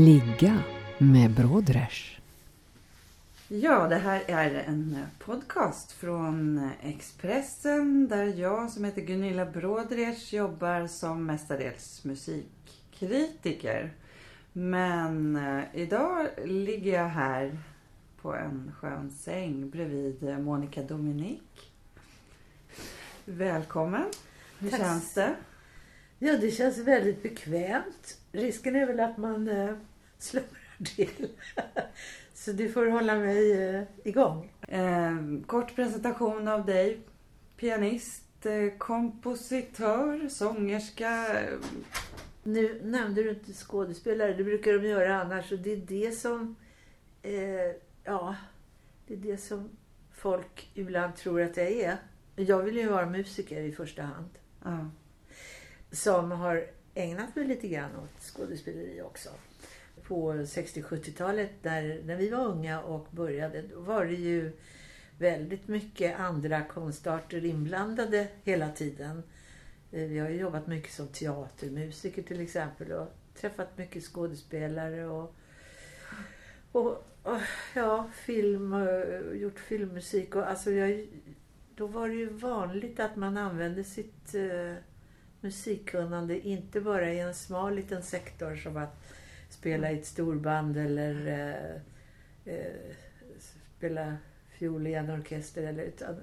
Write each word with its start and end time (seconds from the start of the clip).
Ligga 0.00 0.62
med 0.98 1.30
Brodrej. 1.30 1.90
Ja, 3.48 3.88
det 3.88 3.96
här 3.96 4.22
är 4.26 4.54
en 4.54 4.98
podcast 5.18 5.92
från 5.92 6.70
Expressen 6.82 8.08
där 8.08 8.24
jag 8.24 8.70
som 8.70 8.84
heter 8.84 9.02
Gunilla 9.02 9.46
Brodrej 9.46 10.18
jobbar 10.30 10.86
som 10.86 11.26
mestadels 11.26 12.04
musikkritiker. 12.04 13.92
Men 14.52 15.36
eh, 15.36 15.64
idag 15.74 16.26
ligger 16.44 16.92
jag 16.92 17.08
här 17.08 17.58
på 18.22 18.34
en 18.34 18.72
skön 18.80 19.10
säng 19.10 19.70
bredvid 19.70 20.38
Monica 20.38 20.82
Dominic. 20.82 21.40
Välkommen! 23.24 24.06
Hur 24.58 24.70
Tack. 24.70 24.80
känns 24.80 25.14
det? 25.14 25.34
Ja, 26.18 26.36
det 26.36 26.50
känns 26.50 26.78
väldigt 26.78 27.22
bekvämt. 27.22 28.18
Risken 28.32 28.76
är 28.76 28.86
väl 28.86 29.00
att 29.00 29.16
man 29.16 29.48
eh, 29.48 29.74
slumrar 30.22 30.84
till. 30.96 31.28
Så 32.34 32.52
du 32.52 32.72
får 32.72 32.86
hålla 32.86 33.16
mig 33.16 33.52
eh, 33.52 33.82
igång. 34.04 34.52
Eh, 34.68 35.16
kort 35.46 35.74
presentation 35.74 36.48
av 36.48 36.66
dig. 36.66 37.00
Pianist, 37.56 38.46
eh, 38.46 38.78
kompositör, 38.78 40.28
sångerska. 40.28 41.26
Nu 42.42 42.80
nämnde 42.84 43.22
du 43.22 43.30
inte 43.30 43.52
skådespelare, 43.52 44.34
det 44.34 44.44
brukar 44.44 44.72
de 44.72 44.88
göra 44.88 45.20
annars. 45.20 45.52
Och 45.52 45.58
det 45.58 45.72
är 45.72 45.76
det 45.76 46.12
som, 46.12 46.56
eh, 47.22 47.76
ja, 48.04 48.36
det 49.06 49.14
är 49.14 49.18
det 49.18 49.36
som 49.36 49.70
folk 50.12 50.70
ibland 50.74 51.16
tror 51.16 51.42
att 51.42 51.56
jag 51.56 51.66
är. 51.66 51.96
Jag 52.36 52.62
vill 52.62 52.76
ju 52.76 52.88
vara 52.88 53.06
musiker 53.06 53.60
i 53.60 53.72
första 53.72 54.02
hand. 54.02 54.30
Ja. 54.64 54.90
som 55.92 56.30
har 56.30 56.66
ägnat 56.94 57.36
mig 57.36 57.44
lite 57.44 57.68
grann 57.68 57.96
åt 57.96 58.22
skådespeleri 58.22 59.02
också. 59.02 59.30
På 60.10 60.32
60-70-talet 60.32 61.50
när, 61.62 62.02
när 62.04 62.16
vi 62.16 62.30
var 62.30 62.46
unga 62.46 62.82
och 62.82 63.08
började, 63.10 63.62
då 63.62 63.80
var 63.80 64.04
det 64.04 64.14
ju 64.14 64.52
väldigt 65.18 65.68
mycket 65.68 66.20
andra 66.20 66.62
konstarter 66.62 67.44
inblandade 67.44 68.28
hela 68.44 68.68
tiden. 68.68 69.22
Eh, 69.92 70.08
vi 70.08 70.18
har 70.18 70.28
ju 70.28 70.36
jobbat 70.36 70.66
mycket 70.66 70.92
som 70.92 71.08
teatermusiker 71.08 72.22
till 72.22 72.40
exempel 72.40 72.92
och 72.92 73.08
träffat 73.34 73.78
mycket 73.78 74.04
skådespelare 74.04 75.06
och, 75.06 75.34
och, 76.72 77.04
och 77.22 77.40
ja, 77.74 78.10
film, 78.14 78.72
och 78.72 79.36
gjort 79.36 79.58
filmmusik 79.58 80.36
och 80.36 80.48
alltså 80.48 80.70
jag, 80.70 81.06
då 81.74 81.86
var 81.86 82.08
det 82.08 82.14
ju 82.14 82.28
vanligt 82.28 83.00
att 83.00 83.16
man 83.16 83.36
använde 83.36 83.84
sitt 83.84 84.34
eh, 84.34 84.74
musikkunnande 85.40 86.48
inte 86.48 86.80
bara 86.80 87.12
i 87.12 87.20
en 87.20 87.34
smal 87.34 87.74
liten 87.74 88.02
sektor 88.02 88.56
som 88.56 88.76
att 88.76 89.02
spela 89.52 89.92
i 89.92 89.98
ett 89.98 90.06
storband 90.06 90.76
eller 90.76 91.26
eh, 91.26 92.54
eh, 92.54 92.94
spela 93.76 94.16
fiol 94.58 94.86
i 94.86 94.94
en 94.94 95.10
orkester. 95.10 95.62
Eller, 95.62 95.82
utan 95.82 96.16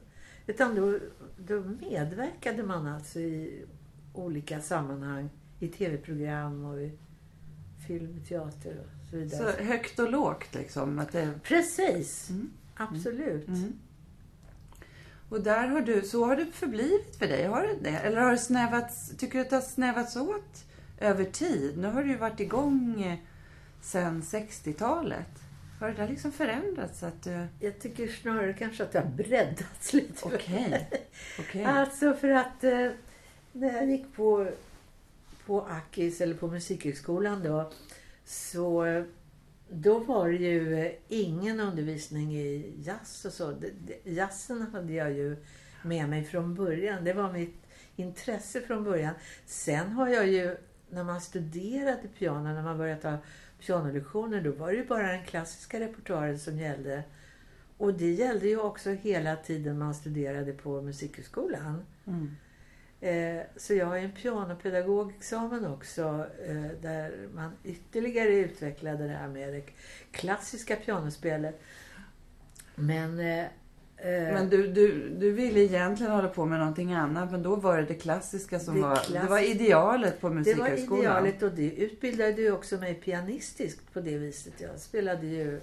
utan 0.47 0.75
då, 0.75 0.99
då 1.37 1.63
medverkade 1.63 2.63
man 2.63 2.87
alltså 2.87 3.19
i 3.19 3.65
olika 4.13 4.61
sammanhang. 4.61 5.29
I 5.59 5.67
tv-program 5.67 6.65
och 6.65 6.81
i 6.81 6.91
film, 7.87 8.23
teater 8.27 8.79
och 8.79 9.09
så 9.09 9.17
vidare. 9.17 9.53
Så 9.53 9.63
högt 9.63 9.99
och 9.99 10.11
lågt 10.11 10.55
liksom. 10.55 10.99
Att 10.99 11.11
det... 11.11 11.33
Precis! 11.43 12.29
Mm. 12.29 12.51
Absolut. 12.75 13.47
Mm. 13.47 13.73
Och 15.29 15.41
där 15.41 15.67
har 15.67 15.81
du, 15.81 16.01
så 16.01 16.25
har 16.25 16.35
det 16.35 16.45
förblivit 16.45 17.15
för 17.15 17.27
dig, 17.27 17.45
har 17.45 17.63
det 17.63 17.75
det? 17.81 17.97
Eller 17.97 18.21
har 18.21 18.31
det 18.31 18.37
snävats, 18.37 19.17
tycker 19.17 19.39
du 19.39 19.41
att 19.41 19.49
det 19.49 19.55
har 19.55 19.61
snävats 19.61 20.15
åt 20.15 20.65
över 20.99 21.25
tid? 21.25 21.77
Nu 21.77 21.87
har 21.87 22.03
du 22.03 22.09
ju 22.09 22.17
varit 22.17 22.39
igång 22.39 23.01
eh, 23.01 23.17
sedan 23.81 24.21
60-talet. 24.21 25.27
Har 25.79 25.87
det 25.87 25.93
där 25.93 26.07
liksom 26.07 26.31
förändrats? 26.31 27.03
Att 27.03 27.23
du... 27.23 27.47
Jag 27.59 27.79
tycker 27.79 28.07
snarare 28.07 28.53
kanske 28.53 28.83
att 28.83 28.91
det 28.91 28.99
har 28.99 29.07
breddats 29.07 29.93
lite. 29.93 30.25
Okej. 30.25 30.89
Okej. 31.39 31.63
Alltså 31.65 32.13
för 32.13 32.29
att 32.29 32.63
eh, 32.63 32.89
när 33.51 33.73
jag 33.73 33.89
gick 33.89 34.15
på, 34.15 34.47
på 35.45 35.61
Akis 35.61 36.21
eller 36.21 36.35
på 36.35 36.47
Musikhögskolan 36.47 37.43
då. 37.43 37.71
Så 38.25 39.03
då 39.69 39.99
var 39.99 40.29
det 40.29 40.37
ju 40.37 40.79
eh, 40.79 40.91
ingen 41.07 41.59
undervisning 41.59 42.35
i 42.35 42.73
jazz 42.77 43.25
och 43.25 43.33
så. 43.33 43.55
Jazzen 44.03 44.61
hade 44.61 44.93
jag 44.93 45.11
ju 45.11 45.37
med 45.83 46.09
mig 46.09 46.23
från 46.23 46.55
början. 46.55 47.03
Det 47.03 47.13
var 47.13 47.33
mitt 47.33 47.63
intresse 47.95 48.61
från 48.61 48.83
början. 48.83 49.13
Sen 49.45 49.91
har 49.91 50.07
jag 50.07 50.27
ju, 50.27 50.57
när 50.89 51.03
man 51.03 51.21
studerade 51.21 52.07
piano, 52.19 52.53
när 52.53 52.63
man 52.63 52.77
började 52.77 53.01
ta 53.01 53.17
pianolektioner, 53.59 54.41
då 54.41 54.51
var 54.51 54.67
det 54.67 54.77
ju 54.77 54.85
bara 54.85 55.07
den 55.07 55.25
klassiska 55.25 55.79
repertoaren 55.79 56.39
som 56.39 56.59
gällde. 56.59 57.03
Och 57.77 57.93
det 57.93 58.11
gällde 58.11 58.47
ju 58.47 58.59
också 58.59 58.89
hela 58.89 59.35
tiden 59.35 59.77
man 59.77 59.95
studerade 59.95 60.53
på 60.53 60.81
Musikhögskolan. 60.81 61.85
Mm. 62.05 62.35
Eh, 63.01 63.43
så 63.55 63.73
jag 63.73 63.85
har 63.85 63.97
en 63.97 64.11
pianopedagogexamen 64.11 65.65
också 65.65 66.27
eh, 66.45 66.81
där 66.81 67.27
man 67.33 67.51
ytterligare 67.63 68.35
utvecklade 68.35 69.07
det 69.07 69.13
här 69.13 69.27
med 69.27 69.53
det 69.53 69.63
klassiska 70.11 70.75
pianospelet. 70.75 71.61
Men, 72.75 73.19
eh, 73.19 73.45
Men 74.03 74.49
du, 74.49 74.67
du, 74.67 75.09
du 75.09 75.31
ville 75.31 75.59
egentligen 75.59 76.11
hålla 76.11 76.27
på 76.27 76.45
med 76.45 76.59
någonting 76.59 76.93
annat, 76.93 77.31
men 77.31 77.43
då 77.43 77.55
var 77.55 77.77
det 77.77 77.85
det 77.85 77.93
klassiska 77.93 78.59
som 78.59 78.75
Det 78.75 78.81
var, 78.81 78.95
klass- 78.95 79.23
det 79.23 79.29
var 79.29 79.51
idealet 79.51 80.21
på 80.21 80.27
det 80.29 80.33
var 80.33 80.39
Musikhögskolan. 80.39 81.01
idealet 81.01 81.43
och 81.43 81.51
det 81.51 81.71
utbildade 81.75 82.41
ju 82.41 82.51
också 82.51 82.77
mig 82.77 82.93
pianistiskt 82.95 83.93
på 83.93 83.99
det 83.99 84.17
viset. 84.17 84.53
Jag 84.57 84.79
spelade 84.79 85.27
ju 85.27 85.59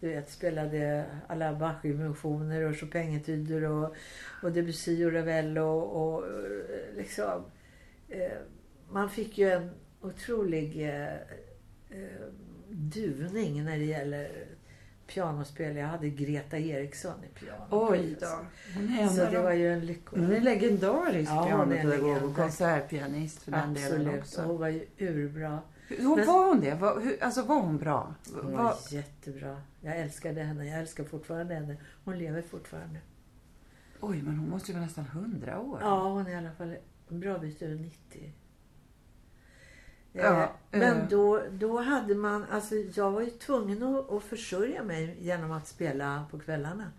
du 0.00 0.08
vet, 0.08 0.30
spelade 0.30 1.04
alla 1.26 1.52
Bach-inventioner 1.52 2.62
och 2.62 2.74
Chopin-etyder 2.76 3.62
och, 3.62 3.94
och 4.42 4.52
Debussy 4.52 5.04
och 5.06 5.12
Ravel 5.12 5.58
och, 5.58 6.02
och 6.14 6.24
eh, 6.26 6.96
liksom... 6.96 7.42
Eh, 8.08 8.32
man 8.90 9.10
fick 9.10 9.38
ju 9.38 9.50
en 9.50 9.70
otrolig 10.00 10.88
eh, 10.88 11.12
eh, 11.90 12.26
duvning 12.68 13.64
när 13.64 13.78
det 13.78 13.84
gäller 13.84 14.28
pianospel. 15.14 15.76
Jag 15.76 15.86
hade 15.86 16.08
Greta 16.10 16.58
Eriksson 16.58 17.24
i 17.24 17.38
piano. 17.38 17.64
Oj 17.70 18.16
då. 18.20 18.26
Hon 18.98 19.08
Så 19.10 19.24
det 19.30 19.38
var 19.42 19.52
ju 19.52 19.72
en 19.72 19.86
lycka. 19.86 20.10
hon 20.10 20.32
är 20.32 20.40
legendarisk 20.40 21.30
Ja, 21.30 21.46
pianopedagog 21.46 22.22
och 22.30 22.36
konsertpianist 22.36 23.42
för 23.42 23.50
den 23.52 23.74
delen 23.74 23.90
Absolut. 23.90 24.12
Och 24.14 24.18
också. 24.18 24.42
hon 24.42 24.58
var 24.60 24.68
ju 24.68 24.86
urbra. 24.98 25.58
Hur 25.88 26.16
Men- 26.16 26.26
var 26.26 26.48
hon 26.48 26.60
det? 26.60 26.74
Var, 26.74 27.00
hur, 27.00 27.22
alltså 27.22 27.42
var 27.42 27.60
hon 27.60 27.78
bra? 27.78 28.14
Hon 28.42 28.52
Var, 28.52 28.62
var 28.62 28.76
jättebra. 28.90 29.56
Jag 29.80 29.96
älskade 29.96 30.42
henne. 30.42 30.66
Jag 30.66 30.80
älskar 30.80 31.04
fortfarande 31.04 31.54
henne. 31.54 31.76
Hon 32.04 32.18
lever 32.18 32.42
fortfarande. 32.42 32.98
oj, 34.00 34.22
men 34.22 34.36
hon 34.38 34.48
måste 34.50 34.70
ju 34.72 34.74
vara 34.78 34.84
nästan 34.86 35.04
hundra 35.04 35.60
år. 35.60 35.78
Ja, 35.82 36.08
hon 36.08 36.26
är 36.26 36.30
i 36.30 36.34
alla 36.34 36.50
fall 36.52 36.76
en 37.08 37.20
bra 37.20 37.38
bit 37.38 37.62
över 37.62 37.74
90. 37.74 38.32
Ja, 40.12 40.42
eh, 40.42 40.80
men 40.80 41.00
eh. 41.00 41.08
då, 41.08 41.42
då 41.50 41.80
hade 41.80 42.14
man, 42.14 42.44
alltså 42.50 42.74
jag 42.74 43.10
var 43.10 43.20
ju 43.20 43.30
tvungen 43.30 43.82
att, 43.82 44.10
att 44.12 44.24
försörja 44.24 44.82
mig 44.82 45.16
genom 45.20 45.52
att 45.52 45.68
spela 45.68 46.26
på 46.30 46.38
kvällarna. 46.38 46.90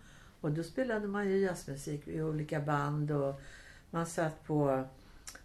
Och 0.41 0.51
då 0.51 0.63
spelade 0.63 1.07
man 1.07 1.29
ju 1.29 1.37
jazzmusik 1.37 2.07
i 2.07 2.21
olika 2.21 2.59
band 2.59 3.11
och 3.11 3.41
man 3.89 4.05
satt 4.05 4.43
på 4.43 4.87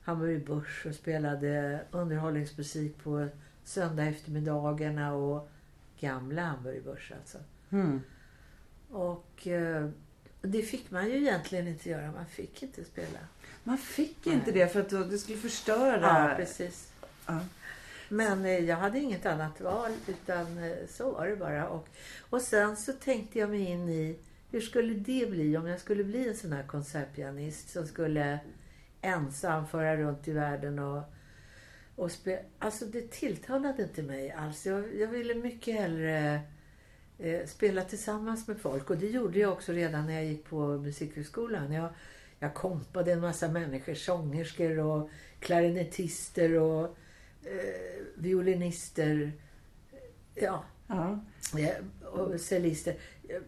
Hamburg 0.02 0.46
Börs 0.46 0.86
och 0.86 0.94
spelade 0.94 1.80
underhållningsmusik 1.90 3.02
på 3.02 3.28
söndag 3.64 4.04
eftermiddagarna 4.04 5.14
och 5.14 5.50
gamla 6.00 6.42
Hamburg 6.42 6.84
Börs 6.84 7.12
alltså. 7.20 7.38
Mm. 7.70 8.00
Och 8.90 9.46
eh, 9.46 9.88
det 10.42 10.62
fick 10.62 10.90
man 10.90 11.06
ju 11.06 11.16
egentligen 11.16 11.68
inte 11.68 11.90
göra. 11.90 12.12
Man 12.12 12.26
fick 12.26 12.62
inte 12.62 12.84
spela. 12.84 13.18
Man 13.64 13.78
fick 13.78 14.26
inte 14.26 14.50
Nej. 14.50 14.60
det 14.60 14.72
för 14.72 14.80
att 14.80 15.10
det 15.10 15.18
skulle 15.18 15.38
förstöra. 15.38 16.30
Ja, 16.30 16.34
precis. 16.36 16.92
Ja. 17.26 17.40
Men 18.08 18.44
eh, 18.44 18.64
jag 18.64 18.76
hade 18.76 18.98
inget 18.98 19.26
annat 19.26 19.60
val 19.60 19.90
utan 20.06 20.58
eh, 20.58 20.86
så 20.88 21.10
var 21.10 21.26
det 21.26 21.36
bara. 21.36 21.68
Och, 21.68 21.88
och 22.30 22.42
sen 22.42 22.76
så 22.76 22.92
tänkte 22.92 23.38
jag 23.38 23.50
mig 23.50 23.64
in 23.64 23.88
i 23.88 24.18
hur 24.50 24.60
skulle 24.60 24.94
det 24.94 25.30
bli 25.30 25.56
om 25.56 25.66
jag 25.66 25.80
skulle 25.80 26.04
bli 26.04 26.28
en 26.28 26.36
sån 26.36 26.52
här 26.52 26.62
konsertpianist 26.62 27.70
som 27.70 27.86
skulle 27.86 28.38
ensam 29.00 29.66
föra 29.66 29.96
runt 29.96 30.28
i 30.28 30.32
världen 30.32 30.78
och, 30.78 31.02
och 31.96 32.12
spela. 32.12 32.42
Alltså 32.58 32.84
det 32.84 33.10
tilltalade 33.10 33.82
inte 33.82 34.02
mig 34.02 34.30
alls. 34.30 34.66
Jag, 34.66 34.96
jag 34.96 35.08
ville 35.08 35.34
mycket 35.34 35.74
hellre 35.74 36.40
eh, 37.18 37.46
spela 37.46 37.84
tillsammans 37.84 38.48
med 38.48 38.58
folk. 38.58 38.90
Och 38.90 38.96
det 38.96 39.08
gjorde 39.08 39.38
jag 39.38 39.52
också 39.52 39.72
redan 39.72 40.06
när 40.06 40.14
jag 40.14 40.24
gick 40.24 40.44
på 40.44 40.66
Musikhögskolan. 40.66 41.72
Jag, 41.72 41.88
jag 42.38 42.54
kompade 42.54 43.12
en 43.12 43.20
massa 43.20 43.48
människor, 43.48 43.94
sångerskor 43.94 44.78
och 44.78 45.10
klarinettister 45.40 46.58
och 46.58 46.96
eh, 47.44 48.04
violinister. 48.14 49.32
Ja, 50.34 50.64
Ja. 50.86 51.18
Ja, 51.56 51.70
och 52.10 52.40
cellister. 52.40 52.94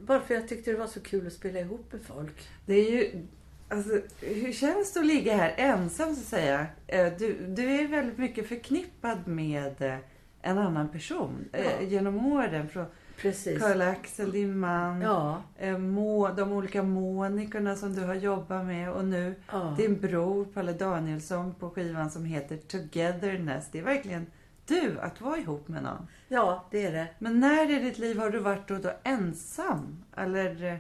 Bara 0.01 0.21
för 0.21 0.35
jag 0.35 0.49
tyckte 0.49 0.71
det 0.71 0.77
var 0.79 0.87
så 0.87 1.01
kul 1.01 1.27
att 1.27 1.33
spela 1.33 1.61
ihop 1.61 1.93
med 1.93 2.03
folk. 2.03 2.49
Det 2.67 2.75
är 2.75 2.91
ju... 2.91 3.27
Alltså, 3.69 4.01
hur 4.21 4.53
känns 4.53 4.93
det 4.93 5.01
att 5.01 5.07
ligga 5.07 5.37
här 5.37 5.55
ensam 5.57 6.15
så 6.15 6.21
att 6.21 6.27
säga? 6.27 6.67
Eh, 6.87 7.13
Du, 7.19 7.47
du 7.49 7.65
är 7.65 7.89
väldigt 7.89 8.19
mycket 8.19 8.49
förknippad 8.49 9.27
med 9.29 9.83
eh, 9.83 9.97
en 10.43 10.59
annan 10.59 10.89
person 10.89 11.49
eh, 11.53 11.65
Ja. 11.65 11.83
genom 11.83 12.27
åren. 12.27 12.69
Från 12.69 12.87
Precis. 13.23 13.63
Karl-Axel, 13.63 14.33
din 14.33 14.59
man, 14.59 15.01
Ja, 15.01 15.43
eh, 15.59 15.79
Må, 15.79 16.29
de 16.29 16.53
olika 16.53 16.83
Monikorna 16.83 17.77
som 17.77 17.95
du 17.95 18.01
har 18.05 18.15
jobbat 18.15 18.67
med 18.67 18.93
och 18.93 19.05
nu 19.05 19.35
ja. 19.53 19.75
din 19.77 20.01
bror 20.01 20.45
Palle 20.45 20.73
Danielsson 20.73 21.55
på 21.55 21.71
skivan 21.71 22.11
som 22.11 22.25
heter 22.25 22.57
Togetherness. 22.57 23.69
Det 23.73 23.79
är 23.79 23.83
verkligen 23.83 24.27
du 24.67 25.01
att 25.01 25.21
vara 25.21 25.39
ihop 25.39 25.69
med 25.69 25.83
någon. 25.83 26.07
ja, 26.29 26.65
det 26.71 26.87
är 26.87 26.93
det. 26.93 27.09
Men 27.19 27.41
när 27.41 27.71
i 27.71 27.85
ditt 27.85 27.99
liv 27.99 28.19
har 28.19 28.31
du 28.31 28.39
varit 28.39 28.69
då, 28.69 28.79
då 28.79 28.93
ensam? 29.03 30.05
Eller 30.17 30.65
eh, 30.65 30.77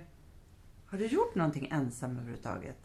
har 0.86 0.98
du 0.98 1.06
gjort 1.06 1.34
någonting 1.34 1.68
ensam 1.72 2.10
överhuvudtaget? 2.10 2.76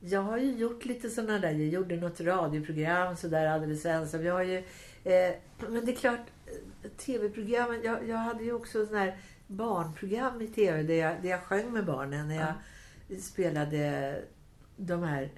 Jag 0.00 0.22
har 0.22 0.38
ju 0.38 0.52
gjort 0.52 0.84
lite 0.84 1.10
sådana 1.10 1.38
där, 1.38 1.50
jag 1.50 1.68
gjorde 1.68 1.96
något 1.96 2.20
radioprogram 2.20 3.16
sådär 3.16 3.46
alldeles 3.46 3.86
ensam. 3.86 4.24
Jag 4.24 4.34
har 4.34 4.42
ju, 4.42 4.56
eh, 5.04 5.34
men 5.68 5.84
det 5.84 5.92
är 5.92 5.96
klart, 5.96 6.26
tv-programmen, 6.96 7.80
jag, 7.84 8.08
jag 8.08 8.16
hade 8.16 8.44
ju 8.44 8.52
också 8.52 8.86
sådana 8.86 9.04
här 9.04 9.18
barnprogram 9.46 10.42
i 10.42 10.48
tv 10.48 10.82
där 10.82 10.94
jag, 10.94 11.22
där 11.22 11.28
jag 11.28 11.42
sjöng 11.42 11.72
med 11.72 11.84
barnen. 11.86 12.28
När 12.28 12.54
jag 13.08 13.20
spelade 13.20 14.22
de 14.76 15.02
här 15.02 15.30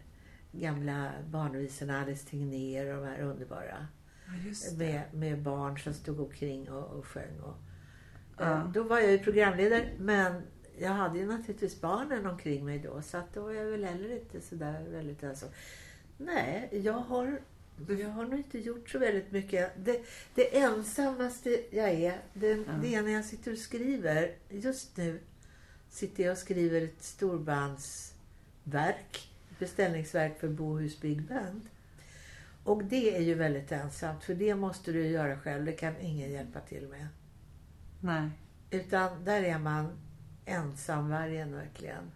gamla 0.53 1.11
barnvisorna, 1.31 2.01
Alice 2.03 2.29
Tegnér 2.31 2.95
och 2.97 3.03
de 3.03 3.09
här 3.09 3.21
underbara. 3.23 3.87
Ja, 4.27 4.77
Med, 4.77 5.03
med 5.15 5.43
barn 5.43 5.79
som 5.79 5.95
stod 5.95 6.21
omkring 6.21 6.71
och, 6.71 6.99
och 6.99 7.07
sjöng. 7.07 7.41
Och, 7.41 7.55
Ja. 8.39 8.45
eh, 8.53 8.69
Då 8.71 8.83
var 8.83 8.99
jag 8.99 9.13
ju 9.13 9.19
programledare, 9.19 9.89
men 9.99 10.43
jag 10.79 10.91
hade 10.91 11.19
ju 11.19 11.27
naturligtvis 11.27 11.81
barnen 11.81 12.27
omkring 12.27 12.65
mig 12.65 12.79
då. 12.79 13.03
Så 13.03 13.17
att 13.17 13.35
då 13.35 13.43
var 13.43 13.53
jag 13.53 13.65
väl 13.65 13.85
heller 13.85 14.13
inte 14.13 14.41
sådär 14.41 14.87
väldigt 14.91 15.23
ensam. 15.23 15.49
Nej, 16.19 16.69
jag 16.85 16.93
har, 16.93 17.41
jag 17.89 18.09
har 18.09 18.25
nog 18.25 18.39
inte 18.39 18.59
gjort 18.59 18.91
så 18.91 18.99
väldigt 18.99 19.33
mycket. 19.33 19.73
Det, 19.85 20.03
det 20.35 20.59
ensammaste 20.59 21.61
jag 21.71 21.89
är, 21.91 22.19
det, 22.35 22.49
Ja. 22.49 22.73
det 22.83 22.95
är 22.95 23.03
när 23.03 23.13
jag 23.13 23.25
sitter 23.25 23.53
och 23.53 23.59
skriver. 23.59 24.33
Just 24.51 24.97
nu 24.97 25.21
sitter 25.91 26.25
jag 26.25 26.33
och 26.33 26.39
skriver 26.39 26.83
ett 26.83 27.03
storbandsverk. 27.03 29.29
Beställningsverk 29.59 30.41
för 30.41 30.49
Bohus 30.49 31.01
Big 31.01 31.23
Band. 31.23 31.61
Och 32.65 32.85
det 32.85 33.17
är 33.17 33.21
ju 33.21 33.35
väldigt 33.35 33.73
ensamt, 33.73 34.25
för 34.25 34.35
det 34.35 34.55
måste 34.55 34.93
du 34.93 35.07
göra 35.07 35.39
själv. 35.39 35.65
Det 35.65 35.73
kan 35.73 35.97
ingen 36.01 36.31
hjälpa 36.31 36.61
till 36.61 36.89
med. 36.89 37.07
Nej. 38.01 38.31
Utan 38.71 39.25
där 39.25 39.43
är 39.43 39.59
man 39.59 39.93
ensamvargen 40.45 41.55
verkligen. 41.55 42.11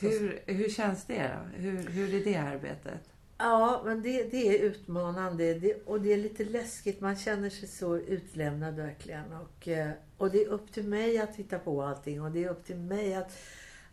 Hur, 0.00 0.40
hur 0.46 0.68
känns 0.68 1.04
det 1.04 1.28
då? 1.28 1.58
Hur, 1.62 1.88
hur 1.88 2.14
är 2.14 2.24
det 2.24 2.36
arbetet? 2.36 3.09
Ja, 3.42 3.82
men 3.84 4.02
det, 4.02 4.30
det 4.30 4.48
är 4.48 4.62
utmanande 4.62 5.54
det, 5.54 5.74
och 5.86 6.00
det 6.00 6.12
är 6.12 6.16
lite 6.16 6.44
läskigt. 6.44 7.00
Man 7.00 7.16
känner 7.16 7.50
sig 7.50 7.68
så 7.68 7.96
utlämnad 7.96 8.74
verkligen. 8.74 9.32
Och, 9.32 9.68
eh, 9.68 9.90
och 10.16 10.30
det 10.30 10.42
är 10.42 10.48
upp 10.48 10.72
till 10.72 10.88
mig 10.88 11.18
att 11.18 11.36
hitta 11.36 11.58
på 11.58 11.82
allting 11.82 12.22
och 12.22 12.30
det 12.30 12.44
är 12.44 12.48
upp 12.48 12.64
till 12.66 12.76
mig 12.76 13.14
att, 13.14 13.38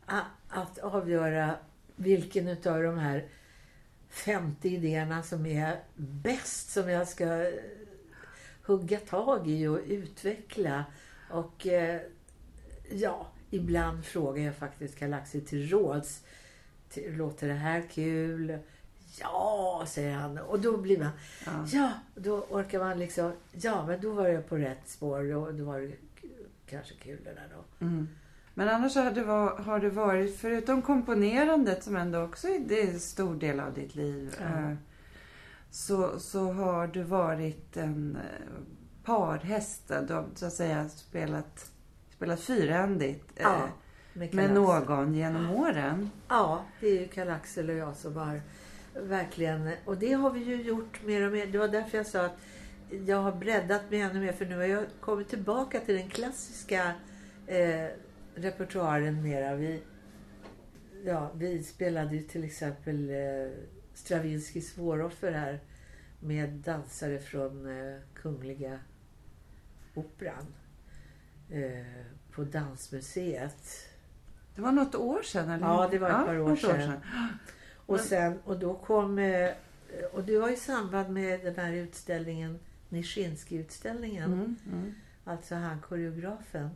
att, 0.05 0.25
att 0.49 0.77
avgöra 0.77 1.55
vilken 1.95 2.47
utav 2.47 2.83
de 2.83 2.97
här 2.97 3.25
50 4.09 4.69
idéerna 4.69 5.23
som 5.23 5.45
är 5.45 5.79
bäst 5.95 6.69
som 6.69 6.89
jag 6.89 7.07
ska 7.07 7.47
eh, 7.47 7.53
hugga 8.63 8.99
tag 8.99 9.47
i 9.47 9.67
och 9.67 9.79
utveckla. 9.87 10.85
Och 11.31 11.67
eh, 11.67 12.01
ja, 12.91 13.31
ibland 13.49 14.05
frågar 14.05 14.43
jag 14.43 14.55
faktiskt 14.55 14.99
Galaxy 14.99 15.41
till 15.41 15.69
råds. 15.69 16.23
Låter 16.95 17.47
det 17.47 17.53
här 17.53 17.83
kul? 17.91 18.59
Ja, 19.21 19.83
säger 19.87 20.13
han. 20.13 20.37
Och 20.37 20.59
då 20.59 20.77
blir 20.77 20.99
man, 20.99 21.09
Ja. 21.45 21.51
ja, 21.71 21.91
då 22.15 22.45
orkar 22.49 22.79
man 22.79 22.99
liksom, 22.99 23.31
ja, 23.51 23.85
men 23.85 24.01
då 24.01 24.13
var 24.13 24.27
jag 24.27 24.49
på 24.49 24.57
rätt 24.57 24.89
spår 24.89 25.35
och 25.35 25.53
då 25.53 25.63
var 25.63 25.79
det 25.79 25.91
kanske 26.69 26.93
kul 26.93 27.19
det 27.23 27.33
där 27.33 27.47
då. 27.55 27.85
Mm. 27.85 28.07
Men 28.53 28.69
annars 28.69 28.95
har 28.95 29.11
det, 29.11 29.23
var, 29.23 29.57
har 29.57 29.79
det 29.79 29.89
varit, 29.89 30.37
förutom 30.39 30.81
komponerandet 30.81 31.83
som 31.83 31.95
ändå 31.95 32.21
också 32.21 32.47
är 32.47 32.59
det 32.59 32.81
är 32.81 32.87
en 32.87 32.99
stor 32.99 33.35
del 33.35 33.59
av 33.59 33.73
ditt 33.73 33.95
liv, 33.95 34.35
eh, 34.41 34.73
så, 35.71 36.19
så 36.19 36.51
har 36.51 36.87
du 36.87 37.03
varit 37.03 37.77
en 37.77 38.15
eh, 38.15 38.63
parhäst. 39.03 39.91
Du 40.07 40.13
har 40.13 40.25
så 40.35 40.45
att 40.45 40.53
säga 40.53 40.89
spelat, 40.89 41.71
spelat 42.15 42.39
fyrhändigt 42.39 43.31
eh, 43.35 43.43
Ja, 43.43 43.69
med 44.13 44.33
med 44.33 44.53
någon 44.53 45.13
genom 45.13 45.51
åren. 45.51 46.09
Ja, 46.27 46.63
det 46.79 46.87
är 46.87 47.01
ju 47.01 47.07
Karl-Axel 47.07 47.69
och 47.69 47.75
jag 47.75 47.95
som 47.95 48.15
har 48.17 48.41
verkligen... 49.01 49.71
Och 49.85 49.97
det 49.97 50.13
har 50.13 50.31
vi 50.31 50.39
ju 50.39 50.61
gjort 50.61 51.03
mer 51.05 51.25
och 51.25 51.31
mer. 51.31 51.47
Det 51.47 51.57
var 51.57 51.67
därför 51.67 51.97
jag 51.97 52.07
sa 52.07 52.25
att 52.25 52.37
jag 53.05 53.17
har 53.17 53.31
breddat 53.31 53.91
mig 53.91 54.01
ännu 54.01 54.19
mer. 54.19 54.31
För 54.31 54.45
nu 54.45 54.55
har 54.55 54.63
jag 54.63 54.85
kommit 54.99 55.29
tillbaka 55.29 55.79
till 55.79 55.95
den 55.95 56.09
klassiska 56.09 56.91
eh, 57.47 57.87
repertoaren 58.35 59.23
mera. 59.23 59.55
Vi, 59.55 59.81
ja, 61.05 61.31
vi 61.35 61.63
spelade 61.63 62.15
ju 62.15 62.23
till 62.23 62.43
exempel 62.43 63.09
eh, 63.09 63.51
Stravinskys 63.93 64.77
Våroffer 64.77 65.31
här 65.31 65.59
med 66.19 66.49
dansare 66.49 67.19
från 67.19 67.79
eh, 67.79 67.97
Kungliga 68.13 68.79
Operan 69.93 70.53
eh, 71.49 71.85
på 72.31 72.43
Dansmuseet. 72.43 73.89
Det 74.55 74.61
var 74.61 74.71
något 74.71 74.95
år 74.95 75.21
sedan, 75.21 75.49
eller 75.49 75.65
Ja, 75.65 75.87
det 75.91 75.97
var 75.99 76.09
ett 76.09 76.25
par 76.25 76.39
år 76.39 76.49
något 76.49 76.59
sedan. 76.59 76.93
Och, 77.87 77.99
sen, 77.99 78.39
och 78.45 78.59
då 78.59 78.73
kom... 78.73 79.19
eh, 79.19 79.49
Och 80.13 80.23
det 80.23 80.37
var 80.37 80.49
i 80.49 80.55
samband 80.55 81.09
med 81.13 81.39
den 81.45 81.55
här 81.55 81.73
utställningen, 81.73 82.59
Nischinski-utställningen. 82.89 84.33
Mm, 84.33 84.55
mm. 84.71 84.93
Alltså 85.23 85.55
han 85.55 85.81
koreografen. 85.81 86.69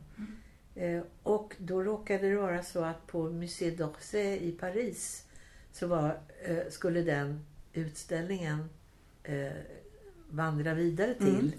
Eh, 0.74 1.02
och 1.22 1.54
då 1.58 1.82
råkade 1.82 2.28
det 2.30 2.36
vara 2.36 2.62
så 2.62 2.84
att 2.84 3.06
på 3.06 3.28
Musée 3.30 3.76
d'Orsay 3.76 4.36
i 4.38 4.52
Paris 4.52 5.24
så 5.72 5.86
var, 5.86 6.18
eh, 6.44 6.68
skulle 6.70 7.02
den 7.02 7.44
utställningen 7.72 8.68
vandra 10.30 10.74
vidare 10.74 11.14
till. 11.14 11.38
Mm. 11.46 11.58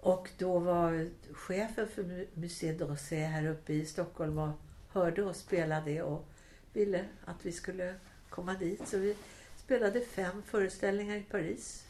Och 0.00 0.30
då 0.38 0.58
var 0.58 1.08
chefen 1.32 1.88
för 1.88 2.02
Mu- 2.02 2.26
Musée 2.34 2.78
d'Orsay 2.78 3.26
här 3.26 3.46
uppe 3.46 3.72
i 3.72 3.86
Stockholm 3.86 4.38
och 4.38 4.50
hörde 4.92 5.22
oss 5.24 5.38
spela 5.38 5.80
det 5.80 6.02
och 6.02 6.24
ville 6.72 7.04
att 7.24 7.46
vi 7.46 7.52
skulle 7.52 7.94
komma 8.30 8.54
dit. 8.54 8.88
Så 8.88 8.98
vi 8.98 9.16
spelade 9.64 10.00
fem 10.00 10.42
föreställningar 10.46 11.16
i 11.16 11.22
Paris. 11.22 11.82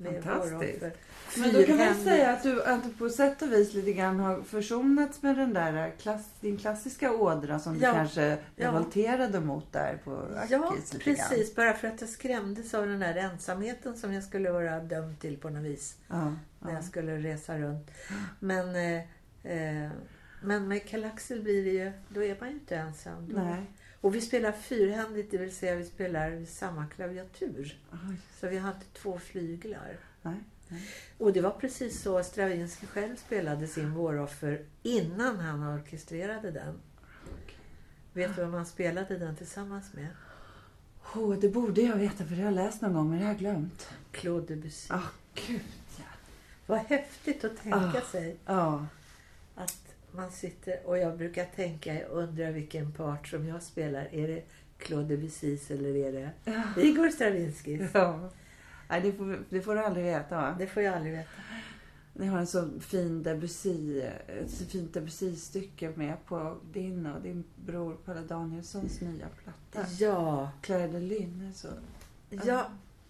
Med 0.00 0.24
Fantastiskt. 0.24 0.82
Men 1.36 1.52
då 1.52 1.62
kan 1.62 1.76
man 1.76 1.94
säga 1.94 2.30
att 2.32 2.42
du, 2.42 2.62
att 2.64 2.84
du 2.84 2.90
på 2.90 3.08
sätt 3.08 3.42
och 3.42 3.52
vis 3.52 3.74
lite 3.74 3.92
grann 3.92 4.20
har 4.20 4.42
försonats 4.42 5.22
med 5.22 5.36
den 5.36 5.52
där 5.54 5.90
klass, 6.00 6.26
din 6.40 6.56
klassiska 6.56 7.12
ådra 7.12 7.58
som 7.58 7.78
Ja, 7.78 7.88
du 7.90 7.94
kanske 7.94 8.38
ja. 8.56 8.68
revolterade 8.68 9.40
mot 9.40 9.72
där 9.72 9.98
på 10.04 10.26
Ja, 10.48 10.68
Ackis 10.72 10.92
lite 10.92 11.04
grann. 11.10 11.16
precis. 11.28 11.54
Bara 11.54 11.74
för 11.74 11.88
att 11.88 12.00
jag 12.00 12.10
skrämdes 12.10 12.74
av 12.74 12.86
den 12.86 13.00
där 13.00 13.14
ensamheten 13.14 13.96
som 13.96 14.12
jag 14.12 14.24
skulle 14.24 14.50
vara 14.50 14.80
dömd 14.80 15.20
till 15.20 15.36
på 15.36 15.50
något 15.50 15.64
vis. 15.64 15.96
Ja, 16.08 16.24
När 16.60 16.70
ja. 16.70 16.72
jag 16.72 16.84
skulle 16.84 17.16
resa 17.18 17.58
runt. 17.58 17.90
Men, 18.40 18.74
eh, 18.76 19.02
eh, 19.52 19.90
men 20.42 20.68
med 20.68 20.88
Karl-Axel 20.88 21.42
blir 21.42 21.64
det 21.64 21.70
ju, 21.70 21.92
då 22.08 22.22
är 22.22 22.36
man 22.40 22.48
ju 22.48 22.54
inte 22.54 22.76
ensam. 22.76 23.28
Då. 23.34 23.40
Nej. 23.42 23.62
Och 24.00 24.14
vi 24.14 24.20
spelar 24.20 24.52
fyrhändigt, 24.52 25.30
det 25.30 25.38
vill 25.38 25.54
säga 25.56 25.74
vi 25.74 25.84
spelar 25.84 26.44
samma 26.44 26.86
klaviatur. 26.86 27.78
Oj, 27.92 28.16
Så 28.40 28.48
vi 28.48 28.58
har 28.58 28.68
inte 28.72 28.86
två 28.92 29.18
flyglar. 29.18 29.96
nej. 30.22 30.36
Och 31.18 31.32
det 31.32 31.40
var 31.40 31.50
precis 31.50 32.02
så 32.02 32.22
Stravinsky 32.22 32.86
själv 32.86 33.16
spelade 33.16 33.66
sin 33.66 33.94
Våroffer 33.94 34.64
innan 34.82 35.40
han 35.40 35.62
orkestrerade 35.78 36.50
den. 36.50 36.74
Vet 38.12 38.36
du 38.36 38.42
vem 38.42 38.54
han 38.54 38.66
spelade 38.66 39.18
den 39.18 39.36
tillsammans 39.36 39.92
med? 39.94 40.08
Oh, 41.14 41.38
det 41.38 41.48
borde 41.48 41.80
jag 41.82 41.96
veta 41.96 42.16
för 42.24 42.30
det 42.36 42.42
har 42.42 42.44
jag 42.44 42.54
läst 42.54 42.80
någon 42.82 42.92
gång 42.94 43.08
men 43.10 43.18
det 43.18 43.24
har 43.24 43.30
jag 43.32 43.38
glömt. 43.38 43.88
Claude 44.12 44.54
Debussy. 44.54 44.94
Ah, 44.94 45.02
gud 45.34 45.60
ja. 45.96 46.04
Vad 46.66 46.78
häftigt 46.78 47.44
att 47.44 47.56
tänka 47.62 47.78
Ah. 47.78 48.10
sig 48.12 48.36
Ja, 48.46 48.86
att 49.54 49.87
man 50.18 50.30
sitter 50.30 50.86
och 50.86 50.98
jag 50.98 51.16
brukar 51.16 51.44
tänka, 51.44 51.94
jag 51.94 52.10
undrar 52.10 52.52
vilken 52.52 52.92
part 52.92 53.28
som 53.28 53.48
jag 53.48 53.62
spelar. 53.62 54.14
Är 54.14 54.28
det 54.28 54.42
Claude 54.78 55.16
Debussys 55.16 55.70
eller 55.70 55.96
är 55.96 56.12
det 56.12 56.30
Igor 56.82 57.10
Stravinskys? 57.10 57.90
Ja. 57.94 58.30
Nej, 58.88 59.00
det, 59.00 59.12
får, 59.12 59.44
det 59.48 59.60
får 59.60 59.74
du 59.74 59.80
aldrig 59.80 60.04
veta 60.04 60.36
va? 60.36 60.56
Det 60.58 60.66
får 60.66 60.82
jag 60.82 60.94
aldrig 60.94 61.12
veta. 61.12 61.30
Ni 62.12 62.26
har 62.26 62.38
en 62.38 62.46
så 62.46 62.68
fin 62.80 63.22
Debussy, 63.22 64.00
ett 64.00 64.50
så 64.50 64.64
fint 64.64 64.94
Debussy-stycke 64.94 65.96
med 65.96 66.16
på 66.26 66.56
din 66.72 67.06
och 67.06 67.22
din 67.22 67.44
bror 67.56 67.96
Palle 68.04 68.20
Danielssons 68.20 69.00
nya 69.00 69.26
platta. 69.42 69.90
Ja, 69.98 70.50
Claire 70.62 70.92
de 70.92 71.00
Lune. 71.00 71.52
Så. 71.52 71.68
ja, 72.44 72.66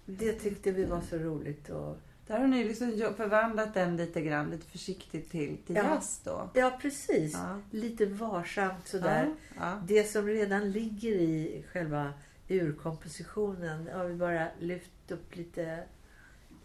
det 0.06 0.32
tyckte 0.32 0.72
vi 0.72 0.84
var 0.84 1.00
så 1.00 1.16
roligt. 1.16 1.68
Och, 1.68 1.96
Där 2.28 2.38
har 2.38 2.46
ni 2.46 2.64
liksom 2.64 3.14
förvandlat 3.16 3.74
den 3.74 3.96
lite 3.96 4.20
grann, 4.20 4.50
lite 4.50 4.66
försiktigt 4.66 5.30
till, 5.30 5.56
till 5.66 5.76
Ja. 5.76 5.82
jazz 5.82 6.20
då. 6.24 6.50
ja, 6.54 6.78
precis. 6.82 7.32
Ja. 7.34 7.58
Lite 7.70 8.06
varsamt 8.06 8.88
sådär. 8.88 9.34
Ja. 9.58 9.82
Det 9.86 10.04
som 10.04 10.26
redan 10.26 10.70
ligger 10.70 11.10
i 11.12 11.64
själva 11.72 12.12
urkompositionen 12.48 13.88
har 13.94 14.04
vi 14.04 14.14
bara 14.14 14.46
lyft 14.60 15.10
upp 15.10 15.36
lite, 15.36 15.84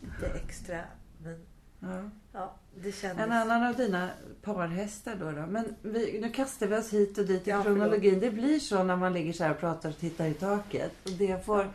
lite 0.01 0.27
extra. 0.35 0.81
Men 1.23 1.45
Ja. 1.79 2.09
ja, 2.33 2.55
det 2.75 2.91
kändes... 2.91 3.25
En 3.25 3.31
annan 3.31 3.63
av 3.63 3.75
dina 3.75 4.09
parhästar 4.41 5.15
då. 5.15 5.31
då. 5.31 5.45
Men 5.47 5.75
vi, 5.81 6.19
nu 6.21 6.29
kastar 6.29 6.67
vi 6.67 6.77
oss 6.77 6.93
hit 6.93 7.17
och 7.17 7.25
dit 7.25 7.47
i 7.47 7.49
Ja, 7.49 7.63
kronologin. 7.63 8.19
Det 8.19 8.31
blir 8.31 8.59
så 8.59 8.83
när 8.83 8.95
man 8.95 9.13
ligger 9.13 9.33
så 9.33 9.43
här 9.43 9.51
och 9.51 9.59
pratar 9.59 9.89
och 9.89 9.97
tittar 9.97 10.25
i 10.27 10.33
taket. 10.33 10.91
Och 11.03 11.11
det 11.11 11.45
får 11.45 11.59
Ja. 11.63 11.69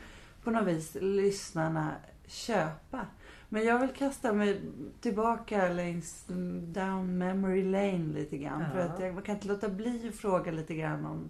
på 0.45 0.51
något 0.51 0.67
vis 0.69 0.97
lyssnarna 1.01 1.95
köpa. 2.27 3.07
Men 3.49 3.65
jag 3.65 3.79
vill 3.79 3.91
kasta 3.91 4.33
mig 4.33 4.61
tillbaka 5.01 5.69
längs 5.69 6.25
down 6.63 7.19
memory 7.19 7.65
lane 7.65 8.13
lite 8.15 8.39
grann. 8.39 8.61
Ja. 8.61 8.69
För 8.73 8.79
att 8.81 9.01
jag 9.01 9.25
kan 9.25 9.35
inte 9.35 9.49
låta 9.49 9.69
bli 9.69 10.09
att 10.09 10.15
fråga 10.15 10.53
lite 10.53 10.75
grann 10.75 11.07
om 11.07 11.29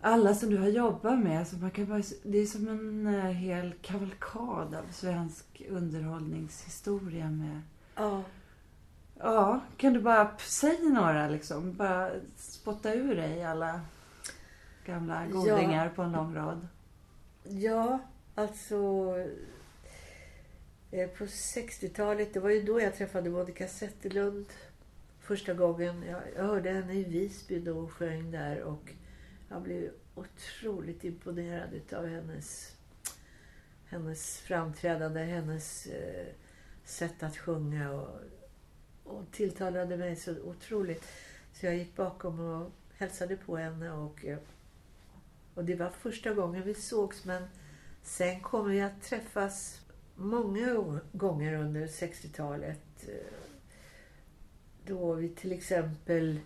alla 0.00 0.34
som 0.34 0.50
du 0.50 0.58
har 0.58 0.68
jobbat 0.68 1.18
med. 1.18 1.48
Så 1.48 1.56
man 1.56 1.70
kan 1.70 1.86
bara, 1.86 2.02
det 2.22 2.38
är 2.38 2.46
som 2.46 2.68
en 2.68 3.06
eh, 3.06 3.24
hel 3.24 3.72
kavalkad 3.82 4.74
av 4.74 4.84
svensk 4.90 5.62
underhållningshistoria 5.70 7.30
med 7.30 7.60
Ja, 7.94 8.22
Ja, 9.18 9.60
kan 9.76 9.92
du 9.92 10.00
bara 10.00 10.38
säga 10.38 10.88
några 10.88 11.28
liksom? 11.28 11.74
Bara 11.76 12.10
spotta 12.36 12.94
ur 12.94 13.14
dig 13.16 13.44
alla 13.44 13.80
gamla 14.86 15.26
Ja. 15.26 15.32
godingar 15.32 15.88
på 15.88 16.02
en 16.02 16.12
lång 16.12 16.34
rad. 16.34 16.66
ja, 17.44 17.98
alltså... 18.34 18.76
Eh, 20.94 21.08
på 21.08 21.24
60-talet, 21.24 22.34
det 22.34 22.40
var 22.40 22.50
ju 22.50 22.62
då 22.62 22.80
jag 22.80 22.94
träffade 22.94 23.30
Monica 23.30 23.68
Zetterlund 23.68 24.46
första 25.20 25.54
gången. 25.54 26.02
Jag, 26.02 26.22
jag 26.36 26.44
hörde 26.44 26.70
henne 26.70 26.94
i 26.94 27.04
Visby 27.04 27.58
då 27.58 27.72
hon 27.72 27.90
sjöng 27.90 28.30
där 28.30 28.60
och 28.62 28.92
jag 29.48 29.62
blev 29.62 29.90
otroligt 30.14 31.04
imponerad 31.04 31.92
av 31.92 32.06
hennes, 32.06 32.76
hennes 33.86 34.38
framträdande, 34.38 35.20
hennes 35.20 35.86
eh, 35.86 36.26
sätt 36.84 37.22
att 37.22 37.36
sjunga 37.36 37.92
och, 37.92 38.20
och 39.04 39.24
tilltalade 39.30 39.96
mig 39.96 40.16
så 40.16 40.40
otroligt. 40.40 41.04
Så 41.52 41.66
jag 41.66 41.76
gick 41.76 41.96
bakom 41.96 42.40
och 42.40 42.70
hälsade 42.96 43.36
på 43.36 43.56
henne 43.56 43.92
och, 43.92 44.24
eh, 44.24 44.38
och 45.54 45.64
det 45.64 45.74
var 45.74 45.90
första 45.90 46.34
gången 46.34 46.62
vi 46.62 46.74
sågs 46.74 47.24
men 47.24 47.42
sen 48.02 48.40
kommer 48.40 48.70
vi 48.70 48.80
att 48.80 49.02
träffas 49.02 49.81
många 50.16 51.00
gånger 51.12 51.54
under 51.54 51.86
60-talet. 51.86 53.08
eh, 53.08 53.32
Då 54.86 55.14
vi 55.14 55.28
till 55.28 55.52
exempel 55.52 56.40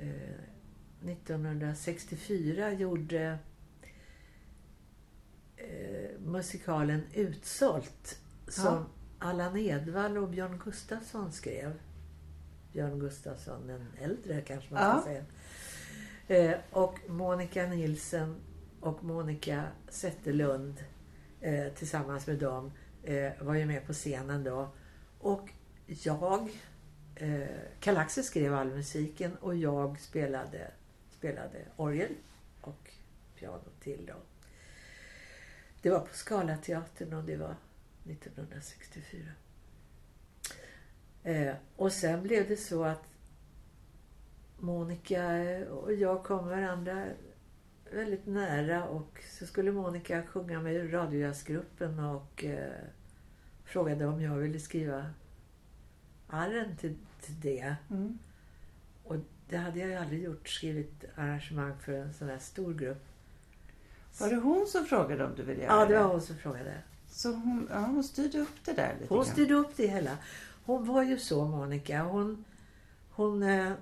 eh, 0.00 1.08
1964 1.10 2.72
gjorde 2.72 3.38
eh, 5.56 6.20
musikalen 6.20 7.02
Utsålt 7.14 8.18
som 8.48 8.64
Ja. 8.64 8.84
Allan 9.18 9.56
Edwall 9.56 10.18
och 10.18 10.28
Björn 10.28 10.60
Gustafsson 10.64 11.32
skrev. 11.32 11.72
Björn 12.72 12.98
Gustafsson, 12.98 13.66
den 13.66 13.86
äldre 14.00 14.40
kanske 14.40 14.74
man 14.74 14.82
ska 14.82 14.88
Ja. 14.88 15.04
säga. 15.04 15.24
Eh, 16.52 16.58
och 16.70 16.98
Monica 17.08 17.66
Nilsen 17.66 18.36
och 18.80 19.04
Monica 19.04 19.64
Zetterlund 19.88 20.84
eh, 21.40 21.72
tillsammans 21.72 22.26
med 22.26 22.38
dem 22.38 22.72
eh, 23.02 23.32
var 23.40 23.54
ju 23.54 23.66
med 23.66 23.86
på 23.86 23.92
scenen 23.92 24.44
då. 24.44 24.68
Och 25.18 25.50
jag, 25.86 26.50
eh, 27.14 27.46
Kalaxis 27.80 28.26
skrev 28.26 28.54
all 28.54 28.74
musiken 28.74 29.36
och 29.36 29.56
jag 29.56 30.00
spelade, 30.00 30.70
spelade 31.10 31.64
orgel 31.76 32.12
och 32.60 32.90
piano 33.38 33.70
till 33.80 34.06
då. 34.06 34.14
Det 35.82 35.90
var 35.90 36.00
på 36.00 36.14
Scalateatern 36.14 37.12
och 37.12 37.24
det 37.24 37.36
var 37.36 37.56
1964. 38.04 39.20
Eh, 41.22 41.54
och 41.76 41.92
sen 41.92 42.22
blev 42.22 42.48
det 42.48 42.56
så 42.56 42.84
att 42.84 43.02
Monica 44.58 45.24
och 45.70 45.92
jag 45.92 46.24
kom 46.24 46.48
varandra 46.48 47.06
väldigt 47.92 48.26
nära 48.26 48.84
och 48.84 49.20
så 49.38 49.46
skulle 49.46 49.72
Monica 49.72 50.22
sjunga 50.26 50.60
med 50.60 50.74
i 50.74 50.88
radiojazzgruppen 50.88 51.98
och 51.98 52.44
eh, 52.44 52.72
frågade 53.64 54.06
om 54.06 54.22
jag 54.22 54.36
ville 54.36 54.60
skriva 54.60 55.06
arren 56.28 56.76
till, 56.76 56.96
till 57.20 57.40
det. 57.40 57.76
Mm. 57.90 58.18
Och 59.04 59.16
det 59.48 59.56
hade 59.56 59.78
jag 59.78 59.88
ju 59.88 59.94
aldrig 59.94 60.22
gjort, 60.22 60.48
skrivit 60.48 61.04
arrangemang 61.14 61.78
för 61.78 61.92
en 61.92 62.14
sån 62.14 62.28
här 62.28 62.38
stor 62.38 62.74
grupp. 62.74 63.04
Var 64.20 64.30
det 64.30 64.36
hon 64.36 64.66
som 64.66 64.84
frågade 64.84 65.24
om 65.24 65.34
du 65.36 65.42
ville 65.42 65.62
göra 65.62 65.80
Ja, 65.80 65.86
det 65.86 65.98
var 65.98 66.08
hon 66.08 66.20
som 66.20 66.36
frågade. 66.36 66.74
Så 67.10 67.32
hon, 67.32 67.68
ja, 67.70 67.78
hon 67.78 68.04
styrde 68.04 68.38
upp 68.38 68.64
det 68.64 68.72
där 68.72 68.94
lite 69.00 69.14
Hon 69.14 69.24
grann. 69.24 69.32
styrde 69.32 69.54
upp 69.54 69.76
det 69.76 69.86
hela. 69.86 70.18
Hon 70.64 70.86
var 70.86 71.02
ju 71.02 71.18
så, 71.18 71.44
Monica. 71.44 72.02
Hon, 72.02 72.44
hon, 73.10 73.42
eh, 73.42 73.72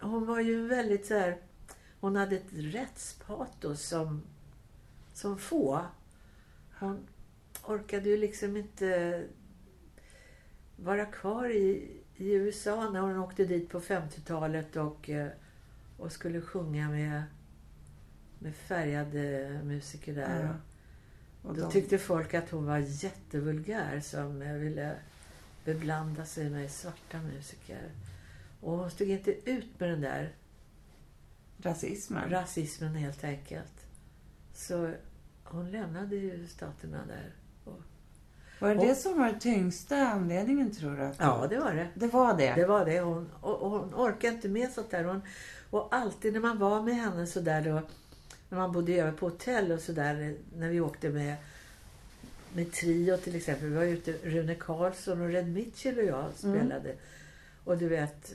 hon 0.00 0.26
var 0.26 0.40
ju 0.40 0.66
väldigt 0.66 1.06
så 1.06 1.14
här... 1.14 1.38
Hon 2.00 2.16
hade 2.16 2.36
ett 2.36 2.52
rättspatos 2.52 3.82
som, 3.82 4.22
som 5.12 5.38
få. 5.38 5.80
Hon 6.78 7.06
orkade 7.64 8.08
ju 8.08 8.16
liksom 8.16 8.56
inte 8.56 9.24
vara 10.76 11.06
kvar 11.06 11.48
i, 11.48 11.90
i 12.16 12.32
USA 12.32 12.90
när 12.90 13.00
hon 13.00 13.18
åkte 13.18 13.44
dit 13.44 13.68
på 13.68 13.80
50-talet 13.80 14.76
och, 14.76 15.10
eh, 15.10 15.28
och 15.96 16.12
skulle 16.12 16.40
sjunga 16.40 16.90
med, 16.90 17.22
med 18.38 18.54
färgade 18.54 19.60
musiker 19.64 20.14
där. 20.14 20.44
Ja. 20.44 20.54
Och 21.48 21.54
Då 21.54 21.60
de- 21.62 21.72
tyckte 21.72 21.98
folk 21.98 22.34
att 22.34 22.50
hon 22.50 22.66
var 22.66 22.78
jättevulgär 22.78 24.00
som 24.00 24.42
eh, 24.42 24.52
ville 24.54 24.94
beblanda 25.64 26.24
sig 26.24 26.50
med 26.50 26.70
svarta 26.70 27.18
musiker. 27.22 27.90
Och 28.60 28.72
hon 28.78 28.90
stod 28.90 29.08
inte 29.08 29.50
ut 29.50 29.80
med 29.80 29.90
den 29.90 30.00
där 30.00 30.32
Rasismen. 31.62 32.30
rasismen 32.30 32.94
helt 32.94 33.24
enkelt. 33.24 33.72
Så 34.54 34.90
hon 35.44 35.70
lämnade 35.70 36.16
ju 36.16 36.46
staterna 36.46 36.98
där. 37.06 37.32
var 38.60 38.68
det 38.68 38.80
och- 38.80 38.86
det 38.86 38.94
som 38.94 39.18
var 39.18 39.26
den 39.26 39.38
tyngsta 39.38 39.96
anledningen 39.96 40.70
tror 40.74 40.96
du? 40.96 41.10
Ja, 41.18 41.46
det 41.50 41.58
var 41.58 41.72
det. 41.74 41.88
det 41.94 42.06
var 42.06 42.36
det. 42.36 42.54
Det 42.54 42.66
var 42.66 42.84
det. 42.84 43.00
Hon, 43.00 43.30
och, 43.40 43.62
och 43.62 43.70
hon 43.70 43.94
orkade 43.94 44.34
inte 44.34 44.48
med 44.48 44.70
sånt 44.72 44.90
där. 44.90 45.04
Hon, 45.04 45.22
och 45.70 45.88
alltid 45.94 46.32
när 46.32 46.40
man 46.40 46.58
var 46.58 46.82
med 46.82 46.94
henne 46.94 47.26
så 47.26 47.40
där 47.40 47.60
då, 47.62 47.82
när 48.48 48.58
man 48.58 48.72
bodde 48.72 48.92
över 48.92 49.12
på 49.12 49.26
hotell 49.26 49.72
och 49.72 49.80
så 49.80 49.92
där, 49.92 50.36
när 50.56 50.68
vi 50.68 50.80
åkte 50.80 51.08
med, 51.08 51.36
med 52.52 52.72
Trio 52.72 53.16
till 53.16 53.36
exempel. 53.36 53.68
Vi 53.68 53.74
var 53.76 53.84
ute, 53.84 54.12
Rune 54.22 54.54
Karlsson 54.54 55.20
och 55.20 55.28
Red 55.28 55.48
Mitchell 55.48 55.98
och 55.98 56.04
jag 56.04 56.24
spelade. 56.34 56.94
Och 57.64 57.78
du 57.78 57.88
vet, 57.88 58.32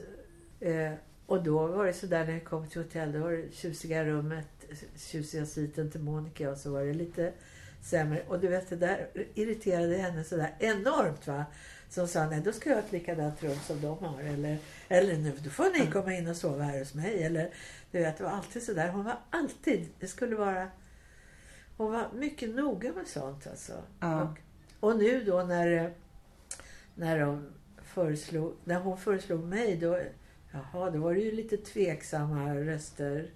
eh, 0.60 0.92
och 1.34 1.44
då 1.44 1.68
var 1.68 1.86
det 1.86 1.94
så 1.94 2.08
där 2.08 2.25
när 2.25 2.34
jag 2.34 2.44
kom 2.44 2.68
till 2.68 2.82
hotell, 2.82 3.12
då 3.12 3.20
var 3.20 3.32
det 3.32 3.54
tjusiga 3.54 4.06
rummet, 4.06 4.48
tjusiga 4.96 5.46
sviten 5.46 5.92
till 5.92 6.02
Monica 6.02 6.52
och 6.52 6.58
så 6.58 6.72
var 6.72 6.84
det 6.84 6.94
lite 6.94 7.34
sämre. 7.82 8.24
Och 8.28 8.40
du 8.40 8.48
vet, 8.48 8.70
det 8.70 8.75
där 8.75 9.08
irriterade 9.34 9.98
henne 9.98 10.24
så 10.24 10.36
där 10.36 10.56
enormt 10.60 11.28
va. 11.28 11.46
Så 11.90 12.02
hon 12.02 12.08
sa, 12.08 12.30
nej 12.30 12.42
då 12.42 12.52
ska 12.52 12.70
jag 12.70 12.78
ha 12.78 12.84
ett 12.84 12.92
likadant 12.92 13.44
rum 13.44 13.58
som 13.68 13.82
de 13.82 13.98
har. 13.98 14.22
Eller, 14.22 14.58
eller 14.88 15.18
nu, 15.18 15.34
då 15.44 15.50
får 15.50 15.80
ni 15.80 15.92
komma 15.92 16.13
in 16.13 16.28
och 16.28 16.36
sova 16.36 16.63
här 16.63 16.80
hos 16.80 16.94
mig. 16.94 17.24
Eller, 17.24 17.50
du 17.92 18.00
vet, 18.00 18.18
det 18.18 18.24
var 18.24 18.32
alltid 18.32 18.63
så 18.63 18.74
där. 18.74 18.90
Hon 18.90 19.04
var 19.04 19.18
alltid, 19.30 19.90
det 20.00 20.08
skulle 20.08 20.36
vara... 20.36 20.68
Hon 21.78 21.92
var 21.92 22.08
mycket 22.13 22.56
noga 22.56 22.94
med 22.94 23.08
sånt 23.08 23.48
alltså. 23.48 23.74
Ja. 24.00 24.22
Och, 24.22 24.90
och 24.90 24.98
nu 24.98 25.24
då 25.24 25.44
när, 25.44 25.94
när, 26.96 27.20
de 27.20 27.50
föreslog, 27.84 28.54
när 28.63 28.80
hon 28.80 28.98
föreslog 28.98 29.44
mig, 29.44 29.78
då, 29.78 30.00
jaha, 30.53 30.89
då 30.89 31.00
var 31.00 31.13
det 31.13 31.19
ju 31.19 31.31
lite 31.31 31.57
tveksamma 31.57 32.55
röster. 32.55 33.29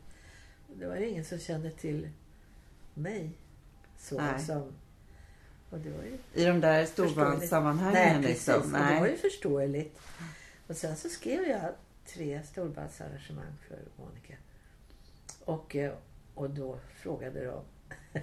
Det 0.75 0.88
var 0.88 0.95
ju 0.95 1.09
ingen 1.09 1.25
som 1.25 1.39
kände 1.39 1.71
till 1.71 2.09
mig. 2.93 3.31
Så 3.97 4.17
Nej. 4.21 4.39
som... 4.39 4.74
Och 5.69 5.79
det 5.79 5.89
var 5.89 6.03
ju 6.03 6.17
I 6.33 6.45
de 6.45 6.62
där 6.62 6.86
storbandssammanhangen 6.86 7.93
Nej, 7.93 8.21
precis. 8.21 8.47
liksom. 8.47 8.74
Och 8.74 8.79
det 8.79 9.00
var 9.00 9.07
ju 9.07 9.17
förståeligt. 9.17 10.00
Och 10.67 10.75
sen 10.75 10.95
så 10.95 11.09
skrev 11.09 11.43
jag 11.43 11.74
tre 12.05 12.43
storbandsarrangemang 12.43 13.57
för 13.67 13.79
Monica. 13.95 14.33
Och, 15.45 15.75
eh, 15.75 15.93
och 16.36 16.50
då 16.50 16.79
frågade 16.95 17.45
de 17.45 17.63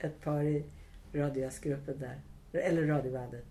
ett 0.00 0.20
par 0.20 0.42
i 0.42 0.64
radiojazzgruppen 1.12 1.98
där, 1.98 2.20
eller 2.60 2.86
radiobandet. 2.86 3.44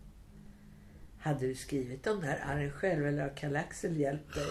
Hade 1.24 1.48
du 1.48 1.56
skrivit 1.56 2.04
de 2.04 2.22
där 2.22 2.40
arren 2.46 2.72
själv 2.72 3.08
eller 3.08 3.22
har 3.22 3.30
Kalle 3.36 3.60
Axel 3.60 3.98
hjälpt 3.98 4.36
dig? 4.36 4.48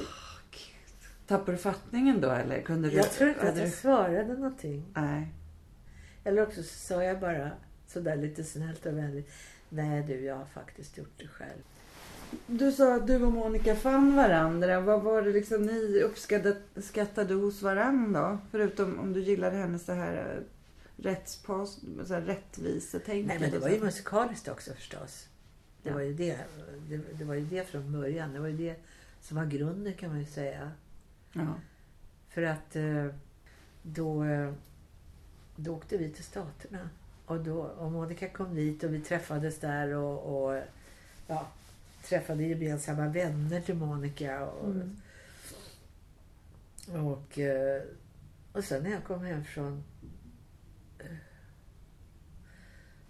Tappade 1.27 1.53
du 1.53 1.59
fattningen 1.59 2.21
då 2.21 2.31
eller? 2.31 2.63
Kunde 2.63 2.91
du, 2.91 2.97
Jag 2.97 3.11
tror 3.11 3.29
inte 3.31 3.49
att 3.49 3.57
jag 3.57 3.67
du- 3.67 3.71
svarade 3.71 4.35
någonting. 4.35 4.85
Nej. 4.95 5.29
Eller 6.25 6.43
också 6.43 6.63
så 6.63 6.75
sa 6.79 7.05
jag 7.05 7.21
bara 7.21 7.51
sådär 7.87 8.17
lite 8.17 8.45
snällt 8.45 8.87
och 8.87 8.97
vänligt. 8.99 9.31
Nej 9.69 10.03
du, 10.03 10.21
jag 10.25 10.37
har 10.37 10.45
faktiskt 10.45 10.99
gjort 10.99 11.13
det 11.19 11.29
själv. 11.29 11.63
Du 12.47 12.73
sa 12.73 12.95
att 12.95 13.07
du 13.07 13.23
och 13.25 13.33
Monica 13.33 13.77
fann 13.77 14.17
varandra. 14.17 14.81
Vad 14.81 15.03
var 15.03 15.23
det 15.23 15.33
liksom 15.33 15.63
ni 15.63 16.01
uppskattade 16.75 17.35
hos 17.35 17.63
varandra? 17.63 18.39
Förutom 18.51 18.99
om 18.99 19.13
du 19.13 19.21
gillade 19.23 19.57
hennes 19.57 19.85
så 19.85 19.93
här 19.93 20.17
eh, 20.37 20.43
rättspas, 21.05 21.81
så 22.07 22.15
här 22.15 22.21
rättvisetänket. 22.21 23.27
Nej 23.27 23.39
men 23.41 23.51
det 23.51 23.59
var 23.59 23.69
ju 23.69 23.81
musikaliskt 23.81 24.49
också 24.49 24.75
förstås. 24.75 25.29
Det, 25.83 25.89
Ja. 25.89 25.95
var 25.95 26.01
ju 26.03 26.15
det, 26.15 26.39
det, 26.89 26.97
det 27.19 27.25
var 27.25 27.35
ju 27.35 27.45
det 27.47 27.65
från 27.69 27.93
början. 27.93 28.33
Det 28.33 28.39
var 28.41 28.49
ju 28.49 28.57
det 28.57 28.77
som 29.21 29.37
var 29.37 29.45
grunden 29.47 29.95
kan 29.95 30.11
man 30.11 30.19
ju 30.21 30.27
säga. 30.27 30.73
Ja. 31.33 31.55
För 32.29 32.43
att 32.43 32.77
eh, 32.77 33.07
då, 33.83 34.25
eh, 34.25 34.53
då 35.57 35.75
åkte 35.75 35.97
vi 35.97 36.11
till 36.11 36.25
Staterna. 36.25 36.89
Och, 37.27 37.41
då, 37.41 37.61
och 37.63 37.93
Monica 37.93 38.29
kom 38.29 38.55
dit 38.55 38.85
och 38.85 38.95
vi 38.95 39.01
träffades 39.01 39.59
där 39.61 39.95
och, 39.95 40.47
och 40.53 40.63
ja, 41.27 41.49
träffade 42.03 42.43
gemensamma 42.45 43.09
vänner 43.09 43.61
till 43.61 43.75
Monica. 43.75 44.47
Och, 44.47 44.71
Mm. 44.71 44.97
och, 47.07 47.39
eh, 47.39 47.83
och 48.53 48.65
sen 48.65 48.83
när 48.83 48.91
jag 48.91 49.05
kom 49.05 49.23
hem 49.25 49.45
från, 49.45 49.83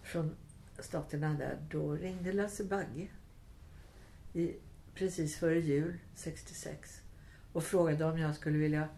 från 0.02 0.37
Staterna 0.83 1.35
där, 1.35 1.59
då 1.71 1.93
ringde 1.93 2.33
Lasse 2.33 2.65
Bagge 2.65 3.09
i, 4.33 4.53
precis 4.95 5.37
före 5.37 5.61
jul 5.61 5.99
66 6.15 7.01
och 7.53 7.65
frågade 7.65 8.05
om 8.05 8.19
jag 8.19 8.35
skulle 8.35 8.59
vilja 8.59 8.89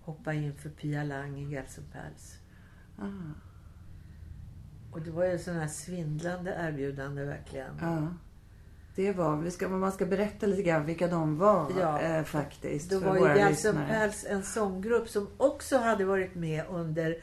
hoppa 0.00 0.32
in 0.34 0.54
för 0.54 0.68
Pia 0.70 1.04
Lang 1.04 1.38
i 1.38 1.50
Gelsenpals. 1.50 2.38
Ah. 2.98 3.06
Och 4.92 5.02
det 5.02 5.10
var 5.10 5.24
ju 5.24 5.38
sådana 5.38 5.60
här 5.60 5.68
svindlande 5.68 6.56
erbjudande 6.60 7.24
verkligen. 7.24 7.78
Ja. 7.80 8.08
Det 8.94 9.12
var, 9.12 9.36
vi 9.36 9.50
ska, 9.50 9.68
man 9.68 9.92
ska 9.92 10.06
berätta 10.06 10.46
lite 10.46 10.62
grann 10.62 10.86
vilka 10.86 11.08
de 11.08 11.38
var 11.38 11.72
Ja. 11.80 12.00
eh, 12.00 12.24
faktiskt. 12.24 12.90
Då 12.90 13.00
var 13.00 13.16
ju 13.16 13.22
lyssnare. 13.22 13.48
Gelsenpals 13.48 14.24
en 14.28 14.42
sånggrupp 14.42 15.08
som 15.08 15.28
också 15.36 15.78
hade 15.78 16.04
varit 16.04 16.34
med 16.34 16.64
under 16.70 17.16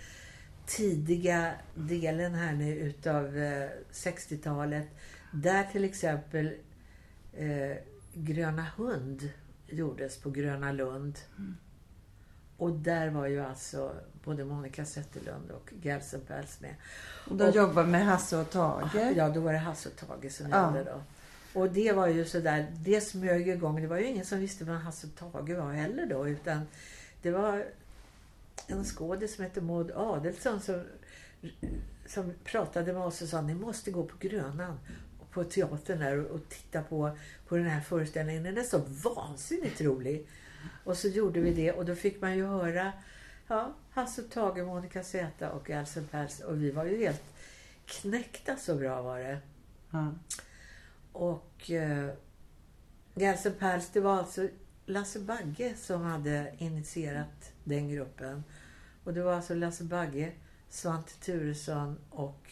tidiga 0.65 1.51
delen 1.75 2.33
här 2.35 2.53
nu 2.53 2.75
utav 2.75 3.37
eh, 3.37 3.69
60-talet. 3.91 4.87
Där 5.33 5.63
till 5.63 5.83
exempel 5.83 6.53
eh, 7.33 7.77
Gröna 8.13 8.65
Hund 8.77 9.29
gjordes 9.67 10.17
på 10.17 10.29
Gröna 10.29 10.71
Lund. 10.71 11.19
Och 12.57 12.71
där 12.71 13.09
var 13.09 13.27
ju 13.27 13.39
alltså 13.41 13.95
både 14.23 14.45
Monica 14.45 14.85
Zetterlund 14.85 15.51
och 15.51 15.73
Gelsenpals 15.81 16.61
med. 16.61 16.75
Och 17.29 17.35
de 17.35 17.51
jobbar 17.51 17.83
med 17.83 18.05
Hasse 18.05 18.37
och 18.37 18.49
Tage. 18.49 18.95
Ja, 19.15 19.29
då 19.29 19.39
var 19.39 19.53
det 19.53 19.59
Hasse 19.59 19.89
och 19.89 19.95
Tage 19.95 20.31
som 20.31 20.49
Ja. 20.49 20.75
gällde 20.75 20.91
då. 20.91 21.01
Och 21.59 21.71
det 21.71 21.91
var 21.91 22.07
ju 22.07 22.25
sådär, 22.25 22.71
det 22.75 23.01
smög 23.01 23.47
igång. 23.49 23.81
Det 23.81 23.87
var 23.87 23.97
ju 23.97 24.05
ingen 24.05 24.25
som 24.25 24.39
visste 24.39 24.65
vem 24.65 24.75
Hasse 24.75 25.07
och 25.07 25.15
Tage 25.33 25.57
var 25.57 25.71
heller 25.73 26.05
då. 26.05 26.27
Utan 26.29 26.61
det 27.21 27.31
var 27.31 27.65
en 28.67 28.83
skådis 28.83 29.35
som 29.35 29.43
hette 29.43 29.61
Maud 29.61 29.91
Adelsson 29.91 30.61
som, 30.61 30.81
som 32.05 32.33
pratade 32.43 32.93
med 32.93 33.01
oss 33.01 33.21
och 33.21 33.27
sa 33.27 33.41
ni 33.41 33.55
måste 33.55 33.91
gå 33.91 34.03
på 34.03 34.17
Grönan 34.19 34.79
på 35.31 35.43
teatern 35.43 35.99
där 35.99 36.17
och, 36.17 36.31
och 36.31 36.49
titta 36.49 36.81
på, 36.81 37.17
på 37.47 37.57
den 37.57 37.67
här 37.67 37.81
föreställningen. 37.81 38.43
Den 38.43 38.57
är 38.57 38.63
så 38.63 38.77
vansinnigt 38.77 39.81
rolig. 39.81 40.27
Och 40.83 40.97
så 40.97 41.07
gjorde 41.07 41.39
vi 41.39 41.53
det 41.53 41.71
och 41.71 41.85
då 41.85 41.95
fick 41.95 42.21
man 42.21 42.37
ju 42.37 42.45
höra 42.45 42.91
ja, 43.47 43.73
Hasse 43.89 44.21
och 44.21 44.31
Tage, 44.31 44.65
Monica 44.65 45.03
Z 45.03 45.51
och 45.51 45.69
Alsen 45.69 46.07
Pers. 46.07 46.39
Och 46.39 46.61
vi 46.63 46.71
var 46.71 46.85
ju 46.85 46.97
helt 46.97 47.23
knäckta 47.85 48.55
så 48.55 48.75
bra 48.75 49.01
var 49.01 49.19
det. 49.19 49.39
Ja. 49.91 50.13
Och 51.11 51.71
eh, 51.71 52.09
Gelsen 53.15 53.53
Pals, 53.59 53.89
det 53.89 53.99
var 53.99 54.17
alltså 54.17 54.47
Lasse 54.85 55.19
Bagge 55.19 55.73
som 55.77 56.01
hade 56.01 56.53
initierat 56.57 57.52
den 57.63 57.89
gruppen. 57.89 58.43
Och 59.03 59.13
det 59.13 59.23
var 59.23 59.33
alltså 59.33 59.53
Lasse 59.53 59.83
Bagge, 59.83 60.31
Svante 60.69 61.13
Turesson 61.13 61.97
och 62.09 62.51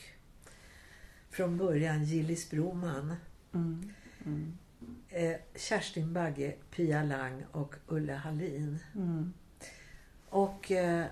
från 1.29 1.57
början 1.57 2.03
Gillis 2.03 2.49
Broman. 2.49 3.15
Mm. 3.53 3.93
Mm. 4.25 4.57
Eh, 5.09 5.37
Kerstin 5.55 6.13
Bagge, 6.13 6.55
Pia 6.75 7.03
Lang 7.03 7.45
och 7.51 7.75
Ulla 7.87 8.15
Hallin. 8.15 8.79
Mm. 8.95 9.33
Och 10.29 10.71
eh, 10.71 11.05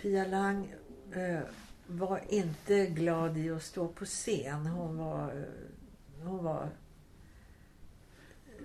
Pia 0.00 0.26
Lang 0.26 0.74
eh, 1.12 1.40
var 1.86 2.20
inte 2.28 2.86
glad 2.86 3.38
i 3.38 3.50
att 3.50 3.62
stå 3.62 3.88
på 3.88 4.04
scen. 4.04 4.66
Hon 4.66 4.96
var, 4.96 5.32
eh, 5.32 6.24
hon 6.24 6.44
var 6.44 6.68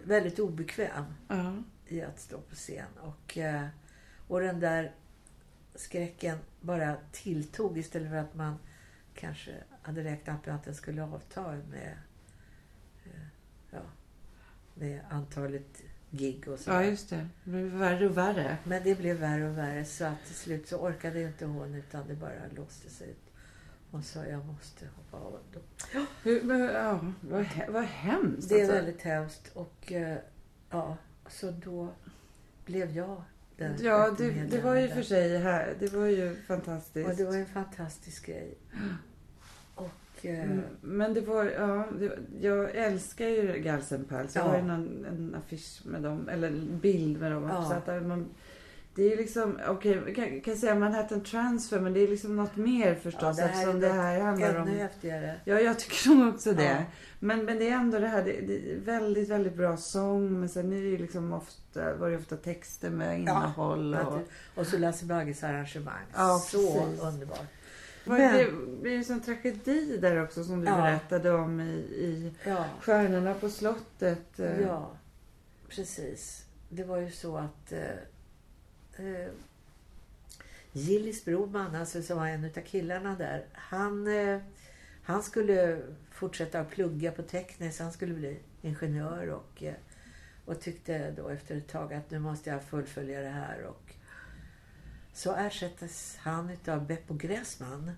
väldigt 0.04 0.40
obekväm 0.40 1.06
Ja. 1.28 1.64
I 1.88 2.02
att 2.02 2.20
stå 2.20 2.42
på 2.42 2.56
scen. 2.56 2.98
Och, 3.02 3.38
eh, 3.38 3.68
och 4.28 4.42
den 4.42 4.60
där 4.60 4.92
skräcken 5.76 6.38
bara 6.62 6.98
tilltog 7.12 7.78
istället 7.78 8.10
för 8.10 8.18
att 8.18 8.36
man 8.36 8.58
kanske 9.14 9.52
hade 9.82 10.04
räknat 10.04 10.46
med 10.46 10.56
att 10.56 10.64
den 10.64 10.76
skulle 10.76 11.04
avta 11.04 11.52
med, 11.52 11.98
eh, 13.06 13.28
ja, 13.72 13.82
med 14.74 15.02
antalet 15.10 15.82
gig 16.10 16.48
och 16.48 16.60
så. 16.60 16.70
ja, 16.70 16.84
just 16.84 17.10
det. 17.10 17.28
Det 17.44 17.52
blir 17.52 17.64
värre 17.64 18.06
och 18.06 18.18
värre. 18.18 18.58
Men 18.64 18.84
det 18.84 18.96
blev 18.96 19.18
värre 19.18 19.50
och 19.50 19.58
värre 19.58 19.86
så 19.86 20.06
att 20.06 20.26
till 20.26 20.36
slut 20.36 20.68
så 20.68 20.78
orkade 20.78 21.22
inte 21.22 21.46
hon 21.46 21.76
utan 21.76 22.08
det 22.08 22.16
bara 22.16 22.48
låste 22.56 22.90
sig 22.90 23.10
ut. 23.10 23.32
Hon 23.92 24.04
sa 24.04 24.26
jag 24.26 24.46
måste 24.46 24.86
hoppa 24.96 25.26
av. 25.28 25.40
Då. 25.54 25.60
Hur, 26.24 26.42
men, 26.42 26.60
ja, 26.62 27.14
vad, 27.22 27.48
vad 27.70 27.84
hemskt. 27.84 28.50
Det 28.50 28.56
är 28.56 28.60
alltså. 28.60 28.76
väldigt 28.76 29.02
hemskt 29.02 29.52
och 29.54 29.92
eh, 29.92 30.18
ja, 30.70 30.98
så 31.30 31.52
då 31.52 31.90
blev 32.66 32.92
jag 32.98 33.24
den 33.58 33.74
Ja, 33.84 34.16
det, 34.18 34.32
det 34.32 34.62
var 34.62 34.76
ju 34.76 34.88
för 34.88 35.02
sig 35.02 35.38
här. 35.38 35.76
Det 35.80 35.94
var 35.94 36.06
ju 36.06 36.36
fantastiskt. 36.48 37.10
Och 37.10 37.16
det 37.16 37.24
var 37.26 37.36
en 37.36 37.46
fantastisk 37.46 38.26
grej. 38.26 38.54
Och 39.76 39.86
eh, 40.26 40.44
Mm, 40.44 40.62
Men 40.82 41.14
det 41.14 41.22
var, 41.22 41.44
ja, 41.46 41.86
det, 42.00 42.18
jag 42.42 42.76
älskar 42.76 43.28
ju 43.28 43.60
Galsenpals. 43.62 44.36
Jag 44.36 44.46
Ja. 44.46 44.50
har 44.50 44.58
ju 44.58 44.64
någon, 44.64 45.06
en 45.06 45.36
affisch 45.36 45.82
med 45.86 46.02
dem, 46.02 46.30
eller 46.30 46.48
en 46.48 46.80
bild 46.80 47.20
med 47.20 47.32
dem. 47.32 47.44
Ja. 47.44 47.64
Så 47.86 47.92
att 47.92 48.04
man, 48.06 48.26
det 48.96 49.14
är 49.14 49.18
liksom, 49.18 49.60
okej, 49.68 50.00
okay, 50.00 50.14
kan, 50.14 50.42
kan 50.42 50.56
säga 50.58 50.76
Manhattan 50.76 51.24
Transfer, 51.24 51.80
men 51.80 51.94
det 51.94 52.00
är 52.00 52.08
liksom 52.08 52.36
något 52.36 52.56
mer 52.56 52.96
förstås. 52.96 53.36
det 53.38 53.42
här 53.44 53.50
eftersom 53.50 53.80
det 53.80 53.90
här 53.94 54.20
handlar 54.20 54.56
om... 54.56 54.68
ännu 54.68 54.78
häftigare. 54.78 55.36
Ja, 55.46 55.60
jag 55.60 55.80
tycker 55.80 56.10
nog 56.10 56.34
också 56.34 56.54
det. 56.54 56.64
Ja. 56.64 56.84
Men, 57.20 57.46
men 57.46 57.58
det 57.60 57.70
är 57.70 57.74
ändå 57.76 58.00
det 58.00 58.08
här, 58.08 58.24
det, 58.24 58.32
det 58.42 58.72
är 58.72 58.80
väldigt, 58.80 59.30
väldigt 59.30 59.56
bra 59.56 59.78
sång. 59.78 60.40
Men 60.40 60.50
sen 60.50 60.74
är 60.74 60.82
det 60.82 60.88
ju 60.88 60.98
liksom 60.98 61.34
ofta, 61.34 61.96
var 61.96 62.10
det 62.10 62.18
ofta 62.18 62.36
texter 62.38 62.90
med 62.90 63.20
innehåll. 63.20 63.96
och, 63.96 64.20
Och 64.56 64.68
så 64.68 64.78
Lasse 64.78 65.06
Bagges 65.06 65.44
arrangemang. 65.44 66.06
Ja, 66.16 66.40
så 66.40 66.58
precis. 66.58 67.02
underbart. 67.02 67.46
Men- 68.06 68.38
det 68.38 68.52
blir 68.82 68.92
ju 68.92 68.98
en 68.98 69.06
sån 69.06 69.22
tragedi 69.22 69.98
där 69.98 70.24
också 70.24 70.44
som 70.44 70.62
du 70.62 70.68
Ja. 70.68 70.78
berättade 70.78 71.32
om 71.32 71.60
i, 71.62 71.74
i 71.80 72.34
Ja. 72.46 72.66
Stjärnorna 72.82 73.34
på 73.34 73.50
slottet. 73.50 74.40
eh. 74.40 74.62
Ja, 74.62 74.92
precis. 75.70 76.46
Det 76.70 76.84
var 76.84 76.98
ju 76.98 77.12
så 77.12 77.38
att 77.38 77.74
eh, 78.98 79.06
eh, 79.06 79.32
Gillis 80.72 81.26
Broman, 81.26 81.76
alltså 81.76 82.02
som 82.02 82.18
var 82.18 82.28
en 82.28 82.46
av 82.46 82.50
killarna 82.50 83.16
där, 83.16 83.46
han, 83.54 84.08
eh, 84.08 84.40
han 85.04 85.24
skulle 85.24 85.82
fortsätta 86.12 86.60
att 86.60 86.70
plugga 86.70 87.12
på 87.12 87.24
tekniskt. 87.24 87.80
Han 87.80 87.92
skulle 87.92 88.14
bli 88.14 88.40
ingenjör 88.62 89.28
och, 89.28 89.64
eh, 89.64 89.74
och 90.46 90.62
tyckte 90.62 91.12
då 91.12 91.30
efter 91.30 91.56
ett 91.56 91.68
tag 91.68 91.94
att 91.94 92.12
nu 92.12 92.20
måste 92.20 92.50
jag 92.50 92.64
fullfölja 92.64 93.22
det 93.22 93.30
här. 93.30 93.64
Och 93.64 93.94
så 95.14 95.36
ersattes 95.36 96.18
han 96.20 96.50
utav 96.50 96.86
Beppo 96.88 97.14
Gräsman. 97.14 97.92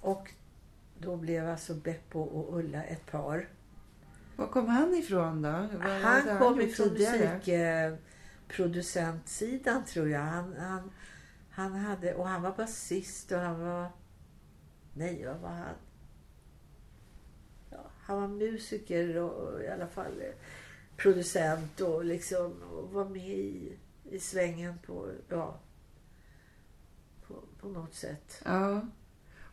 Och 0.00 0.30
då 0.98 1.16
blev 1.16 1.48
alltså 1.48 1.74
Beppo 1.74 2.20
och 2.20 2.58
Ulla 2.58 2.84
ett 2.84 3.06
par. 3.06 3.48
Var 4.36 4.46
kom 4.46 4.68
han 4.68 4.94
ifrån 4.94 5.42
då? 5.42 5.48
Hade 5.48 5.88
Han 5.88 6.38
kom 6.38 6.60
ifrån 6.60 6.88
tidigare? 6.88 7.96
Producentsidan 8.48 9.84
tror 9.84 10.08
jag. 10.08 10.20
Han, 10.20 10.56
han, 10.56 10.90
han 11.50 11.72
hade, 11.72 12.14
och 12.14 12.28
han 12.28 12.42
var 12.42 12.52
basist 12.56 13.32
och 13.32 13.38
han 13.38 13.60
var... 13.60 13.90
Nej, 14.94 15.24
vad 15.26 15.40
var 15.40 15.50
han? 15.50 15.74
Ja, 17.70 17.90
han 18.00 18.20
var 18.20 18.28
musiker 18.28 19.16
och, 19.16 19.32
och 19.32 19.62
i 19.62 19.68
alla 19.68 19.86
fall 19.86 20.20
eh, 20.20 20.34
producent 20.96 21.80
och 21.80 22.04
liksom 22.04 22.62
och 22.62 22.90
var 22.92 23.04
med 23.04 23.28
i, 23.28 23.78
i 24.04 24.18
svängen 24.18 24.78
på, 24.86 25.10
ja, 25.28 25.60
på, 27.26 27.34
på 27.60 27.68
något 27.68 27.94
sätt. 27.94 28.42
Ja. 28.44 28.86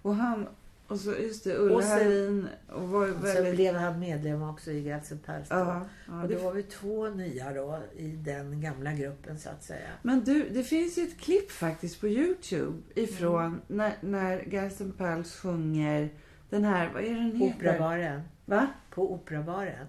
Och 0.02 0.16
han, 0.16 0.48
och 0.88 1.00
så 1.00 1.12
just 1.12 1.44
det, 1.44 1.58
Ulla 1.58 1.76
Och 1.76 1.84
sen- 1.84 2.48
och 2.74 2.90
var 2.90 3.06
ju 3.08 3.14
Sen 3.14 3.22
väldigt... 3.22 3.56
blev 3.56 3.76
han 3.76 4.00
medlem 4.00 4.44
också 4.44 4.72
i 4.72 4.80
Gelsen 4.82 5.20
Pers. 5.20 5.50
då. 5.50 5.56
Ja, 5.56 5.86
ja, 6.08 6.22
och 6.22 6.28
det 6.28 6.36
då 6.36 6.42
var 6.44 6.52
vi 6.54 6.64
två 6.64 7.10
nya 7.10 7.54
då 7.54 7.80
i 7.98 8.08
den 8.08 8.62
gamla 8.62 8.94
gruppen 8.94 9.40
så 9.40 9.50
att 9.50 9.64
säga. 9.64 9.88
Men 10.02 10.24
du, 10.24 10.50
det 10.50 10.64
finns 10.64 10.98
ju 10.98 11.04
ett 11.04 11.18
klipp 11.20 11.52
faktiskt 11.52 12.02
på 12.02 12.08
Youtube 12.08 12.78
ifrån 12.96 13.44
Mm. 13.46 13.60
när, 13.68 13.94
när 14.02 14.92
Pals 14.98 15.36
sjunger 15.36 16.10
den 16.50 16.64
här, 16.66 16.90
vad 16.94 17.04
är 17.04 17.10
den 17.10 17.32
heter? 17.36 17.56
Operabaren. 17.58 18.22
Va? 18.46 18.68
På 18.90 19.14
Operabaren. 19.14 19.88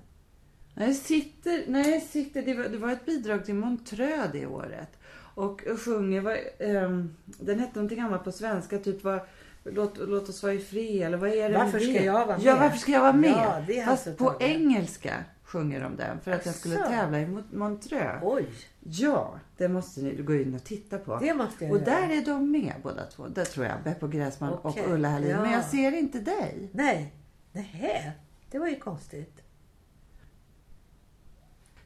Nej, 0.75 0.95
sitter, 0.95 1.65
nej, 1.69 2.01
sitter, 2.01 2.43
det, 2.43 2.55
var, 2.55 2.65
det 2.65 2.79
var 2.79 2.93
ett 2.93 3.07
bidrag 3.07 3.45
till 3.45 3.55
Montreux 3.55 4.29
det 4.33 4.47
året. 4.47 4.89
Och, 5.35 5.67
och 5.67 5.81
sjunger, 5.81 6.21
vad, 6.21 6.37
ehm, 6.59 7.17
den 7.25 7.59
hette 7.59 7.73
någonting 7.75 8.01
annat 8.01 8.25
på 8.25 8.33
svenska, 8.33 8.79
typ 8.79 9.05
vad, 9.05 9.21
låt, 9.65 9.99
låt 9.99 10.29
oss 10.29 10.43
vara 10.43 10.53
i 10.53 10.59
fred, 10.59 11.03
eller 11.07 11.17
vad 11.17 11.31
är 11.31 11.51
det 11.51 11.59
Varför 11.59 11.79
ska 11.79 11.93
det? 11.93 12.05
jag 12.05 12.27
vara 12.27 12.39
Ja, 12.41 12.53
med? 12.53 12.61
varför 12.63 12.79
ska 12.79 12.93
jag 12.93 13.01
vara 13.01 13.13
med? 13.13 13.31
Ja, 13.31 13.63
det 13.67 13.79
är 13.81 13.85
Fast 13.87 14.07
alltså 14.07 14.25
på 14.25 14.31
taget. 14.31 14.49
engelska 14.49 15.25
sjunger 15.45 15.81
de 15.81 15.97
den 15.97 16.21
för 16.21 16.31
att 16.31 16.47
jag 16.47 16.55
skulle 16.55 16.75
Asså. 16.81 16.91
tävla 16.91 17.21
i 17.21 17.27
Mont- 17.27 17.55
Montreux. 17.55 18.19
Oj, 18.23 18.47
Ja, 18.81 19.35
det 19.57 19.69
måste 19.69 20.01
ni 20.01 20.15
gå 20.23 20.35
in 20.35 20.55
och 20.55 20.65
titta 20.65 20.99
på. 20.99 21.19
det 21.19 21.35
måste 21.35 21.65
jag 21.65 21.73
Och 21.73 21.79
göra. 21.81 21.91
där 22.01 22.11
är 22.11 22.25
de 22.25 22.51
med 22.51 22.73
båda 22.83 23.07
två. 23.07 23.29
Där 23.29 23.45
tror 23.45 23.67
jag. 23.67 23.83
Beppo 23.85 24.09
Gräsman 24.09 24.59
Okej, 24.63 24.85
och 24.87 24.93
Ulla 24.93 25.09
Hallin. 25.09 25.31
ja. 25.31 25.43
Men 25.43 25.53
jag 25.53 25.65
ser 25.65 25.93
inte 25.99 26.21
dig. 26.21 26.69
Nej, 26.73 27.15
nej, 27.53 28.13
det 28.51 28.59
var 28.59 28.69
ju 28.69 28.77
konstigt. 28.79 29.41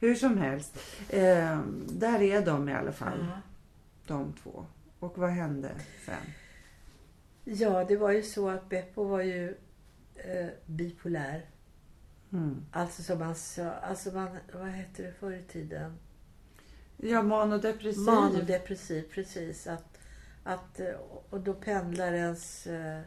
Hur 0.00 0.14
som 0.14 0.38
helst. 0.38 0.78
Eh, 1.08 1.58
där 1.88 2.22
är 2.22 2.46
de 2.46 2.68
i 2.68 2.74
alla 2.74 2.92
fall. 2.92 3.18
Ja. 3.30 3.40
De 4.06 4.32
två. 4.42 4.66
Och 4.98 5.18
vad 5.18 5.30
hände 5.30 5.70
sen? 6.06 6.14
Ja, 7.50 7.84
det 7.84 7.96
var 7.96 8.10
ju 8.12 8.22
så 8.22 8.48
att 8.48 8.68
Beppo 8.68 9.04
var 9.04 9.20
ju 9.22 9.56
eh, 10.14 10.46
bipolär. 10.66 11.46
Mm. 12.32 12.64
Alltså 12.72 13.02
som 13.02 13.18
man 13.18 13.34
sa, 13.34 13.70
alltså 13.70 14.10
man, 14.14 14.38
vad 14.52 14.66
hette 14.68 15.02
det 15.02 15.12
förr 15.12 15.32
i 15.32 15.42
tiden? 15.42 15.98
Ja, 16.96 17.22
manodepressiv. 17.22 18.02
Manodepressiv, 18.02 19.02
precis. 19.14 19.66
Att, 19.66 19.98
att, 20.44 20.80
eh, 20.80 20.94
och 21.30 21.40
då 21.40 21.54
pendlar 21.54 22.12
ens 22.12 22.66
eh, 22.66 22.98
eh, 22.98 23.02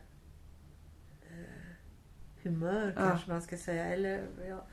humör 2.43 2.93
Ja. 2.95 3.01
kanske 3.09 3.29
man 3.31 3.41
ska 3.41 3.57
säga. 3.57 3.85
Eller, 3.85 4.21
ja, 4.49 4.65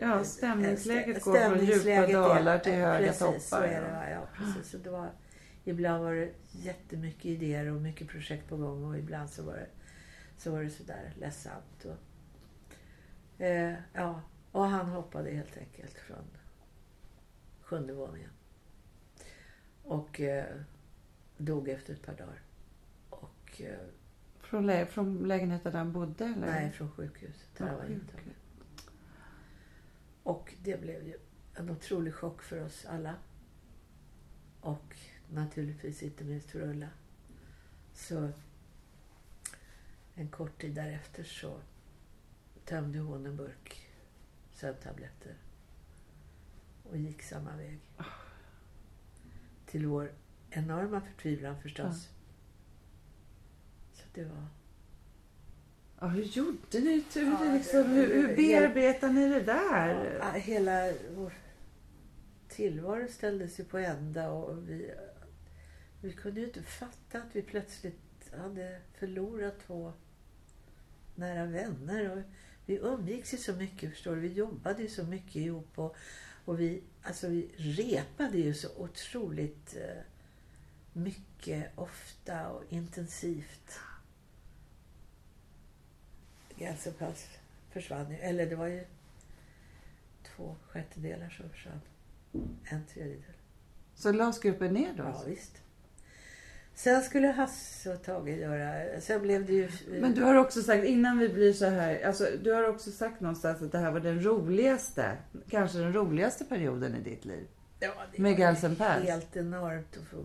Ja, 0.00 0.24
stämningsläget 0.24 1.16
Stä- 1.16 1.24
går 1.24 1.32
från 1.32 1.42
djupa 1.42 1.58
stämningsläget 1.80 2.12
dalar 2.14 2.58
till 2.58 2.72
höga 2.72 2.98
precis, 3.06 3.18
toppar. 3.18 3.38
så 3.40 3.56
är 3.56 3.80
det. 3.80 3.88
ja. 3.88 4.08
Ja, 4.10 4.26
precis. 4.36 4.74
Och 4.74 4.80
det 4.80 4.90
var, 4.90 5.10
ibland 5.68 6.02
var 6.04 6.14
det 6.14 6.32
jättemycket 6.52 7.24
idéer 7.24 7.66
och 7.72 7.80
mycket 7.82 8.08
projekt 8.08 8.48
på 8.48 8.56
gång 8.56 8.84
och 8.84 8.98
ibland 8.98 9.30
så 9.30 9.42
var 9.42 9.54
det, 9.56 9.66
så 10.36 10.50
var 10.50 10.62
det 10.62 10.70
sådär 10.70 11.12
ledsamt. 11.18 11.84
Och, 11.84 11.96
eh, 13.42 13.74
ja, 13.92 14.22
och 14.52 14.64
han 14.64 14.86
hoppade 14.86 15.30
helt 15.30 15.56
enkelt 15.56 15.98
från 15.98 16.24
sjunde 17.62 17.92
våningen. 17.92 18.30
Och 19.84 20.20
eh, 20.20 20.56
dog 21.36 21.68
efter 21.68 21.92
ett 21.92 22.02
par 22.06 22.14
dagar. 22.14 22.42
Och, 23.10 23.60
eh, 23.62 23.78
Från, 24.40 24.66
lä- 24.66 24.86
från 24.86 25.28
lägenheten 25.28 25.72
där 25.72 25.78
han 25.78 25.92
bodde? 25.92 26.24
Eller? 26.24 26.46
nej, 26.46 26.70
från 26.70 26.90
sjukhuset. 26.90 27.48
Där 27.58 27.74
var 27.74 27.82
sjukhus. 27.86 28.34
Och 30.22 30.54
det 30.62 30.80
blev 30.80 31.06
ju 31.06 31.14
en 31.54 31.70
otrolig 31.70 32.14
chock 32.14 32.42
för 32.42 32.64
oss 32.64 32.86
alla. 32.86 33.14
Och 34.60 34.96
naturligtvis 35.32 36.02
inte 36.02 36.24
minst 36.24 36.50
för 36.50 36.60
Ulla. 36.60 36.88
Så 37.94 38.30
en 40.14 40.28
kort 40.28 40.60
tid 40.60 40.74
därefter 40.74 41.24
så 41.24 41.60
tömde 42.64 42.98
hon 42.98 43.26
en 43.26 43.36
burk 43.36 43.86
sömntabletter 44.52 45.34
och 46.90 46.96
gick 46.96 47.22
samma 47.22 47.56
väg. 47.56 47.78
Till 49.66 49.86
vår 49.86 50.12
enorma 50.50 51.00
förtvivlan 51.00 51.62
förstås. 51.62 52.08
Så 53.92 54.02
det 54.14 54.24
var... 54.24 54.46
Ja, 56.00 56.06
hur 56.06 56.22
gjorde 56.22 56.58
ni? 56.80 57.04
Hur, 57.14 57.24
Ja, 57.26 57.52
liksom, 57.54 57.82
det- 57.82 57.88
hur, 57.88 58.28
hur 58.28 58.36
bearbetade 58.36 59.12
ni 59.12 59.28
det 59.28 59.40
där? 59.42 60.18
Ja, 60.20 60.30
hela 60.30 60.92
vår 61.16 61.32
tillvaro 62.48 63.08
ställdes 63.08 63.60
ju 63.60 63.64
på 63.64 63.78
ända 63.78 64.30
och 64.30 64.68
vi, 64.68 64.94
vi 66.00 66.12
kunde 66.12 66.40
ju 66.40 66.46
inte 66.46 66.62
fatta 66.62 67.18
att 67.18 67.36
vi 67.36 67.42
plötsligt 67.42 68.32
hade 68.36 68.80
förlorat 68.98 69.54
två 69.66 69.92
nära 71.14 71.46
vänner. 71.46 72.10
Och 72.10 72.22
vi 72.66 72.76
umgicks 72.76 73.34
ju 73.34 73.38
så 73.38 73.52
mycket, 73.52 73.90
förstår 73.90 74.14
du. 74.14 74.20
Vi 74.20 74.32
jobbade 74.32 74.82
ju 74.82 74.88
så 74.88 75.04
mycket 75.04 75.36
ihop 75.36 75.78
och, 75.78 75.96
och 76.44 76.60
vi, 76.60 76.82
alltså 77.02 77.28
vi 77.28 77.50
repade 77.56 78.38
ju 78.38 78.54
så 78.54 78.68
otroligt 78.76 79.76
eh, 79.76 80.02
mycket, 80.92 81.78
ofta 81.78 82.48
och 82.48 82.64
intensivt. 82.68 83.80
Galsenpass 86.56 87.26
försvann 87.70 88.10
ju, 88.10 88.16
eller 88.16 88.46
det 88.46 88.56
var 88.56 88.66
ju 88.66 88.84
två 90.22 90.56
sjättedelar 90.68 91.30
som 91.30 91.50
försvann. 91.50 91.80
En 92.64 92.86
tredjedel. 92.86 93.32
Så 93.94 94.12
lades 94.12 94.40
gruppen 94.40 94.74
ner 94.74 94.94
då? 94.96 95.02
Ja, 95.02 95.22
visst. 95.26 95.62
Sen 96.78 97.02
skulle 97.02 97.28
Hasse 97.28 97.94
och 97.94 98.02
Tage 98.02 98.28
göra... 98.28 99.00
Sen 99.00 99.22
blev 99.22 99.46
det 99.46 99.52
ju... 99.52 99.68
Men 100.00 100.14
du 100.14 100.22
har 100.22 100.34
också 100.34 100.62
sagt, 100.62 100.84
innan 100.84 101.18
vi 101.18 101.28
blir 101.28 101.52
så 101.52 101.64
här, 101.64 102.06
alltså 102.06 102.26
du 102.42 102.52
har 102.52 102.68
också 102.68 102.90
sagt 102.90 103.20
någonstans 103.20 103.62
att 103.62 103.72
det 103.72 103.78
här 103.78 103.90
var 103.90 104.00
den 104.00 104.24
roligaste, 104.24 105.16
kanske 105.48 105.78
den 105.78 105.92
roligaste 105.92 106.44
perioden 106.44 106.94
i 106.94 107.00
ditt 107.00 107.24
liv. 107.24 107.46
ja, 107.80 107.92
det 108.12 108.22
med 108.22 108.30
var 108.32 108.38
Galsen 108.38 108.76
Pers. 108.76 109.02
Helt 109.04 109.36
enormt 109.36 109.96
att 109.96 110.04
få 110.04 110.24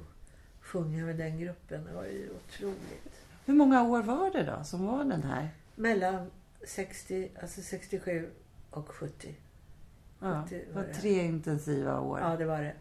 sjunga 0.62 1.06
med 1.06 1.16
den 1.16 1.40
gruppen. 1.40 1.86
Det 1.86 1.94
var 1.94 2.04
ju 2.06 2.30
otroligt. 2.30 3.12
Hur 3.46 3.54
många 3.54 3.84
år 3.84 4.02
var 4.04 4.32
det 4.32 4.44
då 4.44 4.64
som 4.64 4.86
var 4.86 5.04
den 5.04 5.24
här? 5.24 5.50
Mellan 5.76 6.32
60, 6.68 7.32
alltså 7.42 7.62
67 7.62 8.30
och 8.70 8.90
70. 8.90 9.36
Ja, 10.20 10.46
Det 10.50 10.56
det 10.58 10.66
var 10.74 10.82
var 10.82 10.88
det. 10.88 10.94
tre 10.94 11.24
intensiva 11.26 12.00
år. 12.00 12.20
Ja, 12.20 12.36
det 12.36 12.46
var 12.46 12.62
det. 12.62 12.74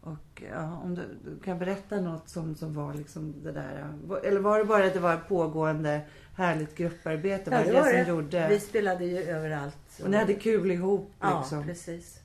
Och 0.00 0.42
ja, 0.50 0.80
om 0.84 0.94
du, 0.94 1.38
kan 1.44 1.58
berätta 1.58 2.00
något 2.00 2.28
som, 2.28 2.54
som 2.54 2.74
var 2.74 2.94
liksom 2.94 3.34
det 3.42 3.52
där, 3.52 3.92
eller 4.24 4.40
var 4.40 4.58
det 4.58 4.64
bara 4.64 4.86
att 4.86 4.94
det 4.94 5.00
var 5.00 5.16
pågående 5.16 6.00
härligt 6.36 6.76
grupparbete? 6.76 7.50
var 7.50 7.64
det 7.64 7.72
det 7.72 8.04
som 8.04 8.14
gjorde? 8.14 8.48
Vi 8.48 8.60
spelade 8.60 9.04
ju 9.04 9.18
överallt. 9.18 10.00
Och 10.02 10.10
ni 10.10 10.16
hade 10.16 10.34
kul 10.34 10.70
ihop 10.70 11.12
Ja, 11.20 11.40
liksom? 11.40 11.64
precis. 11.64 12.20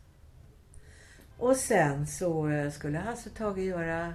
Och 1.37 1.55
sen 1.55 2.07
så 2.07 2.47
eh, 2.47 2.71
skulle 2.71 2.97
Hasse 2.97 3.29
Tage 3.29 3.57
göra 3.57 4.13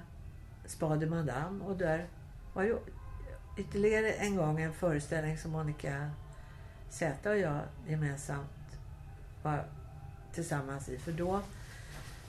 Spade 0.66 1.06
Madame 1.06 1.64
och 1.64 1.76
där 1.76 2.06
var 2.54 2.62
ju 2.62 2.76
ytterligare 3.58 4.12
en 4.12 4.36
gång 4.36 4.60
en 4.60 4.72
föreställning 4.72 5.38
som 5.38 5.50
Monica 5.50 6.10
Zäta 6.90 7.30
och 7.30 7.38
jag 7.38 7.60
gemensamt 7.86 8.78
var 9.42 9.64
tillsammans 10.34 10.88
i. 10.88 10.98
För 10.98 11.12
då, 11.12 11.40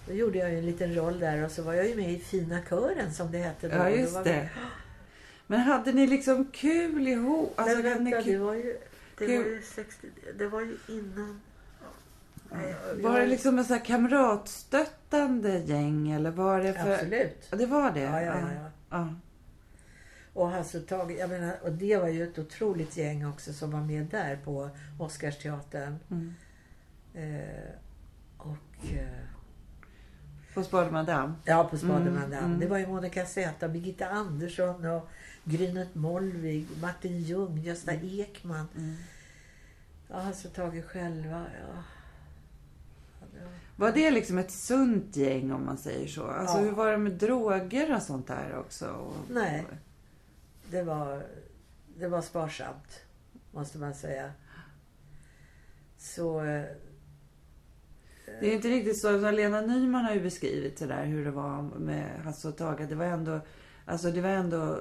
då 0.07 0.13
gjorde 0.13 0.37
jag 0.37 0.51
ju 0.51 0.57
en 0.57 0.65
liten 0.65 0.95
roll 0.95 1.19
där 1.19 1.45
och 1.45 1.51
så 1.51 1.61
var 1.63 1.73
jag 1.73 1.87
ju 1.87 1.95
med 1.95 2.11
i 2.11 2.19
Fina 2.19 2.61
kören 2.69 3.13
som 3.13 3.31
det 3.31 3.37
hette 3.37 3.67
då. 3.67 3.75
Ja, 3.75 3.83
då 3.83 3.89
just 3.89 4.13
var 4.13 4.23
det. 4.23 4.49
Men 5.47 5.59
hade 5.59 5.91
ni 5.91 6.07
liksom 6.07 6.45
kul 6.51 7.07
ihop? 7.07 7.53
Alltså, 7.59 7.77
Men 7.77 8.03
ni 8.03 8.11
vänta, 8.11 8.23
kul? 8.23 8.33
det 8.33 8.39
var 8.39 8.53
ju, 8.53 8.77
det 9.17 9.25
kul- 9.25 9.43
var 9.43 9.49
ju 9.49 9.61
60, 9.61 10.07
det 10.37 10.47
var 10.47 10.61
ju 10.61 10.77
innan. 10.87 11.41
Nej, 12.51 12.75
Var 13.01 13.19
det 13.19 13.27
liksom 13.27 13.59
en 13.59 13.65
så 13.65 13.73
här 13.73 13.85
kamratstöttande 13.85 15.59
gäng 15.59 16.11
eller 16.11 16.31
var 16.31 16.59
det 16.59 16.73
för... 16.73 16.93
Absolut. 16.93 17.47
Ja, 17.51 17.57
det 17.57 17.65
var 17.65 17.91
det? 17.91 17.99
Ja, 17.99 18.21
ja, 18.21 18.39
ja. 18.39 18.49
ja. 18.55 18.69
ja. 18.89 19.13
Och 20.33 20.49
Hasse 20.49 20.77
och 20.77 20.87
Tage, 20.87 21.11
jag 21.11 21.29
menar, 21.29 21.55
och 21.61 21.71
det 21.71 21.97
var 21.97 22.07
ju 22.07 22.23
ett 22.23 22.39
otroligt 22.39 22.97
gäng 22.97 23.27
också 23.27 23.53
som 23.53 23.71
var 23.71 23.81
med 23.81 24.05
där 24.05 24.39
på 24.43 24.69
Oscarsteatern. 24.99 25.99
Mm. 26.11 26.33
Eh, 27.13 27.71
och 28.37 28.93
eh, 28.93 29.07
På 30.53 30.63
Spade 30.63 30.91
Madame? 30.91 31.33
ja, 31.45 31.63
på 31.71 31.77
Spade 31.77 31.93
Mm, 32.01 32.13
Madame. 32.13 32.37
mm. 32.37 32.59
Det 32.59 32.67
var 32.67 32.77
ju 32.77 32.87
Monica 32.87 33.25
Zäta, 33.25 33.67
Birgitta 33.67 34.07
Andersson 34.09 34.85
och 34.85 35.09
Grynet 35.43 35.95
Molvig, 35.95 36.67
Martin 36.81 37.17
Ljung, 37.19 37.57
Gösta 37.57 37.93
Ekman. 37.93 38.67
Mm. 38.77 38.95
Ja, 40.09 40.33
och 40.45 40.53
Tage 40.53 40.85
själva. 40.85 41.45
Ja. 41.61 41.83
Var- 43.75 43.87
Var 43.87 43.91
det 43.95 44.11
liksom 44.11 44.37
ett 44.37 44.51
sunt 44.51 45.15
gäng 45.15 45.51
om 45.51 45.65
man 45.65 45.77
säger 45.77 46.07
så? 46.07 46.27
Alltså 46.27 46.57
Ja. 46.57 46.63
hur 46.63 46.71
var 46.71 46.91
det 46.91 46.97
med 46.97 47.11
droger 47.11 47.95
och 47.95 48.01
sånt 48.01 48.27
där 48.27 48.57
också? 48.57 48.85
Och- 48.87 49.15
Nej. 49.29 49.65
Det 50.71 50.83
var, 50.83 51.23
det 51.97 52.07
var 52.07 52.21
sparsamt, 52.21 52.99
måste 53.51 53.77
man 53.77 53.93
säga. 53.93 54.31
Så... 55.97 56.41
Det 58.39 58.47
är 58.51 58.53
inte 58.53 58.67
riktigt 58.67 59.01
så. 59.01 59.19
så 59.19 59.31
Lena 59.31 59.61
Nyman 59.61 60.05
har 60.05 60.13
ju 60.13 60.21
beskrivit 60.21 60.77
det 60.77 60.85
där 60.85 61.05
hur 61.05 61.25
det 61.25 61.31
var 61.31 61.61
med 61.61 62.19
Hasse 62.23 62.47
och 62.47 62.57
Tage. 62.57 62.89
Det 62.89 62.95
var 62.95 63.05
ändå... 63.05 63.39
Alltså 63.85 64.11
det 64.11 64.21
var 64.21 64.29
ändå... 64.29 64.79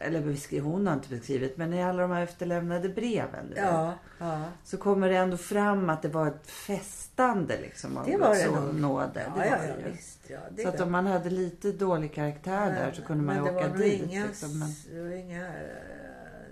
Eller 0.00 0.60
hon 0.60 0.86
har 0.86 0.94
inte 0.94 1.08
beskrivit, 1.08 1.56
men 1.56 1.74
i 1.74 1.82
alla 1.82 2.02
de 2.02 2.10
här 2.10 2.22
efterlämnade 2.22 2.88
breven. 2.88 3.52
Ja, 3.56 3.94
ja. 4.18 4.44
Så 4.64 4.76
kommer 4.76 5.08
det 5.08 5.16
ändå 5.16 5.36
fram 5.36 5.90
att 5.90 6.02
det 6.02 6.08
var 6.08 6.26
ett 6.26 6.50
festande 6.50 7.60
liksom 7.60 7.96
av 7.96 8.06
Det 8.06 8.16
var 8.16 8.34
det 8.34 8.50
nog. 8.50 8.74
nåde. 8.74 9.22
Ja, 9.26 9.42
det 9.42 9.50
var 9.50 9.56
ja, 9.68 9.74
det 9.84 9.90
visst. 9.90 10.30
Det 10.50 10.62
Så 10.62 10.68
att 10.68 10.80
om 10.80 10.92
man 10.92 11.06
hade 11.06 11.30
lite 11.30 11.72
dålig 11.72 12.14
karaktär 12.14 12.70
där 12.70 12.92
så 12.92 13.02
kunde 13.02 13.24
man 13.24 13.36
ju 13.36 13.42
åka 13.42 13.68
dit. 13.68 14.02
Inga, 14.02 14.26
Liksom. 14.26 14.58
Men, 14.58 14.68
det 14.92 15.02
var 15.02 15.10
inga 15.10 15.46
eh, 15.46 15.52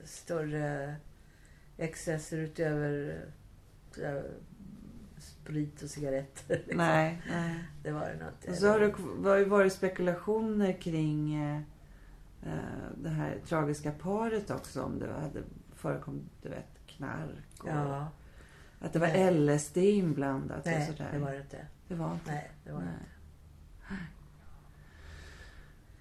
större 0.04 0.94
excesser 1.76 2.36
utöver 2.38 3.18
eh, 4.02 4.22
sprit 5.46 5.82
och 5.82 5.90
cigaretter. 5.90 6.56
liksom. 6.56 6.76
nej, 6.76 7.22
nej. 7.30 7.64
Det 7.82 7.90
var 7.90 8.00
det 8.00 8.12
inte. 8.12 8.50
Och 8.50 8.56
så 8.56 8.68
har 8.68 8.80
det 8.80 8.94
var 8.98 9.36
ju 9.36 9.44
varit 9.44 9.72
spekulationer 9.72 10.72
kring 10.72 11.34
eh, 11.34 11.60
eh, 12.42 12.88
det 13.02 13.08
här 13.08 13.38
tragiska 13.46 13.90
paret 13.92 14.50
också. 14.50 14.82
Om 14.82 14.98
det 14.98 15.12
hade 15.12 15.42
förekommit, 15.74 16.24
du 16.42 16.48
vet, 16.48 16.86
knark 16.86 17.62
och 17.62 17.68
Ja, 17.68 18.08
att 18.80 18.92
det 18.92 18.98
var 18.98 19.08
Nej. 19.08 19.56
LSD 19.56 19.76
inblandat 19.76 20.58
och 20.58 20.66
nej, 20.66 20.86
sådär. 20.86 21.08
det 21.12 21.18
var 21.18 21.32
det 21.32 21.40
inte. 21.40 21.66
det 21.88 21.94
var 21.94 22.12
inte. 22.12 22.30
Nej, 22.30 22.50
det 22.64 22.72
var 22.72 22.78
Nej. 22.80 22.88
inte. 22.88 23.04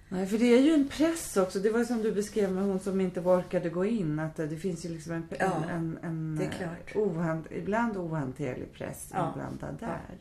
Nej, 0.08 0.26
för 0.26 0.38
det 0.38 0.44
är 0.54 0.60
ju 0.62 0.72
en 0.74 0.88
press 0.88 1.36
också. 1.36 1.58
Det 1.58 1.70
var 1.70 1.84
som 1.84 2.02
du 2.02 2.12
beskrev 2.12 2.52
med 2.52 2.64
hon 2.64 2.80
som 2.80 3.00
inte 3.00 3.20
orkade 3.20 3.68
gå 3.70 3.84
in. 3.84 4.18
Att 4.18 4.36
det, 4.36 4.46
det 4.46 4.56
finns 4.56 4.84
ju 4.84 4.88
liksom 4.88 5.12
en, 5.12 5.26
Ja, 5.38 5.64
en, 5.70 5.98
en, 6.02 6.38
en 6.38 6.50
eh, 6.60 6.96
ohant, 6.96 7.46
ibland 7.50 7.96
ohanterlig 7.96 8.72
press 8.72 9.10
Ja. 9.12 9.28
inblandad 9.28 9.76
Ja. 9.80 9.86
där. 9.86 10.18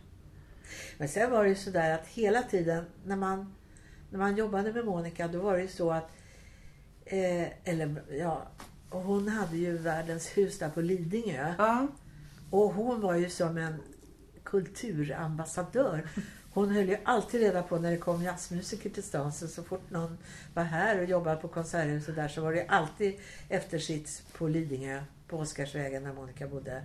Men 0.97 1.09
sen 1.09 1.31
var 1.31 1.43
det 1.43 1.49
ju 1.49 1.55
sådär 1.55 1.93
att 1.95 2.07
hela 2.07 2.41
tiden 2.41 2.85
när 3.05 3.15
man, 3.15 3.53
när 4.09 4.19
man 4.19 4.35
jobbade 4.37 4.73
med 4.73 4.85
Monica 4.85 5.27
då 5.27 5.39
var 5.41 5.55
det 5.55 5.61
ju 5.61 5.67
så 5.67 5.91
att 5.91 6.11
eh, 7.05 7.69
eller 7.69 8.03
ja, 8.19 8.47
hon 8.89 9.27
hade 9.27 9.57
ju 9.57 9.77
världens 9.77 10.27
hus 10.37 10.59
där 10.59 10.69
på 10.69 10.81
Lidingö. 10.81 11.53
Ja, 11.57 11.87
Och 12.49 12.73
hon 12.73 13.01
var 13.01 13.15
ju 13.15 13.29
som 13.29 13.57
en 13.57 13.75
kulturambassadör. 14.43 16.09
Hon 16.55 16.71
höll 16.71 16.89
ju 16.89 16.97
alltid 17.03 17.41
reda 17.41 17.63
på 17.63 17.79
när 17.79 17.91
det 17.91 17.97
kom 17.97 18.23
jazzmusiker 18.23 18.89
till 18.89 19.03
stan. 19.03 19.33
Så, 19.33 19.47
så 19.47 19.63
fort 19.63 19.89
någon 19.89 20.17
var 20.53 20.63
här 20.63 20.99
och 20.99 21.05
jobbade 21.05 21.41
på 21.41 21.47
Konserthuset 21.47 22.15
där 22.15 22.27
så 22.27 22.41
var 22.41 22.53
det 22.53 22.65
alltid 22.67 23.19
eftersits 23.49 24.21
på 24.37 24.47
Lidingö, 24.47 25.03
på 25.27 25.37
Oscarsvägen 25.37 26.03
där 26.03 26.13
Monica 26.13 26.47
bodde. 26.47 26.83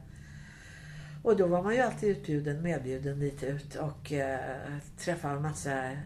Och 1.22 1.36
då 1.36 1.46
var 1.46 1.62
man 1.62 1.74
ju 1.74 1.80
alltid 1.80 2.08
utbjuden, 2.08 2.62
medbjuden 2.62 3.20
dit 3.20 3.42
ut 3.42 3.74
och 3.74 4.12
eh, 4.12 4.76
träffade 4.98 5.34
en 5.34 5.42
massa 5.42 5.96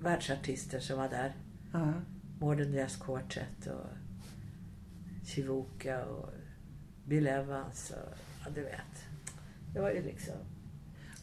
världsartister 0.00 0.80
som 0.80 0.98
var 0.98 1.08
där. 1.08 1.36
ja. 1.72 1.92
Modern 2.40 2.74
Jazz 2.74 2.96
Quartet 2.96 3.66
och 3.66 3.90
Chivuka 5.26 6.04
och 6.04 6.30
Bill 7.04 7.26
Evans 7.26 7.90
och 7.90 8.18
ja, 8.44 8.50
du 8.54 8.62
vet. 8.62 9.04
Det 9.74 9.80
var 9.80 9.90
ju 9.90 10.02
liksom... 10.02 10.34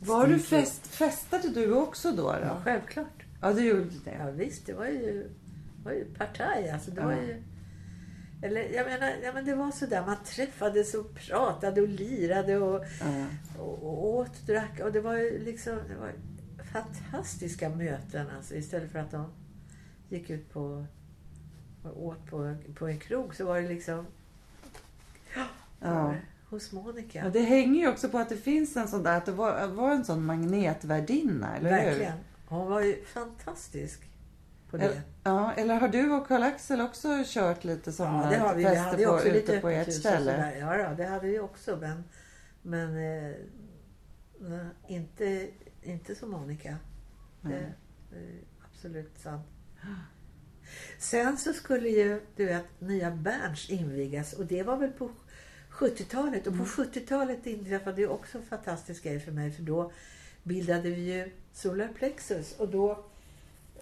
Var 0.08 0.28
du 0.28 0.40
fest, 0.40 0.88
festade 0.88 1.50
du 1.50 1.74
också 1.74 2.12
då? 2.12 2.32
då? 2.32 2.38
Ja, 2.42 2.62
självklart. 2.64 3.24
Ja, 3.42 3.54
du 3.54 3.62
gjorde 3.66 3.90
det. 4.06 4.18
Ja, 4.20 4.32
visst, 4.32 4.66
det 4.66 4.74
var 4.74 4.86
ju, 4.86 5.30
var 5.84 5.92
ju 5.92 6.06
partaj. 6.06 6.70
Alltså, 6.70 6.92
det 6.92 7.02
Ja. 7.02 7.08
var 7.08 7.14
ju... 7.14 7.44
Eller 8.42 8.62
jag 8.74 8.86
menar, 8.88 9.14
ja, 9.24 9.34
men 9.34 9.46
det 9.46 9.56
var 9.56 9.72
så 9.72 9.86
där 9.86 10.06
man 10.06 10.16
träffades 10.26 10.94
och 10.94 11.16
pratade 11.16 11.82
och 11.82 11.88
lirade 11.88 12.58
och, 12.58 12.86
Ja. 13.02 13.26
och, 13.64 13.84
och 13.84 14.06
åt 14.16 14.48
drack. 14.48 14.80
Och 14.84 14.92
det 14.92 15.02
var 15.02 15.16
ju 15.18 15.40
liksom 15.46 15.76
det 15.88 15.96
var 15.96 16.12
fantastiska 16.74 17.70
möten 17.70 18.28
alltså. 18.38 18.56
Istället 18.56 18.92
för 18.92 19.00
att 19.00 19.12
de 19.12 19.26
gick 20.10 20.30
ut 20.30 20.54
på 20.54 20.86
och 21.84 22.06
åt 22.06 22.26
på, 22.30 22.56
på 22.76 22.88
en 22.88 23.00
krog 23.00 23.36
så 23.36 23.46
var 23.46 23.62
det 23.62 23.68
liksom 23.68 24.06
Ja. 25.80 26.16
Hos 26.54 26.72
Monica. 26.72 27.20
Ja, 27.24 27.30
det 27.30 27.40
hänger 27.40 27.82
ju 27.82 27.88
också 27.88 28.10
på 28.10 28.18
att 28.18 28.30
det 28.30 28.38
finns 28.38 28.78
en 28.78 28.88
sån 28.88 29.04
där, 29.04 29.18
att 29.18 29.26
det 29.26 29.32
var, 29.32 29.68
var 29.68 29.92
en 29.92 30.06
sån 30.06 30.26
magnetvärdinna, 30.26 31.58
eller 31.58 31.70
Verkligen. 31.70 32.18
Hon 32.46 32.70
var 32.70 32.82
ju 32.82 33.06
fantastisk 33.06 34.02
på 34.70 34.78
hur? 34.78 34.88
det. 34.88 34.94
Eller, 34.94 35.02
ja, 35.24 35.54
eller 35.54 35.76
har 35.76 35.88
du 35.88 36.12
och 36.12 36.28
Karl-Axel 36.28 36.82
också 36.82 37.24
kört 37.26 37.64
lite 37.64 37.92
sådana 37.92 38.24
Ja, 38.24 38.30
det 38.30 38.38
har 38.38 38.56
vi. 38.56 38.64
Vi 38.64 38.70
fester 38.70 38.84
hade 38.84 39.02
ju 39.02 39.08
på, 39.08 39.14
också 39.14 39.28
ute 39.28 39.38
lite 39.38 39.60
på 39.60 39.70
ert 39.70 39.94
ställe? 39.94 40.58
Ja, 40.60 40.90
då, 40.90 40.96
det 40.96 41.06
hade 41.06 41.28
vi 41.28 41.40
också. 41.40 41.78
Men, 41.82 42.04
men 42.62 42.90
eh, 42.90 43.36
nej, 44.40 44.66
inte, 44.88 45.50
inte 45.82 46.16
som 46.16 46.32
Monica. 46.32 46.78
Det, 47.42 47.50
Nej. 47.50 47.74
det 48.10 48.18
är 48.18 48.40
absolut 48.66 49.20
sant. 49.20 49.48
Sen 50.98 51.38
så 51.38 51.54
skulle 51.54 51.90
ju, 51.90 52.22
du 52.36 52.46
vet, 52.46 52.66
nya 52.80 53.12
Berns 53.12 53.70
invigas 53.70 54.34
och 54.34 54.46
det 54.46 54.64
var 54.64 54.78
väl 54.78 54.92
på 54.92 55.12
70-talet. 55.74 56.48
Och 56.48 56.58
på 56.58 56.64
70-talet 56.64 57.46
inträffade 57.46 58.02
ju 58.02 58.08
också 58.08 58.38
en 58.38 58.46
fantastisk 58.46 59.04
grej 59.04 59.20
för 59.20 59.32
mig 59.32 59.52
för 59.52 59.64
då 59.64 59.92
bildade 60.44 60.90
vi 60.90 61.14
ju 61.14 61.32
Solar 61.54 61.90
Plexus 61.96 62.56
och 62.58 62.68
då 62.68 62.92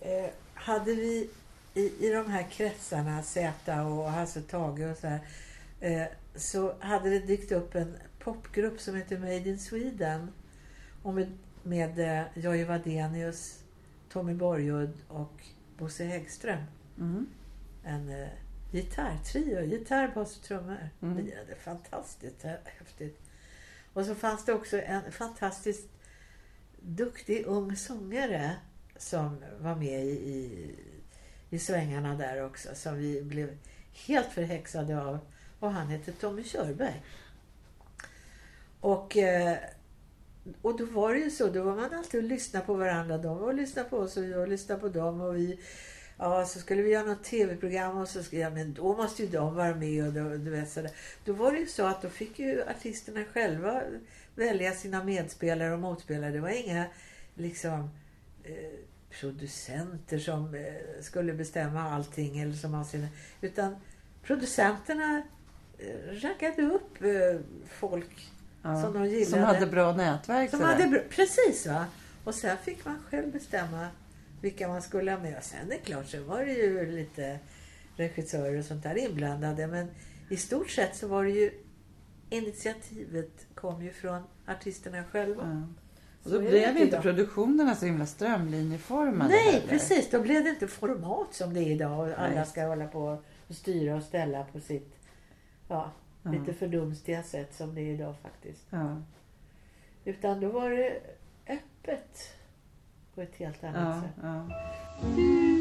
eh, 0.01 0.29
hade 0.53 0.93
vi 0.93 1.29
i, 1.73 2.07
i 2.07 2.09
de 2.09 2.31
här 2.31 2.47
kretsarna, 2.51 3.23
Zäta 3.23 3.83
och 3.83 4.11
Hasse 4.11 4.41
Tage 4.41 4.91
och 4.91 4.97
så 4.97 5.07
här, 5.07 5.19
eh, 5.79 6.07
så 6.35 6.73
hade 6.79 7.09
det 7.09 7.19
dykt 7.19 7.51
upp 7.51 7.75
en 7.75 7.97
popgrupp 8.19 8.79
som 8.79 8.95
heter 8.95 9.17
Made 9.17 9.49
in 9.49 9.59
Sweden 9.59 10.27
och 11.03 11.13
med, 11.13 11.37
med 11.63 11.99
eh, 11.99 12.23
Jojje 12.33 12.65
Wadenius, 12.65 13.63
Tommy 14.09 14.33
Borgud 14.33 14.93
och 15.07 15.43
Bosse 15.77 16.03
Häggström. 16.03 16.63
Mm. 16.97 17.27
En 17.83 18.09
eh, 18.09 18.27
gitarrtrio, 18.71 19.61
gitarr, 19.61 20.11
bas 20.15 20.37
och 20.37 20.43
trummor. 20.43 20.89
Mm. 21.01 21.17
Lirade 21.17 21.55
fantastiskt 21.55 22.43
hä- 22.43 22.57
häftigt. 22.65 23.19
Och 23.93 24.05
så 24.05 24.15
fanns 24.15 24.45
det 24.45 24.53
också 24.53 24.81
en 24.81 25.11
fantastiskt 25.11 25.89
duktig 26.79 27.45
ung 27.45 27.75
sångare 27.75 28.55
som 28.97 29.43
var 29.59 29.75
med 29.75 30.05
i, 30.05 30.11
i, 30.11 30.75
i 31.49 31.59
svängarna 31.59 32.15
där 32.15 32.45
också. 32.45 32.69
Som 32.75 32.97
vi 32.97 33.21
blev 33.21 33.57
helt 33.93 34.27
förhäxade 34.27 35.01
av. 35.01 35.19
Och 35.59 35.71
han 35.71 35.87
hette 35.87 36.11
Tommy 36.11 36.43
Körberg. 36.43 37.03
Och, 38.79 39.17
eh, 39.17 39.57
och 40.61 40.77
då 40.77 40.85
var 40.85 41.13
det 41.13 41.19
ju 41.19 41.31
så, 41.31 41.47
då 41.47 41.63
var 41.63 41.75
man 41.75 41.93
alltid 41.93 42.23
och 42.23 42.29
lyssnade 42.29 42.65
på 42.65 42.73
varandra. 42.73 43.17
De 43.17 43.37
var 43.37 43.47
och 43.47 43.53
lyssnade 43.53 43.89
på 43.89 43.97
oss 43.97 44.17
och 44.17 44.23
vi 44.23 44.35
och 44.35 44.47
lyssnade 44.47 44.81
på 44.81 44.89
dem. 44.89 45.21
Och 45.21 45.35
vi, 45.35 45.59
ja, 46.21 46.45
så 46.45 46.59
skulle 46.59 46.81
vi 46.81 46.89
göra 46.89 47.05
något 47.05 47.23
tv-program 47.23 47.97
och 47.97 48.07
så 48.09 48.23
skulle 48.23 48.41
jag, 48.41 48.53
men 48.53 48.73
då 48.73 48.95
måste 48.97 49.23
ju 49.23 49.29
de 49.29 49.55
vara 49.55 49.75
med. 49.75 50.07
Och 50.07 50.13
då, 50.13 50.29
du 50.29 50.51
vet, 50.51 50.71
sådär. 50.71 50.91
då 51.25 51.33
var 51.33 51.51
det 51.51 51.57
ju 51.59 51.67
så 51.67 51.85
att 51.85 52.01
då 52.01 52.09
fick 52.09 52.39
ju 52.39 52.63
artisterna 52.69 53.23
själva 53.33 53.81
välja 54.35 54.71
sina 54.73 55.03
medspelare 55.03 55.73
och 55.73 55.79
motspelare. 55.79 56.31
Det 56.31 56.39
var 56.39 56.49
inga 56.49 56.85
liksom 57.35 57.89
eh, 58.43 58.53
producenter 59.19 60.19
som 60.19 60.55
eh, 60.55 61.01
skulle 61.01 61.33
bestämma 61.33 61.81
allting 61.91 62.39
eller 62.39 62.53
som 62.53 62.73
har 62.73 62.83
sina, 62.83 63.07
utan 63.41 63.75
producenterna 64.23 65.21
eh, 65.79 66.13
raggade 66.21 66.61
upp 66.61 67.01
eh, 67.03 67.39
folk 67.69 68.31
Ja. 68.63 68.81
som 68.81 68.93
de 68.93 69.05
gillade. 69.05 69.25
Som 69.25 69.39
hade 69.39 69.65
bra 69.65 69.95
nätverk. 69.95 70.49
Som 70.49 70.61
hade 70.61 70.87
bra, 70.87 70.99
precis 71.09 71.67
va. 71.67 71.85
Och 72.23 72.35
sen 72.35 72.57
fick 72.57 72.85
man 72.85 73.03
själv 73.09 73.31
bestämma 73.31 73.87
vilka 74.41 74.67
man 74.67 74.81
skulle 74.81 75.11
ha 75.11 75.19
med. 75.19 75.37
Och 75.37 75.43
sen 75.43 75.65
är 75.65 75.69
det 75.69 75.77
klart, 75.77 76.07
så 76.07 76.23
var 76.23 76.45
det 76.45 76.51
ju 76.53 76.91
lite 76.91 77.39
regissörer 77.95 78.57
och 78.59 78.65
sånt 78.65 78.83
där 78.83 78.97
inblandade. 78.97 79.67
Men 79.67 79.87
i 80.29 80.37
stort 80.37 80.69
sett 80.69 80.95
så 80.95 81.07
var 81.07 81.23
det 81.23 81.31
ju 81.31 81.51
initiativet 82.29 83.45
kom 83.55 83.81
ju 83.83 83.91
från 83.91 84.21
artisterna 84.47 85.03
själva. 85.03 85.43
Ja. 85.43 85.67
Och 86.23 86.29
Så 86.29 86.35
då 86.35 86.41
det 86.41 86.49
blev 86.49 86.69
inte 86.69 86.81
inte 86.81 86.83
idag. 86.87 87.01
produktionerna 87.01 87.75
så 87.75 87.85
himla 87.85 88.05
strömlinjeformade 88.05 89.29
Nej, 89.29 89.51
heller. 89.51 89.67
precis. 89.67 90.09
Då 90.09 90.21
blev 90.21 90.43
det 90.43 90.49
inte 90.49 90.67
format 90.67 91.33
som 91.33 91.53
det 91.53 91.59
är 91.59 91.71
idag. 91.71 91.99
Och 91.99 92.19
alla 92.19 92.45
ska 92.45 92.63
hålla 92.65 92.87
på 92.87 93.23
och 93.47 93.55
styra 93.55 93.95
och 93.95 94.03
ställa 94.03 94.43
på 94.43 94.59
sitt 94.59 94.95
ja, 95.67 95.91
Ja. 96.23 96.31
lite 96.31 96.53
fördumstiga 96.53 97.23
sätt 97.23 97.53
som 97.55 97.75
det 97.75 97.81
är 97.81 97.93
idag 97.93 98.15
faktiskt. 98.21 98.61
Ja. 98.69 99.01
Utan 100.05 100.39
då 100.39 100.49
var 100.49 100.69
det 100.69 100.99
öppet 101.47 102.17
på 103.15 103.21
ett 103.21 103.35
helt 103.35 103.63
annat 103.63 103.95
Ja, 103.95 104.01
sätt. 104.01 104.23
ja. 104.23 105.51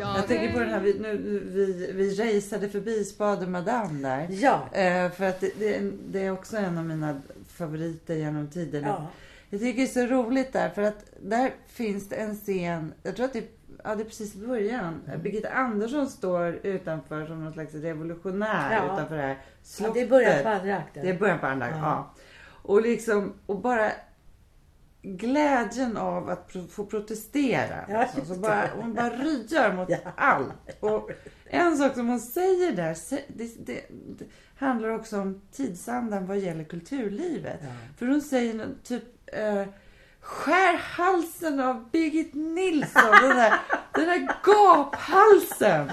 Jag 0.00 0.28
tänker 0.28 0.52
på 0.52 0.58
den 0.58 0.68
här, 0.68 0.80
vi, 0.80 0.98
nu, 0.98 1.16
vi, 1.46 1.92
vi 1.92 2.10
raceade 2.14 2.68
förbi 2.68 3.04
Spade 3.04 3.46
Madame 3.46 4.08
där. 4.08 4.26
Ja, 4.30 4.68
Eh, 4.72 5.10
för 5.10 5.24
att 5.24 5.40
det, 5.40 5.50
det, 5.58 5.92
det 6.10 6.20
är 6.22 6.30
också 6.30 6.56
en 6.56 6.78
av 6.78 6.84
mina 6.84 7.20
favoriter 7.48 8.14
genom 8.14 8.48
tiderna. 8.48 8.86
ja, 8.88 9.06
Jag 9.50 9.60
tycker 9.60 9.76
det 9.82 9.88
är 9.88 10.06
så 10.06 10.14
roligt 10.14 10.52
där, 10.52 10.68
för 10.68 10.82
att 10.82 11.04
där 11.22 11.52
finns 11.66 12.08
det 12.08 12.16
en 12.16 12.34
scen, 12.36 12.92
jag 13.02 13.16
tror 13.16 13.26
att 13.26 13.32
det, 13.32 13.44
ja, 13.84 13.94
det 13.94 14.02
är 14.02 14.04
precis 14.04 14.34
i 14.34 14.38
början. 14.46 15.00
Mm. 15.06 15.22
Birgitta 15.22 15.48
Andersson 15.50 16.08
står 16.08 16.46
utanför 16.66 17.26
som 17.26 17.44
någon 17.44 17.52
slags 17.52 17.74
revolutionär 17.74 18.72
Ja. 18.76 18.94
utanför 18.94 19.16
det 19.16 19.22
här 19.22 19.28
Ja, 19.28 19.36
slottet. 19.62 19.94
det 19.94 20.00
är 20.00 20.08
början 20.08 20.42
på 20.42 20.48
andra 20.48 20.76
akten. 20.76 21.04
Det 21.04 21.10
är 21.10 21.18
början 21.18 21.38
på 21.38 21.46
andra, 21.46 21.68
ja. 21.70 21.76
Ja. 21.76 22.14
Och 22.62 22.82
liksom, 22.82 23.34
och 23.46 23.60
bara 23.60 23.92
glädjen 25.02 25.96
av 25.96 26.28
att 26.30 26.48
pro- 26.48 26.66
få 26.66 26.86
protestera. 26.86 27.84
Ja, 27.88 28.00
liksom. 28.16 28.34
så 28.34 28.40
bara, 28.40 28.54
det. 28.62 28.70
hon 28.80 28.94
bara 28.94 29.10
ryar 29.10 29.72
mot 29.72 29.90
Ja. 29.90 29.96
allt. 30.16 30.52
Och 30.80 31.10
en 31.44 31.76
sak 31.76 31.94
som 31.94 32.08
hon 32.08 32.20
säger 32.20 32.72
där, 32.76 32.96
det, 33.28 33.66
det, 33.66 33.82
det 34.18 34.24
handlar 34.56 34.88
också 34.88 35.20
om 35.20 35.40
tidsandan 35.52 36.26
vad 36.26 36.38
gäller 36.38 36.64
kulturlivet. 36.64 37.58
Ja. 37.62 37.68
För 37.98 38.06
hon 38.06 38.20
säger 38.20 38.66
typ 38.84 39.02
eh, 39.26 39.64
Skär 40.20 40.76
halsen 40.76 41.60
av 41.60 41.90
Birgit 41.90 42.34
Nilsson, 42.34 43.10
den 43.22 43.36
där, 43.36 43.54
den 43.94 44.04
där 44.06 44.28
gaphalsen. 44.44 45.92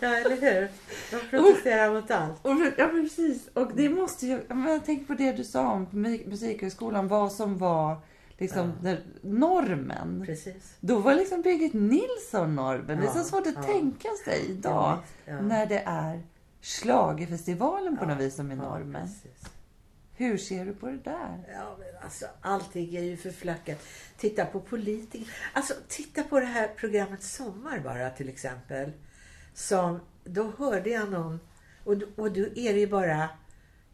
Ja, 0.00 0.08
eller 0.08 0.40
hur? 0.40 0.68
De 1.10 1.26
protesterar 1.30 1.92
mot 1.94 2.10
allt. 2.10 2.38
Och, 2.46 2.50
ja, 2.76 2.86
precis. 2.88 3.48
Och 3.54 3.70
det 3.74 3.88
måste 3.88 4.26
ju... 4.26 4.32
ja, 4.48 4.54
men 4.54 4.72
Jag 4.72 4.84
tänker 4.84 5.06
på 5.06 5.14
det 5.14 5.32
du 5.32 5.44
sa 5.44 5.72
om 5.72 5.86
på 5.86 5.96
Musikhögskolan, 5.96 7.08
vad 7.08 7.32
som 7.32 7.58
var 7.58 7.96
liksom 8.38 8.72
den, 8.82 8.96
normen. 9.22 10.22
Precis. 10.26 10.76
Då 10.80 10.98
var 10.98 11.14
liksom 11.14 11.42
Birgit 11.42 11.72
Nilsson 11.74 12.54
normen. 12.54 13.00
det 13.00 13.06
är 13.06 13.10
så 13.12 13.18
Ja, 13.18 13.24
svårt 13.24 13.46
att 13.46 13.54
ja. 13.56 13.62
tänka 13.62 14.08
sig 14.24 14.50
idag 14.50 14.98
Ja, 15.24 15.32
ja. 15.32 15.40
när 15.40 15.66
det 15.66 15.82
är 15.86 16.22
schlagerfestivalen 16.62 17.96
på 17.96 18.06
något 18.06 18.18
vis 18.20 18.34
som 18.34 18.50
är 18.50 18.56
Ja, 18.56 18.62
normen. 18.62 19.02
precis. 19.02 19.51
Hur 20.22 20.38
ser 20.38 20.64
du 20.64 20.74
på 20.74 20.86
det 20.86 20.98
där? 21.04 21.38
Ja, 21.52 21.76
men 21.78 22.02
alltså 22.02 22.26
allting 22.40 22.96
är 22.96 23.02
ju 23.02 23.16
förflackat. 23.16 23.78
Titta 24.16 24.46
på 24.46 24.60
politiker. 24.60 25.34
Alltså 25.52 25.74
titta 25.88 26.22
på 26.22 26.40
det 26.40 26.46
här 26.46 26.68
programmet 26.76 27.22
Sommar 27.22 27.78
bara 27.78 28.10
till 28.10 28.28
exempel. 28.28 28.92
Som, 29.54 30.00
då 30.24 30.52
hörde 30.58 30.90
jag 30.90 31.10
någon, 31.10 31.40
och, 31.84 31.92
och 32.16 32.32
då 32.32 32.40
är 32.40 32.72
det 32.72 32.80
ju 32.80 32.86
bara, 32.86 33.28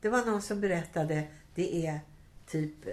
det 0.01 0.09
var 0.09 0.25
någon 0.25 0.43
som 0.43 0.61
berättade, 0.61 1.23
det 1.55 1.87
är 1.87 2.01
typ 2.47 2.87
eh, 2.87 2.93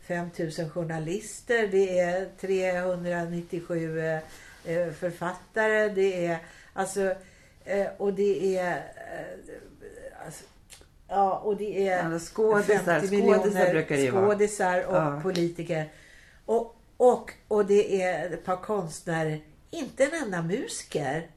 5000 0.00 0.70
journalister, 0.70 1.68
det 1.68 1.98
är 1.98 2.28
397 2.40 4.00
eh, 4.00 4.20
eh, 4.64 4.92
författare, 4.92 5.88
det 5.88 6.26
är 6.26 6.38
alltså, 6.72 7.14
och 7.98 8.14
det 8.14 8.56
är, 8.56 8.92
alltså, 10.26 10.44
ja, 11.10 11.38
och 11.38 11.56
det 11.56 11.88
är 11.88 12.10
Ja, 12.10 12.18
skådisar, 12.18 13.00
50 13.00 13.06
skådisar 13.22 13.70
brukar 13.72 13.96
det 13.96 14.10
vara. 14.10 14.26
skådisar 14.26 14.84
och 14.86 14.96
Ja. 14.96 15.20
politiker. 15.22 15.92
Och, 16.46 16.76
och, 16.96 17.30
och 17.48 17.66
det 17.66 18.02
är 18.02 18.30
ett 18.32 18.44
par 18.44 18.56
konstnärer, 18.56 19.40
inte 19.70 20.04
en 20.04 20.22
enda 20.22 20.42
musiker. 20.42 21.30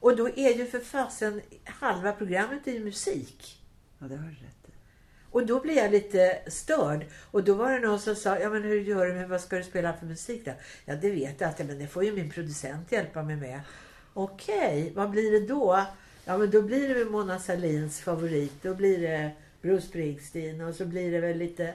Och 0.00 0.16
då 0.16 0.28
är 0.28 0.54
ju 0.54 0.66
för 0.66 0.78
fasen 0.80 1.40
halva 1.64 2.12
programmet 2.12 2.66
är 2.66 2.72
ju 2.72 2.84
musik. 2.84 3.62
Ja, 3.98 4.06
det 4.06 4.16
har 4.16 4.24
du 4.24 4.30
rätt 4.30 4.68
i. 4.68 4.72
Och 5.30 5.46
då 5.46 5.60
blir 5.60 5.76
jag 5.76 5.90
lite 5.90 6.38
störd. 6.46 7.06
Och 7.30 7.44
då 7.44 7.54
var 7.54 7.72
det 7.72 7.78
någon 7.86 8.00
som 8.00 8.14
sa, 8.16 8.38
ja 8.38 8.50
men 8.50 8.62
hur 8.62 8.80
gör 8.80 9.06
du 9.06 9.12
med, 9.12 9.28
vad 9.28 9.40
ska 9.40 9.56
du 9.56 9.62
spela 9.64 9.92
för 9.92 10.06
musik 10.06 10.44
då? 10.44 10.52
Ja 10.84 10.94
det 10.94 11.10
vet 11.10 11.40
jag 11.40 11.50
inte, 11.50 11.64
men 11.64 11.78
det 11.78 11.86
får 11.86 12.04
ju 12.04 12.12
min 12.12 12.30
producent 12.30 12.92
hjälpa 12.92 13.22
mig 13.22 13.36
med. 13.36 13.60
Okej, 14.14 14.92
vad 14.96 15.10
blir 15.10 15.40
det 15.40 15.46
då? 15.46 15.84
Ja 16.24 16.38
men 16.38 16.50
då 16.50 16.62
blir 16.62 16.88
det 16.88 16.94
väl 16.94 17.10
Mona 17.10 17.38
Sahlins 17.38 18.00
favorit. 18.00 18.62
Då 18.62 18.74
blir 18.74 18.98
det 19.00 19.30
Bruce 19.62 19.86
Springsteen 19.86 20.60
och 20.60 20.74
så 20.74 20.84
blir 20.84 21.12
det 21.12 21.20
väl 21.20 21.38
lite... 21.38 21.74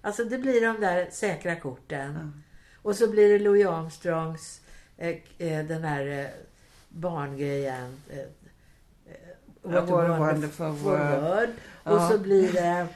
Alltså 0.00 0.24
det 0.24 0.38
blir 0.38 0.60
de 0.60 0.80
där 0.80 1.08
säkra 1.10 1.56
korten. 1.56 2.42
Och 2.82 2.96
så 2.96 3.10
blir 3.10 3.28
det 3.28 3.38
Louis 3.38 3.66
Armstrongs, 3.66 4.60
eh, 4.96 5.08
eh, 5.38 5.64
den 5.66 5.82
där 5.82 6.20
eh, 6.20 6.26
barngrejen. 6.88 7.96
Eh, 8.10 8.18
eh, 8.18 8.24
What 9.62 9.90
a 9.90 10.18
wonderful 10.18 10.66
world. 10.66 11.50
Och 11.82 11.92
Ja. 11.92 12.08
så 12.10 12.18
blir 12.18 12.52
det... 12.52 12.86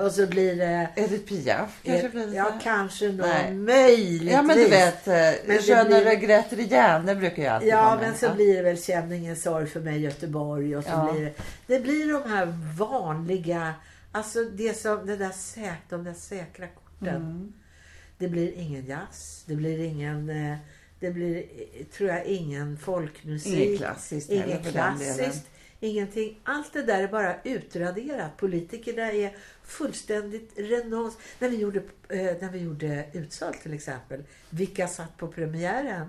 Och 0.00 0.12
så 0.12 0.26
blir 0.26 0.56
det... 0.56 0.88
Edith 0.96 1.24
Piaf 1.24 1.80
kanske 1.82 2.06
eh, 2.06 2.10
blir 2.12 2.26
det 2.26 2.30
så 2.30 2.36
ja, 2.36 2.58
kanske 2.62 3.06
någon. 3.08 3.16
Nej. 3.28 3.54
Möjligtvis. 3.54 4.32
Ja, 4.32 4.42
men 4.42 4.56
du 4.56 4.68
vet, 4.68 5.06
Men 5.06 5.34
men 5.46 5.56
ne 5.56 5.84
blir- 5.84 6.04
regrette 6.04 6.56
rien, 6.56 7.06
det 7.06 7.14
brukar 7.14 7.42
ju 7.42 7.48
alltid 7.48 7.68
Ja, 7.68 7.98
men 8.00 8.14
så 8.14 8.26
Ja. 8.26 8.34
blir 8.34 8.56
det 8.56 8.62
väl 8.62 8.82
Känn 8.82 9.12
ingen 9.12 9.36
sorg 9.36 9.66
för 9.66 9.80
mig 9.80 10.00
Göteborg 10.00 10.76
och 10.76 10.84
så 10.84 10.90
Ja. 10.90 11.12
blir 11.12 11.24
det... 11.24 11.32
Det 11.66 11.80
blir 11.80 12.12
de 12.12 12.30
här 12.30 12.46
vanliga... 12.78 13.74
Alltså 14.12 14.44
det 14.44 14.76
som, 14.78 15.06
det 15.06 15.16
där 15.16 15.30
säk, 15.30 15.78
de 15.88 16.04
där 16.04 16.14
säkra 16.14 16.66
korten. 16.66 17.16
Mm. 17.16 17.52
Det 18.18 18.28
blir 18.28 18.52
ingen 18.52 18.86
jazz. 18.86 19.42
Det 19.46 19.54
blir 19.54 19.78
ingen... 19.84 20.30
eh, 20.30 20.56
Det 21.00 21.10
blir, 21.10 21.36
eh, 21.36 21.84
tror 21.96 22.08
jag, 22.10 22.24
ingen 22.24 22.78
folkmusik. 22.78 23.54
Inget 23.54 23.78
klassiskt 23.78 24.30
Inget 24.30 24.70
klassiskt. 24.72 25.46
Ingenting. 25.80 26.40
Allt 26.44 26.72
det 26.72 26.82
där 26.82 27.02
är 27.02 27.08
bara 27.08 27.34
utraderat. 27.44 28.36
Politikerna 28.36 29.12
är 29.12 29.36
fullständigt 29.68 30.58
renons. 30.58 31.16
När 31.38 31.48
vi 31.48 31.56
gjorde, 31.56 31.78
eh, 32.08 32.36
när 32.40 32.50
vi 32.50 32.58
gjorde 32.58 33.06
Utsalt 33.12 33.62
till 33.62 33.74
exempel. 33.74 34.24
Vilka 34.50 34.88
satt 34.88 35.16
på 35.16 35.28
premiären? 35.28 36.06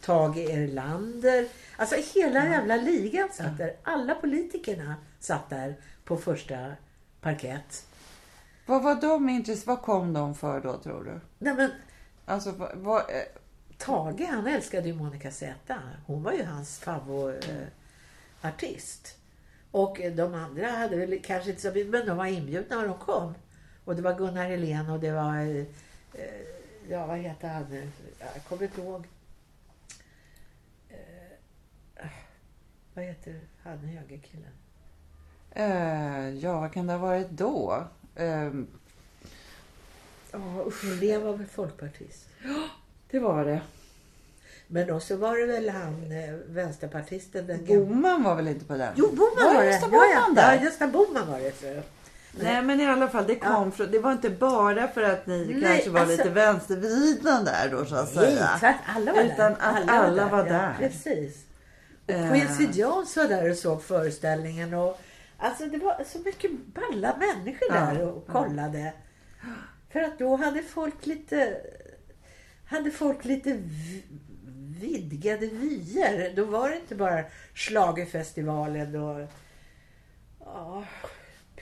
Tage 0.00 0.36
Erlander. 0.36 1.48
Alltså 1.76 1.96
hela 2.14 2.46
jävla 2.46 2.76
ligan 2.76 3.28
satt 3.32 3.58
där. 3.58 3.76
Alla 3.82 4.14
politikerna 4.14 4.94
satt 5.20 5.50
där 5.50 5.74
på 6.04 6.16
första 6.16 6.72
parkett. 7.20 7.86
Vad 8.66 8.82
var 8.82 8.94
de 8.94 9.28
intresserade 9.28 9.76
Vad 9.76 9.82
kom 9.82 10.12
de 10.12 10.34
för 10.34 10.60
då, 10.60 10.78
tror 10.78 11.04
du? 11.04 11.20
Nej 11.38 11.54
men 11.54 11.70
Alltså, 12.24 12.52
vad, 12.52 12.70
vad, 12.74 13.00
eh, 13.00 13.22
Tage 13.78 14.26
han 14.30 14.46
älskade 14.46 14.88
ju 14.88 14.94
Monica 14.94 15.30
Z. 15.30 15.74
Hon 16.06 16.22
var 16.22 16.32
ju 16.32 16.44
hans 16.44 16.78
favoritartist. 16.78 19.06
Eh. 19.06 19.19
Och 19.70 20.00
de 20.16 20.34
andra 20.34 20.66
hade 20.66 20.96
väl 20.96 21.22
kanske 21.22 21.50
inte 21.50 21.62
så 21.62 21.72
men 21.86 22.06
de 22.06 22.16
var 22.16 22.26
inbjudna 22.26 22.78
och 22.80 22.88
de 22.88 22.98
kom. 22.98 23.34
Och 23.84 23.96
det 23.96 24.02
var 24.02 24.18
Gunnar 24.18 24.44
Helén 24.48 24.90
och 24.90 25.00
det 25.00 25.12
var, 25.12 25.36
eh, 26.14 26.40
ja 26.88 27.06
vad 27.06 27.18
heter 27.18 27.48
han? 27.48 27.90
Jag 28.18 28.44
kommer 28.48 28.62
inte 28.62 28.80
ihåg. 28.80 29.06
Eh, 30.88 32.06
vad 32.94 33.04
heter 33.04 33.40
han 33.62 33.78
högerkillen? 33.78 34.52
eh, 35.50 36.28
ja, 36.28 36.60
vad 36.60 36.72
kan 36.72 36.86
det 36.86 36.92
ha 36.92 37.00
varit 37.00 37.30
då? 37.30 37.86
Eh, 38.14 38.52
Helén 40.82 41.22
var 41.22 41.36
väl 41.36 41.46
folkpartist. 41.46 42.28
det 43.10 43.18
var 43.18 43.44
det. 43.44 43.62
Men 44.72 44.90
också 44.90 45.16
var 45.16 45.36
det 45.38 45.46
väl 45.46 45.68
han 45.68 46.12
eh, 46.12 46.34
vänsterpartisten. 46.46 47.46
Den 47.46 47.64
Boman 47.66 48.22
var 48.22 48.34
väl 48.36 48.48
inte 48.48 48.64
på 48.64 48.76
den? 48.76 48.92
Jo, 48.96 49.08
Boman 49.12 49.54
Var 49.54 49.62
det. 49.62 49.70
Gösta 49.70 49.88
Ja, 49.92 50.04
ja. 50.04 50.20
Bohman 50.20 50.34
där? 50.34 50.54
Ja, 50.56 50.62
Gösta 50.62 50.86
Boman 50.88 51.30
var 51.30 51.38
det. 51.38 51.62
jag. 51.74 51.82
Nej, 52.42 52.62
men 52.62 52.80
i 52.80 52.86
alla 52.86 53.08
fall, 53.08 53.26
det 53.26 53.34
kom 53.34 53.72
från, 53.72 53.90
det 53.90 53.98
var 53.98 54.12
inte 54.12 54.30
bara 54.30 54.88
för 54.88 55.02
att 55.02 55.26
ni 55.26 55.46
Nej, 55.46 55.62
kanske 55.62 55.90
var 55.90 56.00
alltså- 56.00 56.16
lite 56.16 56.30
vänstervridna 56.30 57.42
där 57.42 57.68
då 57.70 57.84
så 57.84 57.94
att 57.94 58.14
Nej, 58.14 58.24
säga. 58.26 58.48
tvärt, 58.60 58.76
alla 58.96 59.12
var 59.12 59.22
Utan 59.22 59.52
där. 59.52 59.58
att 59.60 59.88
alla 59.90 60.28
var 60.28 60.44
där. 60.44 60.76
Ja, 60.80 60.88
precis. 60.88 61.44
Och. 62.06 62.30
Quincy 62.32 62.80
Jones 62.80 63.16
var 63.16 63.24
där 63.24 63.50
och 63.50 63.56
såg 63.56 63.82
föreställningen. 63.82 64.74
Och, 64.74 65.00
alltså 65.38 65.64
det 65.66 65.78
var 65.78 66.04
så 66.12 66.18
mycket 66.18 66.50
balla 66.74 67.16
människor 67.16 67.68
Ja, 67.70 67.74
där 67.74 68.02
och 68.02 68.24
ja. 68.26 68.32
kollade. 68.32 68.92
För 69.92 70.00
att 70.00 70.18
då 70.18 70.36
hade 70.36 70.62
folk 70.62 71.06
lite 71.06 71.56
hade 72.66 72.90
folk 72.90 73.24
lite 73.24 73.62
vidgade 74.80 75.46
vyer. 75.46 76.32
Då 76.36 76.44
var 76.44 76.70
det 76.70 76.76
inte 76.76 76.94
bara 76.94 77.24
schlagerfestivalen 77.54 78.94
och... 78.96 79.28
Ja, 80.44 80.84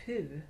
pu, 0.04 0.40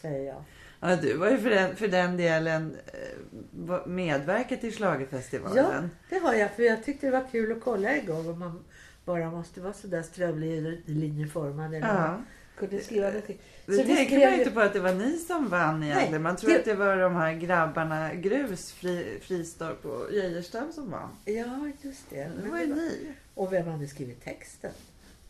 säger 0.00 0.26
jag. 0.26 0.44
Ja, 0.80 0.96
du 0.96 1.16
var 1.16 1.30
ju 1.30 1.38
för 1.38 1.50
den, 1.50 1.76
för 1.76 1.88
den 1.88 2.16
delen 2.16 2.76
eh, 2.86 3.86
medverkat 3.86 4.64
i 4.64 4.66
Ja, 4.66 4.72
schlagerfestivalen. 4.72 5.90
det 6.10 6.18
har 6.18 6.34
jag. 6.34 6.50
För 6.50 6.62
jag 6.62 6.84
tyckte 6.84 7.06
det 7.06 7.12
var 7.12 7.28
kul 7.32 7.52
att 7.52 7.60
kolla 7.64 7.96
igång. 7.96 8.28
Om 8.30 8.38
man 8.38 8.64
bara 9.04 9.30
måste 9.30 9.60
vara 9.60 9.72
så 9.72 9.86
där 9.86 10.02
strömlinjeformad. 10.02 11.74
Eller 11.74 11.88
Ja. 11.88 12.22
Kunde 12.56 12.80
skriva 12.80 13.06
någonting. 13.06 13.38
Det 13.66 13.72
Så 13.72 13.82
tänker 13.82 14.04
skrev 14.04 14.20
man 14.20 14.28
ju- 14.30 14.34
ju 14.36 14.38
inte 14.42 14.50
på 14.50 14.60
att 14.60 14.72
det 14.72 14.80
var 14.80 14.94
ni 14.94 15.18
som 15.18 15.48
vann 15.48 15.82
egentligen. 15.82 16.10
Nej, 16.10 16.20
man 16.20 16.36
tror 16.36 16.50
det- 16.50 16.58
att 16.58 16.64
det 16.64 16.74
var 16.74 16.96
de 16.96 17.14
här 17.14 17.32
grabbarna 17.32 18.14
Grus 18.14 18.72
fri, 18.72 19.18
Fristorp 19.22 19.84
och 19.84 20.12
Geijerstam 20.12 20.72
som 20.72 20.90
vann. 20.90 21.08
Ja, 21.24 21.70
just 21.82 22.10
det. 22.10 22.16
Det 22.24 22.30
Men 22.42 22.50
var 22.50 22.58
ju 22.60 22.66
det 22.66 22.72
var- 22.74 22.80
ni. 22.80 23.12
Och 23.34 23.52
vem 23.52 23.66
hade 23.68 23.88
skrivit 23.88 24.24
texten? 24.24 24.72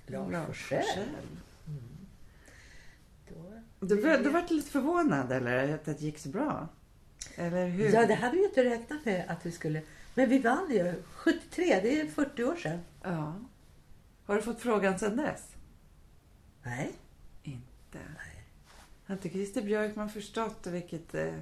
Lars 0.06 0.46
Forssell. 0.46 0.84
Då- 3.28 3.86
Du, 3.86 4.00
var- 4.00 4.18
du 4.48 4.54
lite 4.54 4.70
förvånad 4.70 5.32
eller 5.32 5.74
att 5.74 5.84
det 5.84 6.00
gick 6.00 6.18
så 6.18 6.28
bra? 6.28 6.68
Eller 7.36 7.66
hur? 7.66 7.92
Ja, 7.94 8.06
det 8.06 8.14
hade 8.14 8.32
vi 8.32 8.38
ju 8.42 8.44
inte 8.48 8.64
räknat 8.64 9.04
med 9.04 9.24
att 9.28 9.46
vi 9.46 9.52
skulle... 9.52 9.82
Men 10.14 10.28
vi 10.28 10.38
vann 10.38 10.70
ju. 10.70 10.94
73, 11.14 11.80
det 11.82 12.00
är 12.00 12.06
40 12.06 12.44
år 12.44 12.56
sedan. 12.56 12.78
Ja. 13.02 13.34
Har 14.26 14.34
du 14.36 14.42
fått 14.42 14.60
frågan 14.60 14.98
sedan 14.98 15.16
dess? 15.16 15.42
Nej. 16.62 16.92
Inte. 17.87 17.99
Har 19.07 19.14
inte 19.14 19.28
Christer 19.28 19.62
Björkman 19.62 20.09
förstått 20.09 20.66
vilket 20.66 21.14
eh, 21.14 21.34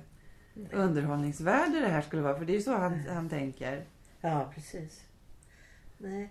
underhållningsvärde 0.73 1.81
det 1.81 1.89
här 1.89 2.03
skulle 2.03 2.23
vara? 2.23 2.39
För 2.39 2.45
det 2.45 2.53
är 2.53 2.57
ju 2.57 2.63
så 2.63 2.77
han, 2.77 3.07
han 3.09 3.29
tänker. 3.29 3.87
Ja, 4.21 4.53
precis. 4.55 5.05
Nej, 5.99 6.31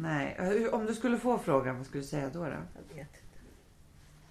Nej, 0.00 0.68
om 0.68 0.86
du 0.86 0.94
skulle 0.94 1.18
få 1.18 1.38
frågan, 1.38 1.76
vad 1.76 1.86
skulle 1.86 2.02
du 2.02 2.08
säga 2.08 2.30
då? 2.30 2.44
då? 2.44 2.50
jag 2.50 2.94
vet 2.96 2.98
inte. 2.98 3.38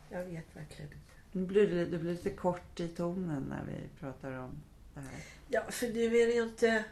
Jag 0.10 0.26
vet 0.26 0.56
verkligen 0.56 0.92
inte. 0.92 1.14
Nu 1.32 1.46
blir 1.46 1.68
det, 1.68 1.86
det 1.86 1.98
blir 1.98 2.12
lite 2.12 2.30
kort 2.30 2.80
i 2.80 2.88
tonen 2.88 3.44
när 3.44 3.64
vi 3.66 4.00
pratar 4.00 4.32
om 4.32 4.62
det 4.94 5.00
här. 5.00 5.10
Ja, 5.48 5.62
för 5.70 5.88
nu 5.88 6.18
är 6.18 6.28
det 6.28 6.34
ju 6.34 6.44
inte... 6.44 6.86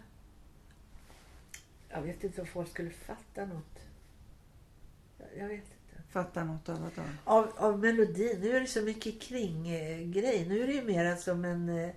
Jag 1.90 2.02
vet 2.02 2.24
inte 2.24 2.42
om 2.42 2.48
folk 2.48 2.70
skulle 2.70 2.90
fatta 2.90 3.46
något. 3.46 3.80
Jag, 5.18 5.28
jag 5.38 5.48
vet 5.48 5.64
inte. 5.64 5.75
Fatta 6.16 6.44
något 6.44 6.70
av 6.70 6.80
vad? 6.82 7.38
Av, 7.38 7.52
av 7.58 7.80
melodin. 7.80 8.38
Nu 8.42 8.56
är 8.56 8.60
det 8.62 8.68
så 8.68 8.82
mycket 8.82 9.22
kring 9.22 9.70
eh, 9.70 10.00
grej. 10.02 10.46
Nu 10.50 10.64
är 10.64 10.68
det 10.68 10.74
ju 10.74 10.84
mer 10.84 11.16
som 11.16 11.46
en... 11.46 11.70
Eh, 11.70 11.90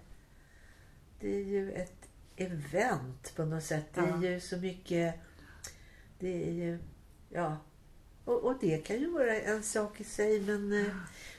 det 1.20 1.28
är 1.36 1.44
ju 1.44 1.72
ett 1.72 2.08
event 2.36 3.32
på 3.36 3.44
något 3.44 3.64
sätt. 3.64 3.86
Det 3.94 4.00
är 4.00 4.08
Ja. 4.08 4.24
ju 4.24 4.40
så 4.40 4.56
mycket... 4.56 5.14
Det 6.18 6.48
är 6.48 6.52
ju... 6.52 6.78
Ja. 7.30 7.56
Och, 8.24 8.44
och 8.44 8.54
det 8.60 8.78
kan 8.86 8.96
ju 8.98 9.10
vara 9.10 9.40
en 9.40 9.62
sak 9.62 10.00
i 10.00 10.04
sig. 10.04 10.40
Men, 10.40 10.72
eh, 10.86 10.94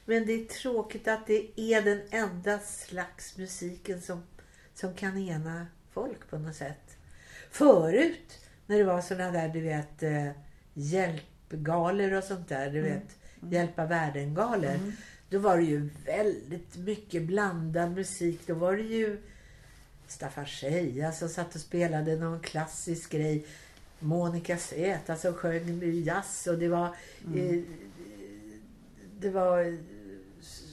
men 0.06 0.26
det 0.26 0.34
är 0.34 0.46
tråkigt 0.46 1.08
att 1.08 1.28
det 1.28 1.60
är 1.62 1.82
den 1.82 2.02
enda 2.12 2.60
slags 2.60 3.38
musiken 3.38 4.02
som, 4.02 4.24
som 4.74 4.94
kan 4.96 5.18
ena 5.18 5.68
folk 5.92 6.30
på 6.30 6.38
något 6.38 6.56
sätt. 6.56 6.98
Förut 7.52 8.40
när 8.66 8.78
det 8.78 8.84
var 8.84 9.02
såna 9.02 9.32
där, 9.32 9.50
du 9.50 9.62
vet, 9.62 10.04
eh, 10.04 10.30
hjälpgalor 11.52 12.14
och 12.14 12.24
sånt 12.24 12.50
där. 12.50 12.70
Du 12.72 12.82
vet, 12.82 13.18
hjälpa 13.52 13.86
världen-galor. 13.86 14.70
Mm. 14.72 14.92
Då 15.30 15.40
var 15.40 15.58
det 15.58 15.64
ju 15.64 15.90
väldigt 16.06 16.78
mycket 16.78 17.24
blandad 17.24 17.92
musik. 17.92 18.40
Då 18.48 18.54
var 18.54 18.76
det 18.76 18.84
ju 18.84 19.18
Staffan 20.08 20.46
Scheja 20.46 21.12
som 21.12 21.30
satt 21.30 21.56
och 21.56 21.62
spelade 21.62 22.16
någon 22.16 22.40
klassisk 22.40 23.12
grej. 23.12 23.46
Monica 24.02 24.58
Zeta 24.58 25.16
som 25.16 25.34
sjöng 25.34 25.82
jazz 26.04 26.48
och 26.48 26.58
det 26.58 26.68
var 26.68 26.86
eh, 27.36 27.62
det 29.20 29.30
var 29.30 29.60
eh, 29.66 29.74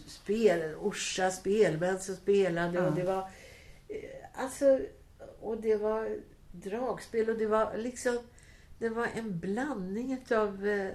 spel, 0.06 0.74
Orsa 0.74 1.30
spelmän 1.30 1.98
som 2.00 2.16
spelade 2.16 2.78
och 2.80 2.86
Ja. 2.86 2.90
det 2.90 3.02
var 3.02 3.28
eh, 3.88 4.42
alltså 4.44 4.80
och 5.40 5.60
det 5.60 5.76
var 5.76 6.16
dragspel 6.52 7.30
och 7.30 7.38
det 7.38 7.46
var 7.46 7.76
liksom 7.76 8.18
det 8.78 8.88
var 8.88 9.06
en 9.14 9.38
blandning 9.38 10.18
av 10.30 10.66
eh, 10.66 10.90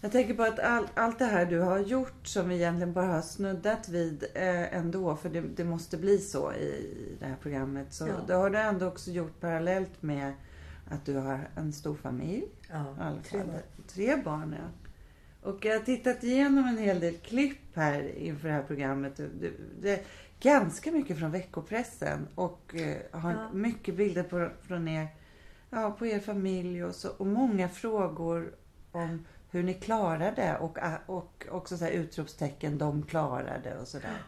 Jag 0.00 0.12
tänker 0.12 0.34
på 0.34 0.42
att 0.42 0.58
all, 0.58 0.86
allt 0.94 1.18
det 1.18 1.24
här 1.24 1.46
du 1.46 1.60
har 1.60 1.78
gjort 1.78 2.26
som 2.26 2.48
vi 2.48 2.54
egentligen 2.54 2.92
bara 2.92 3.06
har 3.06 3.22
snuddat 3.22 3.88
vid 3.88 4.24
eh, 4.34 4.74
ändå, 4.76 5.16
för 5.16 5.28
det, 5.28 5.40
det 5.40 5.64
måste 5.64 5.96
bli 5.96 6.18
så 6.18 6.52
i, 6.52 6.64
i 6.64 7.16
det 7.20 7.26
här 7.26 7.36
programmet. 7.42 7.92
Så 7.92 8.06
Ja. 8.08 8.14
det 8.26 8.34
har 8.34 8.50
du 8.50 8.58
ändå 8.58 8.86
också 8.86 9.10
gjort 9.10 9.40
parallellt 9.40 10.02
med 10.02 10.32
att 10.90 11.04
du 11.06 11.14
har 11.16 11.48
en 11.56 11.72
stor 11.72 11.94
familj. 11.94 12.44
ja, 12.70 13.16
tre 13.24 13.38
barn. 13.38 13.60
Tre 13.88 14.16
barn, 14.24 14.54
ja. 14.58 14.68
Och 15.50 15.64
jag 15.64 15.72
har 15.78 15.84
tittat 15.84 16.24
igenom 16.24 16.64
en 16.68 16.78
hel 16.78 17.00
del 17.00 17.14
klipp 17.16 17.76
här 17.76 18.16
inför 18.18 18.48
det 18.48 18.54
här 18.54 18.62
programmet. 18.62 19.16
Det, 19.16 19.50
det 19.82 20.04
ganska 20.40 20.92
mycket 20.92 21.18
från 21.18 21.30
veckopressen 21.30 22.28
och 22.34 22.74
eh, 22.74 22.96
har 23.20 23.32
Ja. 23.32 23.50
mycket 23.52 23.96
bilder 23.96 24.22
på, 24.22 24.48
från 24.62 24.88
er, 24.88 25.08
ja, 25.74 25.90
på 25.98 26.06
er 26.06 26.20
familj 26.20 26.84
och, 26.84 26.94
så, 26.94 27.08
och 27.08 27.26
många 27.26 27.68
frågor 27.68 28.54
om 28.92 29.26
hur 29.50 29.62
ni 29.62 29.74
klarade 29.74 30.56
och, 30.56 30.78
och 31.06 31.46
också 31.50 31.78
så 31.78 31.84
här 31.84 31.92
utropstecken, 31.92 32.78
de 32.78 33.02
klarade 33.02 33.78
och 33.80 33.88
sådär. 33.88 34.22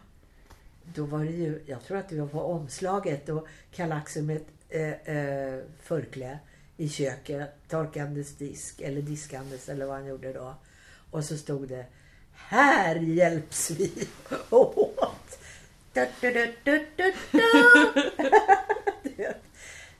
Då 0.83 1.05
var 1.05 1.19
det 1.19 1.31
ju, 1.31 1.63
jag 1.65 1.83
tror 1.83 1.97
att 1.97 2.09
det 2.09 2.19
var 2.19 2.27
på 2.27 2.41
omslaget 2.41 3.29
och 3.29 3.47
Karl-Axel 3.71 4.23
med 4.23 4.35
ett 4.35 4.47
eh, 4.69 5.15
eh, 5.15 5.59
förkläde 5.81 6.39
i 6.77 6.89
köket, 6.89 7.49
torkandes 7.67 8.35
disk 8.35 8.81
eller 8.81 9.01
diskandes 9.01 9.69
eller 9.69 9.85
vad 9.85 9.95
han 9.95 10.05
gjorde 10.05 10.33
då. 10.33 10.55
Och 11.11 11.23
så 11.23 11.37
stod 11.37 11.67
det 11.67 11.85
Här 12.33 12.95
hjälps 12.95 13.71
vi 13.71 14.07
åt. 14.49 15.39
Du, 16.21 16.31
du, 16.63 16.85
du, 16.97 17.13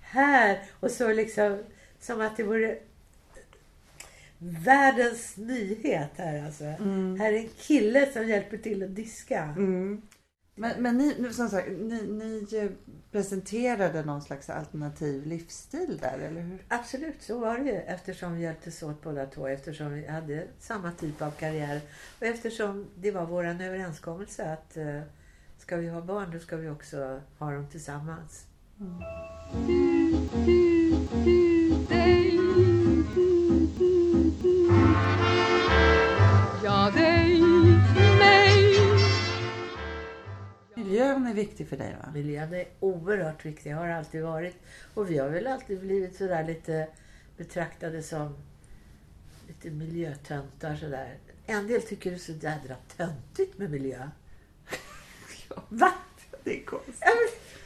Här 0.09 0.63
och 0.79 0.91
så 0.91 1.13
liksom 1.13 1.63
som 1.99 2.21
att 2.21 2.37
det 2.37 2.43
vore 2.43 2.77
världens 4.39 5.37
nyhet 5.37 6.11
här 6.15 6.45
alltså. 6.45 6.63
Här 6.63 7.33
är 7.33 7.37
en 7.37 7.49
kille 7.57 8.11
som 8.13 8.27
hjälper 8.27 8.57
till 8.57 8.83
att 8.83 8.95
diska. 8.95 9.43
Mm. 9.43 10.01
Men, 10.59 10.83
men 10.83 10.97
ni, 10.97 11.33
som 11.33 11.49
sagt, 11.49 11.67
ni, 11.69 12.07
ni 12.07 12.57
eh, 12.57 12.69
presenterade 13.11 14.05
någon 14.05 14.21
slags 14.21 14.49
alternativ 14.49 15.25
livsstil 15.25 15.97
där, 16.01 16.19
eller 16.19 16.41
hur? 16.41 16.65
Absolut, 16.67 17.21
så 17.21 17.39
var 17.39 17.57
det 17.57 17.63
ju 17.63 17.75
eftersom 17.75 18.35
vi 18.35 18.41
hjälptes 18.41 18.83
åt 18.83 19.03
båda 19.03 19.25
två. 19.25 19.47
Eftersom 19.47 19.93
vi 19.93 20.07
hade 20.07 20.47
samma 20.59 20.91
typ 20.91 21.21
av 21.21 21.31
karriär. 21.31 21.81
Och 22.19 22.25
eftersom 22.25 22.87
det 22.95 23.11
var 23.11 23.25
vår 23.25 23.45
överenskommelse 23.45 24.53
att 24.53 24.77
eh, 24.77 25.01
ska 25.57 25.77
vi 25.77 25.87
ha 25.87 26.01
barn 26.01 26.31
då 26.31 26.39
ska 26.39 26.57
vi 26.57 26.69
också 26.69 27.21
ha 27.37 27.51
dem 27.51 27.67
tillsammans. 27.67 28.46
Ja, 28.79 28.83
dig, 36.95 37.41
mig. 38.19 38.79
Miljön 40.75 41.27
är 41.27 41.33
viktig 41.33 41.69
för 41.69 41.77
dig 41.77 41.95
va? 42.01 42.11
Miljön 42.13 42.53
är 42.53 42.67
oerhört 42.79 43.45
viktig, 43.45 43.71
har 43.71 43.87
alltid 43.87 44.23
varit. 44.23 44.55
Och 44.93 45.11
vi 45.11 45.17
har 45.17 45.29
väl 45.29 45.47
alltid 45.47 45.79
blivit 45.79 46.15
sådär 46.15 46.43
lite 46.43 46.87
betraktade 47.37 48.03
som 48.03 48.35
lite 49.47 49.69
miljötöntar 49.69 50.75
sådär. 50.75 51.17
En 51.45 51.67
del 51.67 51.81
tycker 51.81 52.09
det 52.09 52.15
är 52.15 52.19
så 52.19 52.31
jädra 52.31 52.75
töntigt 52.97 53.57
med 53.57 53.71
miljö. 53.71 54.09
Va? 55.69 55.93
Det 56.43 56.61
är 56.61 56.65
konstigt. 56.65 57.03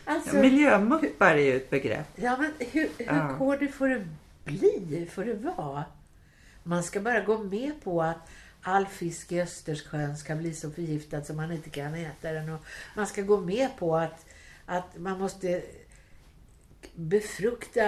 Alltså, 0.05 0.35
Ja, 0.35 0.41
miljömuppar 0.41 1.31
är 1.35 1.37
ju 1.45 1.55
ett 1.55 1.69
begrepp. 1.69 2.07
Ja, 2.15 2.37
men 2.39 2.51
hur, 2.71 2.89
hur 2.97 3.05
Ja. 3.05 3.35
går 3.39 3.57
det 3.57 3.67
får 3.67 3.87
det 3.89 4.07
bli? 4.45 5.07
Får 5.11 5.25
det 5.25 5.33
vara? 5.33 5.83
Man 6.63 6.83
ska 6.83 6.99
bara 6.99 7.21
gå 7.21 7.37
med 7.37 7.71
på 7.83 8.01
att 8.01 8.29
all 8.61 8.85
fisk 8.87 9.31
i 9.31 9.41
Östersjön 9.41 10.17
ska 10.17 10.35
bli 10.35 10.53
så 10.53 10.71
förgiftad 10.71 11.23
så 11.23 11.33
man 11.33 11.51
inte 11.51 11.69
kan 11.69 11.95
äta 11.95 12.31
den. 12.31 12.49
Och 12.49 12.61
man 12.95 13.07
ska 13.07 13.21
gå 13.21 13.39
med 13.41 13.69
på 13.77 13.97
att, 13.97 14.25
att 14.65 14.97
man 14.97 15.19
måste 15.19 15.61
befrukta 16.95 17.83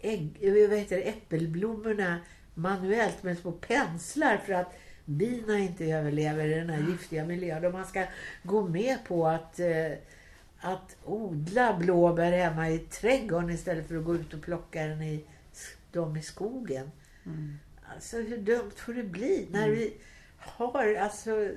ägg, 0.00 0.36
vad 0.68 0.78
heter 0.78 0.96
det, 0.96 1.02
äppelblommorna 1.02 2.18
manuellt 2.54 3.22
med 3.22 3.38
små 3.38 3.52
penslar 3.52 4.36
för 4.46 4.52
att 4.52 4.74
bina 5.04 5.58
inte 5.58 5.84
överlever 5.84 6.44
i 6.44 6.54
den 6.54 6.70
här 6.70 6.90
giftiga 6.90 7.24
miljön. 7.24 7.64
Och 7.64 7.72
man 7.72 7.86
ska 7.86 8.04
gå 8.42 8.68
med 8.68 8.98
på 9.08 9.26
att 9.28 9.60
eh, 9.60 9.92
att 10.62 10.96
odla 11.04 11.76
blåbär 11.78 12.32
hemma 12.32 12.70
i 12.70 12.78
trädgården 12.78 13.50
istället 13.50 13.88
för 13.88 13.96
att 13.96 14.04
gå 14.04 14.14
ut 14.14 14.34
och 14.34 14.42
plocka 14.42 14.86
den 14.86 15.02
i, 15.02 15.24
dem 15.92 16.16
i 16.16 16.22
skogen. 16.22 16.90
Alltså 17.94 18.16
hur 18.16 18.38
dumt 18.38 18.70
får 18.76 18.94
det 18.94 19.02
bli 19.02 19.48
när 19.50 19.68
vi 19.70 19.94
har 20.38 20.94
alltså 20.94 21.50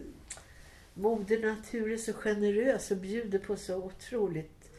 Moder 0.94 1.42
Natur 1.56 1.92
är 1.92 1.98
så 1.98 2.14
generös 2.14 2.92
och 2.92 2.98
bjuder 2.98 3.40
på 3.40 3.56
så 3.56 3.76
otroligt 3.76 4.70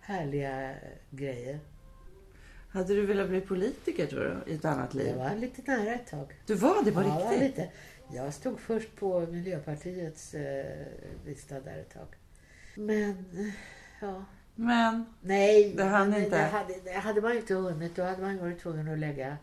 härliga 0.00 0.74
grejer. 1.10 1.58
Hade 2.68 2.94
du 2.94 3.06
velat 3.06 3.28
bli 3.28 3.40
politiker 3.40 4.06
tror 4.06 4.42
du, 4.46 4.52
i 4.52 4.54
ett 4.54 4.64
annat 4.64 4.94
liv? 4.94 5.06
Jag 5.08 5.16
var 5.16 5.36
lite 5.36 5.62
nära 5.76 5.94
ett 5.94 6.06
tag. 6.06 6.32
Du 6.46 6.54
var 6.54 6.84
det 6.84 6.92
på 6.92 7.02
Ja, 7.02 7.30
riktigt? 7.30 7.40
lite. 7.40 7.70
Jag 8.14 8.34
stod 8.34 8.60
först 8.60 8.96
på 8.96 9.20
Miljöpartiets 9.20 10.34
eh, 10.34 10.86
lista 11.26 11.60
där 11.60 11.78
ett 11.78 11.94
tag. 11.94 12.06
Men, 12.74 13.10
eh, 13.10 13.54
ja. 14.00 14.24
Men, 14.54 15.04
Nej, 15.20 15.74
Det 15.76 15.84
hann 15.84 16.10
men 16.10 16.24
inte. 16.24 16.36
Det 16.36 16.44
hade, 16.44 16.80
det 16.84 16.92
hade 16.92 17.20
man 17.20 17.36
inte 17.36 17.54
hunnit. 17.54 17.96
Då 17.96 18.02
hade 18.02 18.22
man 18.22 18.38
varit 18.38 18.60
tvungen 18.60 18.88
att 18.88 18.98
lägga 18.98 19.36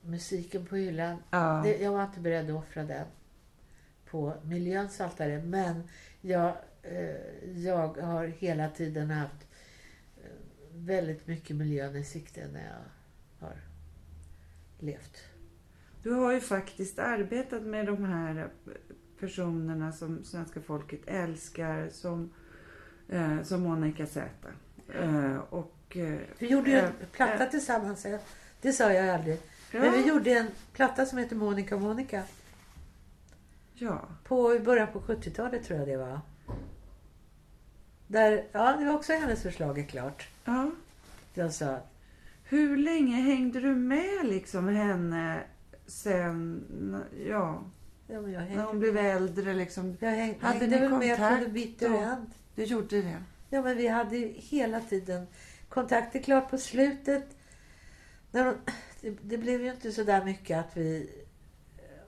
musiken 0.00 0.66
på 0.66 0.76
hyllan. 0.76 1.22
ja. 1.30 1.60
Det, 1.64 1.78
jag 1.78 1.92
var 1.92 2.04
inte 2.04 2.20
beredd 2.20 2.50
att 2.50 2.56
offra 2.56 2.84
den 2.84 3.06
på 4.10 4.34
miljöns 4.44 5.00
altare. 5.00 5.42
Men 5.42 5.82
jag, 6.20 6.56
eh, 6.82 7.50
jag 7.56 7.98
har 7.98 8.26
hela 8.26 8.68
tiden 8.70 9.10
haft 9.10 9.46
eh, 10.16 10.30
väldigt 10.74 11.26
mycket 11.26 11.56
miljön 11.56 11.96
i 11.96 12.04
sikte 12.04 12.48
när 12.52 12.64
jag 12.64 13.46
har 13.46 13.56
levt. 14.78 15.18
Du 16.02 16.10
har 16.10 16.32
ju 16.32 16.40
faktiskt 16.40 16.98
arbetat 16.98 17.62
med 17.62 17.86
de 17.86 18.04
här 18.04 18.48
personerna 19.20 19.92
som 19.92 20.24
svenska 20.24 20.60
folket 20.60 21.00
älskar 21.06 21.88
som, 21.92 22.30
eh, 23.08 23.42
som 23.42 23.62
Monica 23.62 24.06
Z. 24.06 24.28
Eh, 24.94 25.36
och, 25.36 25.96
eh, 25.96 26.18
Vi 26.38 26.46
gjorde 26.46 26.70
ju 26.70 26.76
en 26.78 26.84
eh, 26.84 26.90
platta 27.12 27.44
eh, 27.44 27.50
tillsammans. 27.50 28.04
eh, 28.06 28.20
Det 28.60 28.72
sa 28.72 28.92
jag 28.92 29.08
aldrig. 29.08 29.40
ja, 29.72 29.80
Men 29.80 29.92
vi 29.92 30.08
gjorde 30.08 30.30
en 30.32 30.46
platta 30.72 31.06
som 31.06 31.18
heter 31.18 31.36
Monica 31.36 31.74
och 31.74 31.80
Monica. 31.82 32.22
Ja. 33.74 34.08
På 34.24 34.54
i 34.54 34.60
början 34.60 34.88
på 34.92 35.00
70-talet 35.00 35.64
tror 35.64 35.78
jag 35.78 35.88
det 35.88 35.96
var. 35.96 36.20
Där, 38.06 38.44
ja, 38.52 38.76
det 38.78 38.84
var 38.84 38.94
också 38.94 39.12
hennes 39.12 39.42
förslag 39.42 39.78
är 39.78 39.84
klart. 39.84 40.28
ja. 40.44 40.70
Jag 41.34 41.52
sa, 41.54 41.78
Hur 42.44 42.76
länge 42.76 43.16
hängde 43.16 43.60
du 43.60 43.74
med 43.74 44.26
liksom 44.26 44.68
henne 44.68 45.40
sen, 45.86 46.64
ja, 47.28 47.62
ja 48.08 48.20
men 48.20 48.32
jag 48.32 48.40
när 48.40 48.48
hängde, 48.48 48.62
hon 48.62 48.78
blev 48.78 48.96
äldre 48.96 49.54
liksom? 49.54 49.96
jag 50.00 50.10
hängde, 50.10 50.46
Hade 50.46 50.58
hängde 50.58 50.76
ni 50.76 50.88
väl 50.88 50.98
med 50.98 51.16
kontakt 51.16 51.38
på 51.38 51.44
The 51.44 51.50
Bitter? 51.50 52.02
End. 52.02 52.30
Du 52.54 52.64
gjorde 52.64 53.02
det? 53.02 53.22
Ja, 53.50 53.62
men 53.62 53.76
vi 53.76 53.88
hade 53.88 54.16
ju 54.16 54.28
hela 54.36 54.80
tiden 54.80 55.26
kontakt. 55.68 56.12
Det 56.12 56.18
är 56.18 56.22
klart 56.22 56.50
på 56.50 56.58
slutet, 56.58 57.36
när 58.30 58.44
hon, 58.44 58.54
det, 59.00 59.10
det 59.22 59.38
blev 59.38 59.62
ju 59.62 59.70
inte 59.70 59.92
så 59.92 60.02
där 60.02 60.24
mycket 60.24 60.58
att 60.58 60.76
vi 60.76 61.10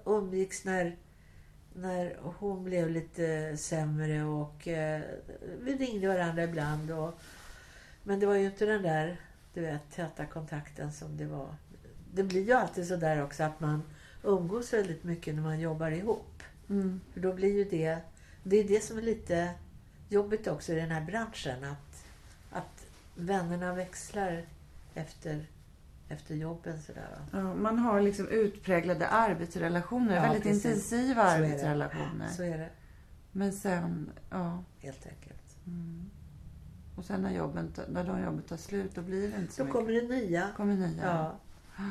umgicks 0.04 0.64
när, 0.64 0.96
när 1.74 2.16
hon 2.22 2.64
blev 2.64 2.90
lite 2.90 3.56
sämre 3.56 4.24
och 4.24 4.68
eh, 4.68 5.02
vi 5.60 5.74
ringde 5.74 6.08
varandra 6.08 6.44
ibland. 6.44 6.90
Och, 6.90 7.20
men 8.02 8.20
det 8.20 8.26
var 8.26 8.34
ju 8.34 8.46
inte 8.46 8.66
den 8.66 8.82
där 8.82 9.16
du 9.54 9.60
vet, 9.60 9.90
täta 9.90 10.26
kontakten 10.26 10.92
som 10.92 11.16
det 11.16 11.26
var. 11.26 11.54
Det 12.14 12.22
blir 12.22 12.44
ju 12.44 12.52
alltid 12.52 12.86
så 12.86 12.96
där 12.96 13.22
också 13.22 13.42
att 13.42 13.60
man 13.60 13.82
umgås 14.22 14.72
väldigt 14.72 15.04
mycket 15.04 15.34
när 15.34 15.42
man 15.42 15.60
jobbar 15.60 15.90
ihop. 15.90 16.42
Mm. 16.68 17.00
För 17.12 17.20
då 17.20 17.32
blir 17.32 17.52
ju 17.56 17.64
det, 17.64 17.98
det 18.42 18.56
är 18.56 18.64
det 18.64 18.84
som 18.84 18.98
är 18.98 19.02
lite 19.02 19.50
jobbigt 20.08 20.46
också 20.46 20.72
i 20.72 20.76
den 20.76 20.90
här 20.90 21.04
branschen. 21.04 21.64
Att, 21.64 22.04
att 22.50 22.86
vännerna 23.14 23.74
växlar 23.74 24.44
efter, 24.94 25.46
efter 26.08 26.34
jobben 26.34 26.82
sådär. 26.82 27.08
Ja, 27.32 27.54
man 27.54 27.78
har 27.78 28.00
liksom 28.00 28.28
utpräglade 28.28 29.08
arbetsrelationer, 29.08 30.14
Ja, 30.16 30.22
väldigt 30.22 30.42
precis. 30.42 30.64
intensiva 30.64 31.14
Så 31.14 31.28
det. 31.38 31.44
arbetsrelationer. 31.46 32.28
Så 32.28 32.42
är 32.42 32.58
det 32.58 32.70
Men 33.32 33.52
sen, 33.52 34.10
ja. 34.30 34.64
helt 34.78 35.06
enkelt. 35.06 35.56
Mm. 35.66 36.10
Och 36.96 37.04
sen 37.04 37.22
när, 37.22 37.30
jobben, 37.34 37.72
när 37.88 38.04
de 38.04 38.20
jobben 38.24 38.42
tar 38.42 38.56
slut, 38.56 38.94
då 38.94 39.02
blir 39.02 39.30
det 39.30 39.36
inte 39.40 39.52
så 39.52 39.62
Då 39.62 39.66
mycket. 39.66 39.78
kommer 39.80 39.92
det 39.92 40.08
nya. 40.08 40.48
kommer 40.56 40.74
nya. 40.74 41.04
Ja. 41.04 41.36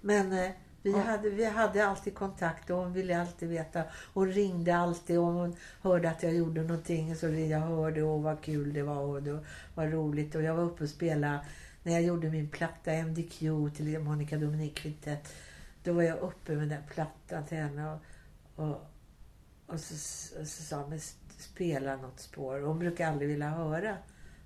Men 0.00 0.32
eh, 0.32 0.50
vi, 0.82 0.90
Ja. 0.90 0.98
hade, 0.98 1.30
vi 1.30 1.44
hade 1.44 1.86
alltid 1.86 2.14
kontakt 2.14 2.70
och 2.70 2.76
hon 2.78 2.92
ville 2.92 3.20
alltid 3.20 3.48
veta. 3.48 3.82
Hon 4.14 4.32
ringde 4.32 4.76
alltid 4.76 5.18
och 5.18 5.24
hon 5.26 5.56
hörde 5.82 6.10
att 6.10 6.22
jag 6.22 6.34
gjorde 6.34 6.62
någonting 6.62 7.16
så 7.16 7.26
jag 7.28 7.60
hörde 7.60 8.02
och 8.02 8.22
vad 8.22 8.40
kul 8.42 8.72
det 8.72 8.82
var 8.82 8.98
och 9.00 9.22
det 9.22 9.40
var 9.74 9.86
roligt. 9.86 10.34
Och 10.34 10.42
jag 10.42 10.54
var 10.54 10.62
uppe 10.64 10.84
och 10.84 10.90
spelade 10.90 11.40
när 11.82 11.92
jag 11.92 12.02
gjorde 12.02 12.30
min 12.30 12.48
platta 12.48 12.92
MDQ 12.92 13.38
till 13.76 13.98
Monica 13.98 14.36
Dominic 14.36 14.74
Quintet. 14.74 15.34
Då 15.84 15.92
var 15.92 16.02
jag 16.02 16.18
uppe 16.18 16.52
med 16.52 16.68
den 16.68 16.82
plattan 16.94 17.46
till 17.46 17.58
henne 17.58 17.92
och, 17.92 18.00
och, 18.64 18.80
och 19.66 19.80
så, 19.80 19.94
så, 19.94 20.44
så 20.46 20.62
sa 20.62 20.76
hon 20.80 20.90
"Men 20.90 21.00
spela 21.38 21.96
något 21.96 22.20
spår. 22.20 22.60
Hon 22.60 22.78
brukar 22.78 23.08
aldrig 23.08 23.28
vilja 23.28 23.48
höra 23.50 23.96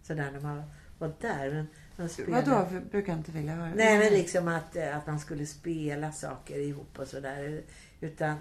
sådär 0.03 0.31
när 0.33 0.41
man 0.41 0.63
var 0.99 1.13
där. 1.21 1.51
Men, 1.53 1.67
men 1.97 2.09
spelade- 2.09 2.51
Vadå, 2.51 2.69
för, 2.69 2.81
brukar 2.81 3.13
inte 3.13 3.33
vilja 3.33 3.55
höra? 3.55 3.73
Nej, 3.75 3.99
men 3.99 4.13
liksom 4.13 4.49
att, 4.49 4.77
eh, 4.77 4.97
att 4.97 5.07
man 5.07 5.21
skulle 5.21 5.47
spela 5.47 6.13
saker 6.13 6.59
ihop 6.59 6.99
och 6.99 7.09
sådär. 7.09 7.63
Utan 8.01 8.37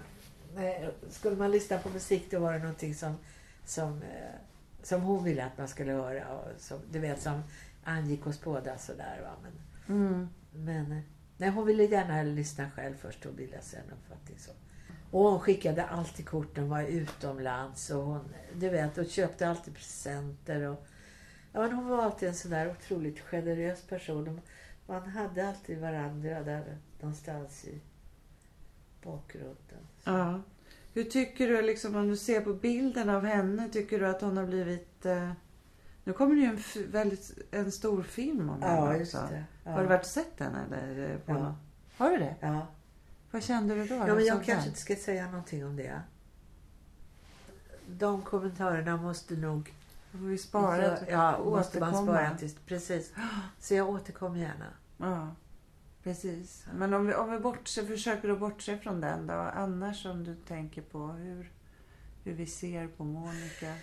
nej, 0.56 0.90
skulle 1.10 1.36
man 1.36 1.50
lyssna 1.50 1.78
på 1.78 1.88
musik 1.88 2.30
då 2.30 2.38
var 2.38 2.52
det 2.52 2.58
någonting 2.58 2.94
som, 2.94 3.16
som, 3.64 4.02
eh, 4.02 4.34
som 4.82 5.00
hon 5.02 5.24
ville 5.24 5.44
att 5.44 5.58
man 5.58 5.68
skulle 5.68 5.92
höra. 5.92 6.28
Och 6.28 6.48
som, 6.60 6.78
du 6.92 6.98
vet, 6.98 7.22
som 7.22 7.42
angick 7.84 8.26
oss 8.26 8.40
båda 8.44 8.78
sådär. 8.78 9.20
Va? 9.22 9.30
Men, 9.42 9.52
Mm. 9.96 10.28
men 10.52 10.92
eh, 10.92 10.98
nej, 11.36 11.50
hon 11.50 11.66
ville 11.66 11.84
gärna 11.84 12.22
lyssna 12.22 12.70
själv 12.70 12.94
först 12.96 13.26
och 13.26 13.34
bilda 13.34 13.60
sig 13.60 13.78
en 13.86 13.92
uppfattning. 13.92 14.38
Så. 14.38 14.50
Och 15.10 15.20
hon 15.30 15.40
skickade 15.40 15.84
alltid 15.84 16.26
kort 16.28 16.56
när 16.56 16.62
hon 16.62 16.70
var 16.70 16.82
utomlands. 16.82 17.90
Och 17.90 18.02
hon, 18.02 18.28
du 18.54 18.68
vet, 18.68 18.98
och 18.98 19.06
köpte 19.06 19.48
alltid 19.48 19.74
presenter. 19.74 20.60
Och, 20.62 20.86
men 21.62 21.72
hon 21.72 21.88
var 21.88 22.02
alltid 22.02 22.28
en 22.28 22.34
sån 22.34 22.50
där 22.50 22.70
otroligt 22.70 23.20
generös 23.20 23.82
person. 23.82 24.40
Man 24.86 25.08
hade 25.08 25.48
alltid 25.48 25.80
varandra 25.80 26.42
där 26.42 26.78
någonstans 27.00 27.64
i 27.64 27.80
bakgrunden. 29.02 29.78
Ja. 30.04 30.40
Hur 30.94 31.04
tycker 31.04 31.48
du, 31.48 31.62
liksom, 31.62 31.94
om 31.96 32.08
du 32.08 32.16
ser 32.16 32.40
på 32.40 32.54
bilden 32.54 33.10
av 33.10 33.24
henne, 33.24 33.68
tycker 33.68 33.98
du 33.98 34.06
att 34.06 34.20
hon 34.22 34.36
har 34.36 34.46
blivit... 34.46 35.06
Eh... 35.06 35.32
Nu 36.04 36.12
kommer 36.12 36.34
det 36.34 36.40
ju 36.40 36.46
en, 36.46 36.90
väldigt, 36.92 37.38
en 37.50 37.72
stor 37.72 38.02
film 38.02 38.50
om 38.50 38.62
henne 38.62 38.74
Ja, 38.74 38.88
också. 38.88 38.98
just 38.98 39.12
det. 39.12 39.44
Ja. 39.64 39.70
Har 39.70 39.80
du 39.82 39.86
varit 39.86 40.06
sett 40.06 40.38
den? 40.38 40.54
Eller? 40.54 41.10
eh, 41.10 41.18
På 41.18 41.32
Ja. 41.32 41.38
någon- 41.38 41.54
Har 41.96 42.10
du 42.10 42.16
det? 42.16 42.34
Ja. 42.40 42.66
Vad 43.30 43.42
kände 43.42 43.74
du 43.74 43.86
då? 43.86 43.94
Ja, 43.94 44.14
men 44.14 44.24
jag 44.24 44.36
kanske 44.36 44.52
den? 44.54 44.66
inte 44.66 44.80
ska 44.80 44.96
säga 44.96 45.26
någonting 45.30 45.66
om 45.66 45.76
det. 45.76 46.00
De 47.86 48.22
kommentarerna 48.22 48.96
måste 48.96 49.34
nog... 49.36 49.72
Då 50.16 50.20
får 50.20 50.28
vi 50.28 50.38
spara. 50.38 50.98
ja, 51.08 51.44
måste 51.44 51.80
man 51.80 52.04
spara 52.04 52.36
till... 52.36 52.50
Precis. 52.66 53.12
Så 53.58 53.74
jag 53.74 53.88
återkommer 53.88 54.38
gärna. 54.38 54.66
Ja, 54.98 55.34
precis. 56.02 56.66
Men 56.74 56.94
om 56.94 57.06
vi, 57.06 57.14
om 57.14 57.30
vi 57.30 57.38
bortser, 57.38 57.86
försöker 57.86 58.28
att 58.28 58.40
bortse 58.40 58.78
från 58.78 59.00
den 59.00 59.26
då. 59.26 59.34
Annars 59.34 60.06
om 60.06 60.24
du 60.24 60.34
tänker 60.34 60.82
på 60.82 61.06
hur, 61.06 61.52
hur 62.24 62.32
vi 62.32 62.46
ser 62.46 62.88
på 62.88 63.04
Monica. 63.04 63.74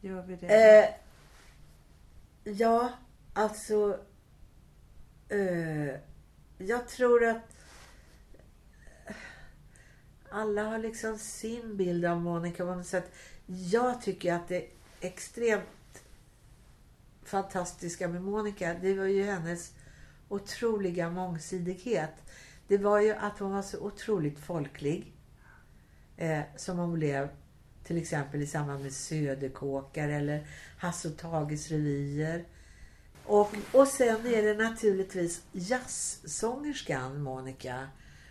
Gör 0.00 0.22
vi 0.22 0.36
det? 0.36 0.78
Eh, 0.78 0.94
ja, 2.52 2.92
alltså... 3.34 4.00
Eh, 5.28 6.00
jag 6.58 6.88
tror 6.88 7.24
att 7.24 7.56
alla 10.30 10.62
har 10.62 10.78
liksom 10.78 11.18
sin 11.18 11.76
bild 11.76 12.04
av 12.04 12.20
Monica 12.20 12.64
på 12.64 12.74
något 12.74 12.86
sätt. 12.86 13.12
Jag 13.46 14.02
tycker 14.02 14.34
att 14.34 14.48
det 14.48 14.56
är 14.56 14.68
extremt 15.00 16.02
fantastiska 17.24 18.08
med 18.08 18.22
Monica, 18.22 18.74
det 18.82 18.94
var 18.94 19.04
ju 19.04 19.24
hennes 19.24 19.72
otroliga 20.28 21.10
mångsidighet. 21.10 22.14
Det 22.68 22.78
var 22.78 23.00
ju 23.00 23.12
att 23.12 23.38
hon 23.38 23.52
var 23.52 23.62
så 23.62 23.78
otroligt 23.78 24.38
folklig. 24.38 25.12
Eh, 26.16 26.40
som 26.56 26.78
hon 26.78 26.92
blev 26.92 27.28
till 27.84 27.96
exempel 27.96 28.42
i 28.42 28.46
samband 28.46 28.82
med 28.82 28.92
Söderkåkar 28.92 30.08
eller 30.08 30.46
Hasse 30.78 31.08
och 31.08 31.16
Tages 31.16 31.70
revyer. 31.70 32.44
Och, 33.24 33.54
och 33.72 33.88
sen 33.88 34.26
är 34.26 34.42
det 34.42 34.54
naturligtvis 34.54 35.42
jazzsångerskan 35.52 37.22
Monica. 37.22 37.88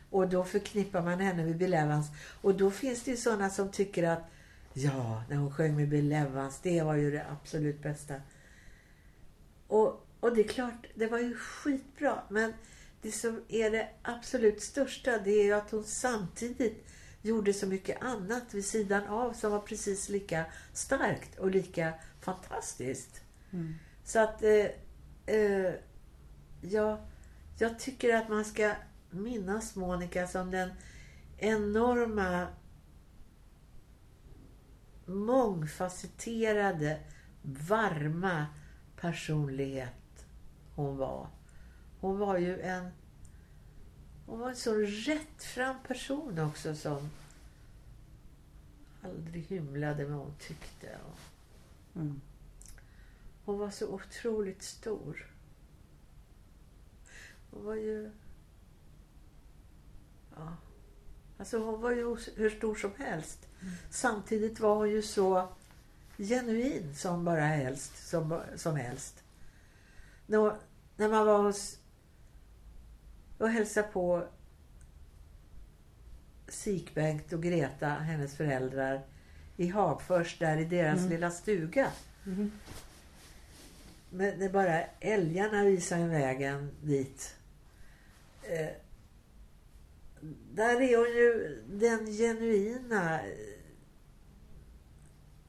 Och 0.09 0.29
då 0.29 0.43
förknippar 0.43 1.01
man 1.01 1.19
henne 1.19 1.45
med 1.45 1.57
Bill 1.57 1.73
Evans. 1.73 2.07
Och 2.41 2.55
då 2.55 2.71
finns 2.71 3.03
det 3.03 3.11
ju 3.11 3.17
sådana 3.17 3.49
som 3.49 3.71
tycker 3.71 4.03
att 4.03 4.31
ja, 4.77 5.23
när 5.29 5.35
hon 5.35 5.51
sjöng 5.51 5.75
med 5.75 5.89
Bill 5.89 6.11
Evans, 6.11 6.59
det 6.63 6.81
var 6.81 6.95
ju 6.95 7.11
det 7.11 7.25
absolut 7.31 7.81
bästa. 7.81 8.15
Och, 9.67 10.07
och 10.19 10.35
det 10.35 10.41
är 10.41 10.47
klart, 10.47 10.87
det 10.95 11.07
var 11.07 11.19
ju 11.19 11.35
skitbra. 11.35 12.23
Men 12.29 12.53
det 13.01 13.11
som 13.11 13.43
är 13.47 13.71
det 13.71 13.89
absolut 14.01 14.61
största, 14.61 15.17
det 15.17 15.31
är 15.31 15.43
ju 15.43 15.53
att 15.53 15.71
hon 15.71 15.83
samtidigt 15.83 16.87
gjorde 17.21 17.53
så 17.53 17.67
mycket 17.67 18.01
annat 18.01 18.53
vid 18.53 18.65
sidan 18.65 19.07
av 19.07 19.33
som 19.33 19.51
var 19.51 19.59
precis 19.59 20.09
lika 20.09 20.45
starkt 20.73 21.39
och 21.39 21.51
lika 21.51 21.93
fantastiskt. 22.21 23.21
Mm. 23.53 23.75
Så 24.03 24.19
att 24.19 24.43
eh, 24.43 24.67
eh, 25.25 25.73
jag, 26.61 26.97
jag 27.57 27.79
tycker 27.79 28.15
att 28.15 28.29
man 28.29 28.45
ska 28.45 28.71
minnas 29.09 29.75
Monica 29.75 30.27
som 30.27 30.51
den 30.51 30.69
enorma 31.37 32.47
mångfacetterade, 35.05 36.99
varma 37.41 38.45
personlighet 38.95 40.25
hon 40.75 40.97
var. 40.97 41.27
Hon 41.99 42.17
var 42.19 42.37
ju 42.37 42.61
en 42.61 42.91
hon 44.25 44.39
var 44.39 44.49
en 44.49 44.55
så 44.55 44.75
rättfram 44.75 45.75
person 45.87 46.39
också 46.39 46.75
som 46.75 47.09
aldrig 49.03 49.43
hymlade 49.43 50.03
med 50.03 50.17
vad 50.17 50.25
hon 50.25 50.35
tyckte. 50.39 50.97
Mm. 51.95 52.21
hon 53.45 53.59
var 53.59 53.69
så 53.69 53.87
otroligt 53.87 54.63
stor. 54.63 55.31
Hon 57.51 57.65
var 57.65 57.75
ju... 57.75 58.11
Ja. 60.35 60.53
Alltså 61.37 61.57
hon 61.59 61.81
var 61.81 61.91
ju 61.91 62.17
hur 62.35 62.49
stor 62.49 62.75
som 62.75 62.91
helst. 62.97 63.47
Samtidigt 63.89 64.59
var 64.59 64.75
hon 64.75 64.89
ju 64.89 65.01
så 65.01 65.49
genuin 66.17 66.95
som 66.95 67.25
bara 67.25 67.45
helst. 67.45 68.07
Som, 68.07 68.41
som 68.55 68.75
helst. 68.75 69.23
När, 70.27 70.55
när 70.97 71.09
man 71.09 71.25
var 71.25 71.43
hos 71.43 71.77
och 73.37 73.49
hälsade 73.49 73.87
på 73.87 74.27
Sik-Bengt 76.47 77.33
och 77.33 77.43
Greta, 77.43 77.87
hennes 77.89 78.35
föräldrar, 78.35 79.01
i 79.57 79.67
Hagfors, 79.67 80.39
där 80.39 80.57
i 80.57 80.65
deras 80.65 80.97
Mm. 80.99 81.09
lilla 81.09 81.31
stuga. 81.31 81.91
Mm. 82.25 82.51
Men 84.09 84.39
det 84.39 84.49
bara 84.49 84.81
älgarna 84.99 85.63
visar 85.63 85.97
en 85.97 86.09
vägen 86.09 86.71
dit. 86.81 87.35
Eh, 88.43 88.69
där 90.53 90.81
är 90.81 90.97
hon 90.97 91.05
ju 91.05 91.61
den 91.67 92.07
genuina 92.07 93.19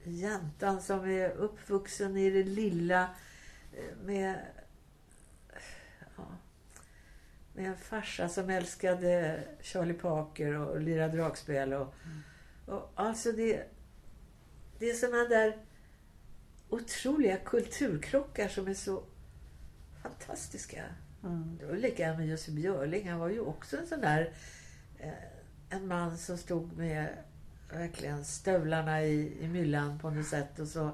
jäntan 0.03 0.81
som 0.81 1.09
är 1.09 1.29
uppvuxen 1.29 2.17
i 2.17 2.29
det 2.29 2.43
lilla 2.43 3.09
eh, 3.73 3.97
med, 4.05 4.35
ja, 6.17 6.25
med 7.53 7.65
en 7.65 7.77
farsa 7.77 8.29
som 8.29 8.49
älskade 8.49 9.43
Charlie 9.61 9.93
Parker 9.93 10.53
och 10.53 10.81
lira 10.81 11.07
dragspel. 11.07 11.73
Och, 11.73 11.93
och 12.65 12.91
alltså 12.95 13.31
det, 13.31 13.63
det 14.79 14.89
är 14.89 14.93
såna 14.93 15.23
där 15.23 15.57
otroliga 16.69 17.37
kulturkrockar 17.37 18.47
som 18.47 18.67
är 18.67 18.73
så 18.73 19.03
fantastiska. 20.03 20.83
Mm. 21.23 21.57
Det 21.59 21.65
var 21.65 21.75
likadant 21.75 22.19
med 22.19 22.27
Jussi 22.27 22.51
Björling. 22.51 23.09
Han 23.09 23.19
var 23.19 23.29
ju 23.29 23.39
också 23.39 23.77
en 23.77 23.87
sån 23.87 24.01
där 24.01 24.33
en 25.69 25.87
man 25.87 26.17
som 26.17 26.37
stod 26.37 26.77
med 26.77 27.07
verkligen 27.73 28.25
stövlarna 28.25 29.01
i, 29.03 29.37
i 29.43 29.47
myllan 29.47 29.99
på 29.99 30.09
något 30.09 30.25
sätt 30.27 30.59
och 30.59 30.67
så 30.67 30.91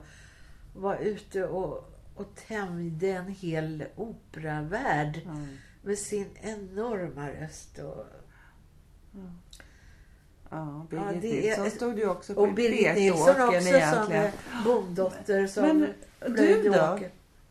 var 0.75 0.95
ute 0.97 1.43
och, 1.47 1.93
och 2.15 2.35
tämjde 2.47 3.07
en 3.09 3.27
hel 3.27 3.83
operavärld 3.95 5.21
Mm. 5.25 5.47
med 5.83 5.97
sin 5.97 6.27
enorma 6.41 7.29
röst. 7.29 7.79
Och, 7.79 8.05
Ja, 9.11 9.19
Ja, 10.49 10.85
Birgit 10.89 11.21
det 11.21 11.27
är- 11.51 11.57
Nilsson 11.57 11.71
stod 11.71 11.97
ju 11.99 12.09
också 12.09 12.33
på 12.33 12.41
och 12.41 12.53
Birgit 12.53 12.95
Nilsson 12.95 13.29
också 13.41 13.59
som 13.61 13.67
egentligen. 13.75 14.23
är 14.23 14.31
bonddotter 14.65 15.47
som 15.47 15.63
Men 15.63 15.79
du 16.35 16.63
då? 16.69 16.99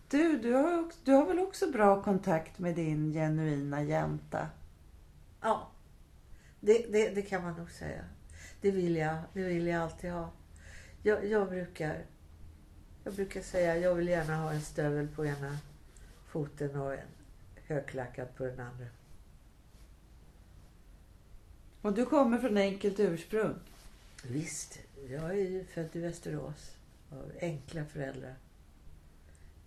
Du, 0.08 0.38
du, 0.38 0.52
har, 0.54 0.90
du 1.04 1.12
har 1.12 1.26
väl 1.26 1.38
också 1.38 1.70
bra 1.70 2.02
kontakt 2.02 2.58
med 2.58 2.74
din 2.74 3.12
genuina 3.12 3.82
jänta? 3.82 4.46
Ja, 5.40 5.68
det, 6.64 6.86
det, 6.92 7.10
det 7.10 7.22
kan 7.22 7.42
man 7.42 7.54
nog 7.54 7.70
säga. 7.70 8.04
Det 8.60 8.70
vill 8.70 8.96
jag, 8.96 9.16
det 9.32 9.42
vill 9.42 9.66
jag 9.66 9.82
alltid 9.82 10.10
ha. 10.10 10.30
Jag, 11.02 11.26
jag, 11.26 11.48
brukar, 11.48 12.04
jag 13.04 13.14
brukar 13.14 13.42
säga 13.42 13.76
jag 13.76 13.94
vill 13.94 14.08
gärna 14.08 14.36
ha 14.36 14.52
en 14.52 14.60
stövel 14.60 15.08
på 15.08 15.26
ena 15.26 15.58
foten 16.26 16.76
och 16.76 16.92
en 16.92 17.08
högklackad 17.66 18.36
på 18.36 18.44
den 18.44 18.60
andra. 18.60 18.86
Och 21.82 21.92
du 21.92 22.06
kommer 22.06 22.38
från 22.38 22.56
enkelt 22.56 23.00
ursprung. 23.00 23.54
Visst, 24.24 24.78
jag 25.08 25.30
är 25.30 25.50
ju 25.50 25.64
född 25.64 25.96
i 25.96 25.98
Västerås 25.98 26.76
av 27.10 27.32
enkla 27.40 27.84
föräldrar. 27.84 28.34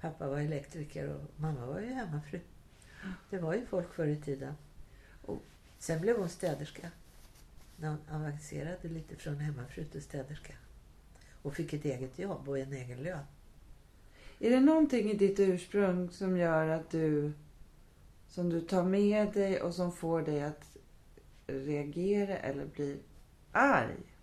Pappa 0.02 0.28
var 0.28 0.40
elektriker 0.40 1.10
och 1.10 1.22
mamma 1.36 1.66
var 1.66 1.80
ju 1.80 1.94
hemmafru. 1.94 2.40
Det 3.30 3.38
var 3.38 3.54
ju 3.54 3.66
folk 3.66 3.94
förr 3.94 4.08
i 4.08 4.22
tiden. 4.22 4.54
Sen 5.80 6.02
blev 6.02 6.18
hon 6.18 6.30
städerska. 6.30 6.92
När 7.78 7.90
hon 7.90 8.00
avancerade 8.12 8.88
lite 8.88 9.16
från 9.16 9.38
hemmafru 9.38 9.84
till 9.84 10.04
städerska. 10.04 10.54
Och 11.42 11.56
fick 11.56 11.74
ett 11.74 11.86
eget 11.86 12.20
jobb 12.20 12.50
och 12.50 12.60
en 12.60 12.74
egen 12.74 13.04
lön. 13.04 13.26
Är 14.40 14.50
det 14.50 14.60
någonting 14.60 15.12
i 15.12 15.14
ditt 15.14 15.40
ursprung 15.40 16.12
som 16.12 16.38
gör 16.38 16.68
att 16.68 16.90
du 16.92 17.34
som 18.28 18.50
du 18.50 18.62
tar 18.62 18.84
med 18.84 19.34
dig 19.34 19.62
och 19.62 19.74
som 19.74 19.92
får 19.92 20.22
dig 20.22 20.44
att 20.44 20.78
reagera 21.48 22.38
eller 22.38 22.66
bli 22.66 23.00
arg? 23.52 24.16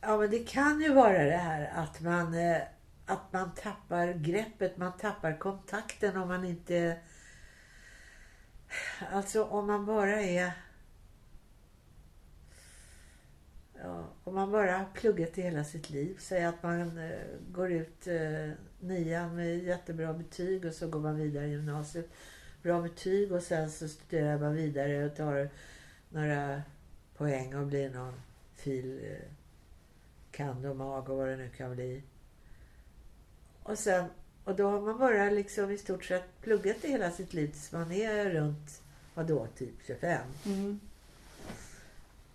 Ja, 0.00 0.16
men 0.18 0.30
det 0.30 0.38
kan 0.38 0.80
ju 0.80 0.94
vara 0.94 1.24
det 1.24 1.36
här 1.36 1.72
att 1.74 2.00
man, 2.00 2.34
eh, 2.34 2.62
att 3.06 3.32
man 3.32 3.54
tappar 3.54 4.12
greppet, 4.12 4.76
man 4.76 4.96
tappar 4.98 5.38
kontakten 5.38 6.16
om 6.16 6.28
man 6.28 6.44
inte... 6.44 6.98
Alltså 9.12 9.44
om 9.44 9.66
man 9.66 9.86
bara 9.86 10.22
är... 10.22 10.52
Ja, 13.82 14.04
om 14.24 14.34
man 14.34 14.50
bara 14.50 14.78
har 14.78 14.86
pluggat 14.94 15.38
i 15.38 15.42
hela 15.42 15.64
sitt 15.64 15.90
liv. 15.90 16.16
Säg 16.20 16.44
att 16.44 16.62
man 16.62 16.98
eh, 16.98 17.18
går 17.52 17.72
ut 17.72 18.06
eh, 18.06 18.50
nian 18.80 19.36
med 19.36 19.58
jättebra 19.58 20.12
betyg 20.12 20.64
och 20.64 20.74
så 20.74 20.88
går 20.88 21.00
man 21.00 21.16
vidare 21.16 21.46
i 21.46 21.50
gymnasiet. 21.50 22.08
Bra 22.62 22.82
betyg 22.82 23.32
och 23.32 23.42
sen 23.42 23.70
så 23.70 23.88
studerar 23.88 24.38
man 24.38 24.54
vidare 24.54 25.04
och 25.04 25.16
tar 25.16 25.48
några 26.08 26.62
poäng 27.16 27.54
och 27.54 27.66
blir 27.66 27.90
någon 27.90 28.20
fil... 28.54 29.00
Eh, 29.04 29.28
kand 30.32 30.66
och 30.66 30.76
mag 30.76 31.08
och 31.10 31.16
vad 31.16 31.28
det 31.28 31.36
nu 31.36 31.48
kan 31.48 31.74
bli. 31.74 32.02
Och 33.62 33.78
sen, 33.78 34.04
och 34.44 34.56
då 34.56 34.70
har 34.70 34.80
man 34.80 34.98
bara 34.98 35.30
liksom 35.30 35.70
i 35.70 35.78
stort 35.78 36.04
sett 36.04 36.40
pluggat 36.42 36.84
i 36.84 36.88
hela 36.88 37.10
sitt 37.10 37.34
liv 37.34 37.46
tills 37.46 37.72
man 37.72 37.92
är 37.92 38.30
runt, 38.30 38.82
vadå, 39.14 39.46
typ 39.56 39.74
25. 39.86 40.20
Mm. 40.46 40.80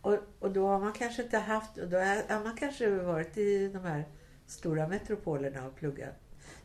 Och, 0.01 0.17
och 0.39 0.51
då 0.51 0.67
har 0.67 0.79
man 0.79 0.93
kanske 0.93 1.23
inte 1.23 1.37
haft, 1.37 1.77
och 1.77 1.87
då 1.87 1.97
är- 1.97 2.29
har 2.29 2.43
man 2.43 2.57
kanske 2.57 2.89
varit 2.89 3.37
i 3.37 3.67
de 3.67 3.79
här 3.79 4.05
stora 4.47 4.87
metropolerna 4.87 5.67
och 5.67 5.75
pluggat. 5.75 6.15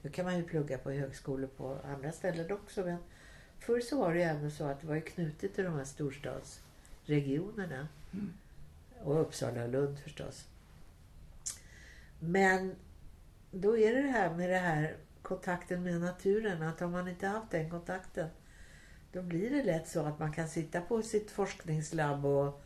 Nu 0.03 0.11
kan 0.11 0.25
man 0.25 0.37
ju 0.37 0.43
plugga 0.45 0.79
på 0.79 0.91
högskolor 0.91 1.49
på 1.57 1.79
andra 1.85 2.13
ställen 2.13 2.53
också 2.53 2.85
men 2.85 2.97
förr 3.59 3.81
så 3.81 3.99
var 3.99 4.13
det 4.13 4.19
ju 4.19 4.25
ändå 4.25 4.51
så 4.51 4.65
att 4.65 4.81
det 4.81 4.87
var 4.87 5.01
knutet 5.01 5.55
till 5.55 5.65
de 5.65 5.75
här 5.75 5.85
storstadsregionerna. 5.85 7.89
Och 9.05 9.21
Uppsala 9.21 9.63
och 9.63 9.69
Lund 9.69 9.99
förstås. 9.99 10.45
Men 12.21 12.75
då 13.51 13.79
är 13.79 13.95
det 13.95 14.03
det 14.03 14.09
här 14.09 14.35
med 14.35 14.51
det 14.51 14.59
här 14.59 14.97
kontakten 15.23 15.83
med 15.83 16.01
naturen. 16.01 16.63
Att 16.63 16.83
om 16.83 16.93
man 16.93 17.09
inte 17.09 17.27
haft 17.27 17.51
den 17.51 17.71
kontakten 17.71 18.29
då 19.13 19.23
blir 19.23 19.51
det 19.51 19.63
lätt 19.63 19.89
så 19.89 20.01
att 20.01 20.19
man 20.19 20.33
kan 20.33 20.49
sitta 20.49 20.81
på 20.81 21.03
sitt 21.03 21.31
forskningslabb 21.31 22.27
och, 22.27 22.63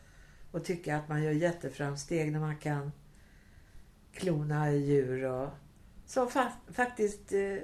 och 0.51 0.65
tycka 0.65 0.97
att 0.97 1.09
man 1.09 1.23
gör 1.23 1.33
jätteframsteg 1.33 2.33
när 2.33 2.41
man 2.41 2.57
kan 2.57 2.93
klona 4.13 4.73
djur 4.73 5.25
och 5.25 5.49
som 6.07 6.31
fa 6.31 6.53
faktiskt 6.73 7.33
eh, 7.33 7.57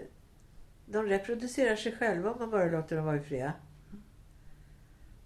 de 0.87 1.07
reproducerar 1.07 1.77
sig 1.77 1.97
själva 1.97 2.31
om 2.31 2.39
man 2.39 2.51
bara 2.51 2.71
låter 2.71 2.97
dem 2.97 3.05
vara 3.05 3.23
fria. 3.23 3.53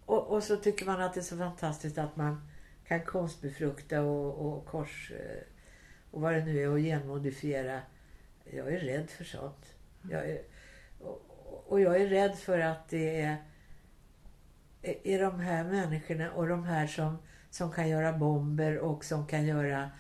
Och, 0.07 0.27
och 0.27 0.43
så 0.43 0.57
tycker 0.57 0.87
man 0.87 1.01
att 1.01 1.15
det 1.15 1.21
är 1.21 1.23
så 1.23 1.37
fantastiskt 1.37 1.99
att 1.99 2.17
man 2.17 2.49
kan 2.85 3.05
konstbefrukta 3.05 4.03
och, 4.03 4.47
och 4.47 4.67
kors 4.67 5.13
eh, 5.13 5.43
och 6.11 6.21
vad 6.21 6.35
det 6.35 6.45
nu 6.45 6.63
är 6.63 6.69
och 6.69 6.79
genmodifiera. 6.79 7.81
Jag 8.51 8.75
är 8.75 8.79
rädd 8.79 9.11
för 9.11 9.25
sånt. 9.25 9.75
Jag 10.11 10.31
är, 10.31 10.43
och, 11.01 11.23
och 11.67 11.81
jag 11.81 12.01
är 12.01 12.07
rädd 12.07 12.35
för 12.35 12.59
att 12.59 12.89
det 12.89 13.21
är, 13.21 13.37
är 14.83 15.21
de 15.21 15.41
här 15.41 15.65
människorna 15.65 16.33
och 16.33 16.49
de 16.49 16.65
här 16.65 16.87
som, 16.87 17.19
som 17.51 17.73
kan 17.73 17.89
göra 17.89 18.13
bomber 18.13 18.79
och 18.79 19.05
som 19.05 19.27
kan 19.27 19.47
göra 19.47 19.91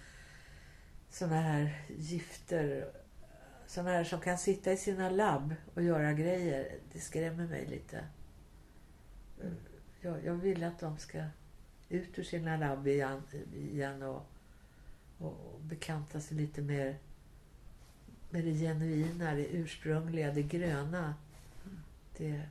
såna 1.10 1.40
här 1.40 1.82
gifter. 1.88 2.92
Såna 3.66 3.90
här 3.90 4.04
som 4.04 4.20
kan 4.20 4.38
sitta 4.38 4.72
i 4.72 4.76
sina 4.76 5.10
labb 5.10 5.54
och 5.74 5.82
göra 5.82 6.12
grejer. 6.12 6.78
Det 6.92 7.00
skrämmer 7.00 7.46
mig 7.46 7.66
lite. 7.66 8.04
Jag, 10.00 10.24
jag 10.24 10.34
vill 10.34 10.64
att 10.64 10.80
de 10.80 10.98
ska 10.98 11.24
ut 11.88 12.18
ur 12.18 12.22
sina 12.22 12.56
labb 12.56 12.86
igen, 12.86 13.22
igen 13.54 14.02
och, 14.02 14.26
och 15.18 15.60
bekanta 15.60 16.20
sig 16.20 16.36
lite 16.36 16.62
mer 16.62 16.98
med 18.30 18.44
det 18.44 18.54
genuina, 18.54 19.34
det 19.34 19.46
ursprungliga, 19.46 20.32
det 20.32 20.42
gröna. 20.42 21.14
Det 22.16 22.42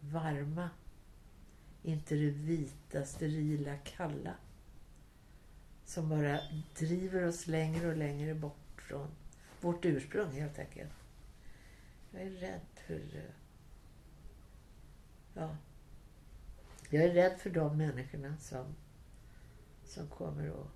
varma. 0.00 0.70
Inte 1.82 2.14
det 2.14 2.30
vita, 2.30 3.04
sterila, 3.04 3.76
kalla. 3.76 4.34
Som 5.84 6.08
bara 6.08 6.40
driver 6.78 7.26
oss 7.26 7.46
längre 7.46 7.88
och 7.88 7.96
längre 7.96 8.34
bort 8.34 8.82
från 8.82 9.08
vårt 9.60 9.84
ursprung 9.84 10.32
helt 10.32 10.58
enkelt. 10.58 10.92
Jag 12.10 12.22
är 12.22 12.30
rädd 12.30 12.60
för... 12.86 13.00
Ja. 15.34 15.56
Jag 16.90 17.04
är 17.04 17.14
rädd 17.14 17.40
för 17.40 17.50
de 17.50 17.78
människorna 17.78 18.36
som, 18.36 18.74
som 19.84 20.08
kommer 20.08 20.48
att 20.48 20.70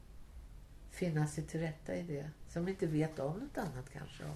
finna 0.91 1.27
sig 1.27 1.45
till 1.45 1.61
rätta 1.61 1.97
i 1.97 2.03
det. 2.03 2.31
Som 2.49 2.69
inte 2.69 2.87
vet 2.87 3.19
om 3.19 3.39
något 3.39 3.59
annat 3.59 3.91
kanske 3.93 4.25
om 4.25 4.35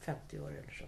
50 0.00 0.38
år 0.40 0.48
eller 0.50 0.72
så. 0.78 0.84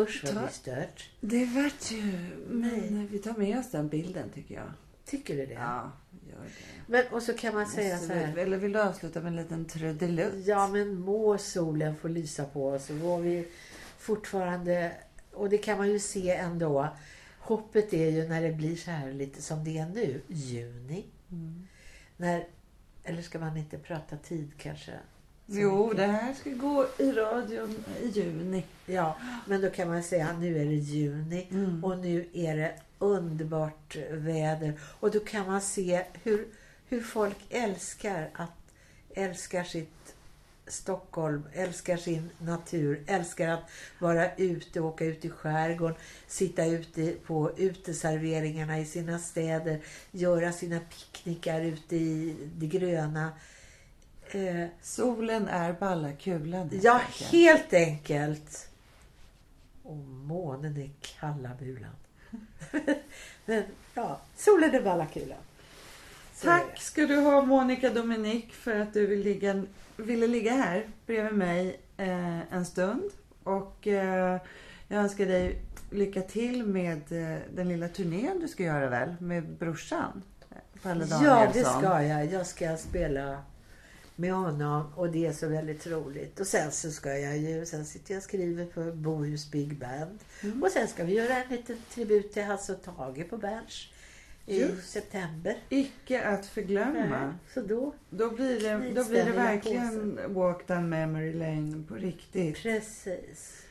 Usch 0.00 0.24
vad 0.24 0.34
Ta- 0.34 0.48
stört. 0.48 1.10
Det 1.20 1.44
vart 1.44 1.90
ju... 1.90 2.02
Men 2.48 2.70
Nej. 2.70 3.06
vi 3.10 3.18
tar 3.18 3.34
med 3.34 3.58
oss 3.58 3.70
den 3.70 3.88
bilden 3.88 4.30
tycker 4.34 4.54
jag. 4.54 4.72
Tycker 5.04 5.36
du 5.36 5.46
det? 5.46 5.52
Ja, 5.52 5.92
gör 6.28 6.44
det. 6.44 6.50
Men, 6.86 7.04
och 7.12 7.22
så 7.22 7.34
kan 7.34 7.54
man 7.54 7.66
säga 7.66 7.94
Måste 7.96 8.06
så 8.08 8.12
här. 8.14 8.34
vi- 8.34 8.40
Eller 8.40 8.56
vill 8.56 8.72
du 8.72 8.80
avsluta 8.82 9.20
med 9.20 9.28
en 9.28 9.36
liten 9.36 9.64
trudelutt? 9.64 10.46
Ja, 10.46 10.68
men 10.68 11.00
må 11.00 11.38
solen 11.38 11.96
få 11.96 12.08
lysa 12.08 12.44
på 12.44 12.68
oss. 12.68 12.90
Och 12.90 13.24
vi 13.26 13.48
fortfarande... 13.98 14.92
Och 15.32 15.48
det 15.48 15.58
kan 15.58 15.78
man 15.78 15.88
ju 15.90 15.98
se 15.98 16.30
ändå. 16.30 16.88
Hoppet 17.38 17.92
är 17.92 18.10
ju 18.10 18.28
när 18.28 18.42
det 18.42 18.52
blir 18.52 18.76
så 18.76 18.90
här 18.90 19.12
lite 19.12 19.42
som 19.42 19.64
det 19.64 19.78
är 19.78 19.86
nu. 19.86 20.20
Juni. 20.28 21.04
Mm. 21.32 21.66
När, 22.16 22.46
eller 23.04 23.22
ska 23.22 23.38
man 23.38 23.56
inte 23.56 23.78
prata 23.78 24.16
tid 24.16 24.50
kanske? 24.58 24.92
Jo, 25.46 25.92
det 25.92 26.06
här 26.06 26.34
ska 26.34 26.50
gå 26.50 26.86
i 26.98 27.12
radion 27.12 27.84
i 28.02 28.08
juni. 28.08 28.64
Ja, 28.86 29.16
men 29.46 29.60
då 29.60 29.70
kan 29.70 29.88
man 29.88 30.02
säga 30.02 30.28
att 30.28 30.38
nu 30.40 30.58
är 30.58 30.64
det 30.64 30.74
juni 30.74 31.46
Mm. 31.50 31.84
och 31.84 31.98
nu 31.98 32.26
är 32.32 32.56
det 32.56 32.74
underbart 32.98 33.96
väder. 34.10 34.80
Och 35.00 35.10
då 35.10 35.20
kan 35.20 35.46
man 35.46 35.60
se 35.60 36.04
hur, 36.22 36.48
hur 36.88 37.00
folk 37.02 37.36
älskar 37.50 38.30
att 38.34 38.50
älskar 39.14 39.64
sitt 39.64 40.14
Stockholm, 40.68 41.42
älskar 41.52 41.96
sin 41.96 42.30
natur, 42.38 43.04
älskar 43.06 43.48
att 43.48 43.70
vara 43.98 44.34
ute, 44.36 44.80
åka 44.80 45.04
ut 45.04 45.24
i 45.24 45.30
skärgården, 45.30 45.96
sitta 46.26 46.64
ute 46.64 47.12
på 47.26 47.52
uteserveringarna 47.56 48.78
i 48.78 48.84
sina 48.84 49.18
städer, 49.18 49.80
göra 50.10 50.52
sina 50.52 50.80
picknickar 50.80 51.60
ute 51.60 51.96
i 51.96 52.36
det 52.56 52.66
gröna. 52.66 53.32
Eh, 54.30 54.66
Solen 54.82 55.48
är 55.48 55.72
balla 55.72 56.12
kulan. 56.12 56.70
Ja, 56.82 57.00
enkelt. 57.00 57.32
helt 57.32 57.72
enkelt. 57.72 58.68
Och 59.82 59.96
månen 59.96 60.76
är 60.76 60.90
kalla 61.00 61.50
bulan. 61.58 61.96
Men 63.46 63.62
ja, 63.94 64.20
solen 64.36 64.74
är 64.74 64.82
balla 64.82 65.06
kulan. 65.06 65.38
Tack 66.42 66.82
ska 66.82 67.06
du 67.06 67.16
ha 67.16 67.42
Monica 67.42 67.90
Dominik 67.90 68.52
för 68.52 68.80
att 68.80 68.92
du 68.94 69.06
vill 69.06 69.20
ligga, 69.20 69.62
ville 69.98 70.26
ligga 70.26 70.52
här 70.52 70.86
bredvid 71.06 71.38
mig 71.38 71.80
eh, 71.96 72.54
en 72.54 72.66
stund. 72.66 73.10
Och 73.42 73.86
eh, 73.86 74.40
jag 74.88 75.00
önskar 75.00 75.26
dig 75.26 75.62
lycka 75.90 76.22
till 76.22 76.66
med 76.66 77.12
eh, 77.12 77.38
den 77.54 77.68
lilla 77.68 77.88
turnén 77.88 78.40
du 78.40 78.48
ska 78.48 78.62
göra 78.62 78.88
väl? 78.88 79.14
Med 79.20 79.48
brorsan? 79.48 80.22
Palle 80.82 81.04
det. 81.04 81.20
Ja, 81.24 81.50
det 81.52 81.64
ska 81.64 82.02
jag. 82.02 82.26
Jag 82.32 82.46
ska 82.46 82.76
spela 82.76 83.42
med 84.16 84.32
honom 84.32 84.92
och 84.94 85.10
det 85.10 85.26
är 85.26 85.32
så 85.32 85.48
väldigt 85.48 85.86
roligt. 85.86 86.40
Och 86.40 86.46
sen 86.46 86.72
så 86.72 86.90
ska 86.90 87.18
jag 87.18 87.38
ju, 87.38 87.66
sen 87.66 87.84
sitter 87.84 88.14
jag 88.14 88.18
och 88.18 88.24
skriver 88.24 88.66
för 88.66 88.92
Bohus 88.92 89.50
Big 89.50 89.78
Band. 89.78 90.18
Mm. 90.42 90.62
Och 90.62 90.70
sen 90.70 90.88
ska 90.88 91.04
vi 91.04 91.14
göra 91.14 91.42
en 91.42 91.48
liten 91.56 91.76
tribut 91.94 92.32
till 92.32 92.44
Hasse 92.44 92.72
och 92.72 92.82
Tage 92.82 93.30
på 93.30 93.36
Berns 93.36 93.88
i 94.48 94.60
Just. 94.60 94.90
september. 94.90 95.56
Icke 95.68 96.24
att 96.28 96.46
förglömma. 96.46 97.34
Så 97.54 97.60
då, 97.60 97.94
Då 98.10 98.30
blir 98.30 98.60
det, 98.60 98.90
då 98.94 99.04
blir 99.08 99.24
det 99.24 99.32
verkligen 99.32 100.20
walk 100.34 100.66
down 100.68 100.88
memory 100.88 101.32
lane 101.32 101.84
på 101.88 101.94
riktigt. 101.94 102.56
precis. 102.62 103.62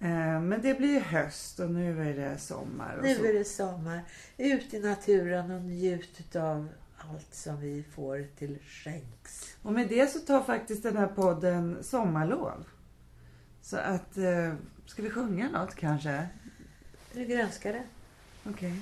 Eh, 0.00 0.40
Men 0.40 0.62
det 0.62 0.74
blir 0.78 0.88
ju 0.88 1.00
höst 1.00 1.60
och 1.60 1.70
nu 1.70 2.10
är 2.10 2.14
det 2.16 2.38
sommar. 2.38 2.96
Och 2.96 3.06
så. 3.06 3.22
Nu 3.22 3.28
är 3.28 3.32
det 3.34 3.44
sommar. 3.44 4.00
Ut 4.36 4.74
i 4.74 4.80
naturen 4.80 5.50
och 5.50 5.62
njut 5.62 6.36
av 6.36 6.68
allt 6.96 7.34
som 7.34 7.60
vi 7.60 7.84
får 7.94 8.26
till 8.38 8.58
skänks. 8.68 9.56
Och 9.62 9.72
med 9.72 9.88
det 9.88 10.06
så 10.12 10.18
tar 10.18 10.42
faktiskt 10.42 10.82
den 10.82 10.96
här 10.96 11.06
podden 11.06 11.78
sommarlov. 11.82 12.64
Så 13.62 13.76
att, 13.76 14.16
eh, 14.18 14.54
ska 14.86 15.02
vi 15.02 15.10
sjunga 15.10 15.50
något 15.50 15.74
kanske? 15.74 16.26
Du 17.14 17.24
grönskar 17.24 17.72
det. 17.72 17.82
Okej. 18.50 18.80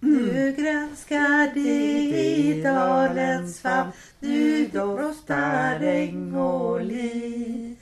Nu 0.00 0.54
grönskar 0.58 1.54
det 1.54 1.60
i 1.60 2.62
dalens 2.62 3.60
famn. 3.60 3.90
Nu 4.20 4.66
doftar 4.66 5.80
äng 5.80 6.34
och 6.34 6.84
liv. 6.84 7.76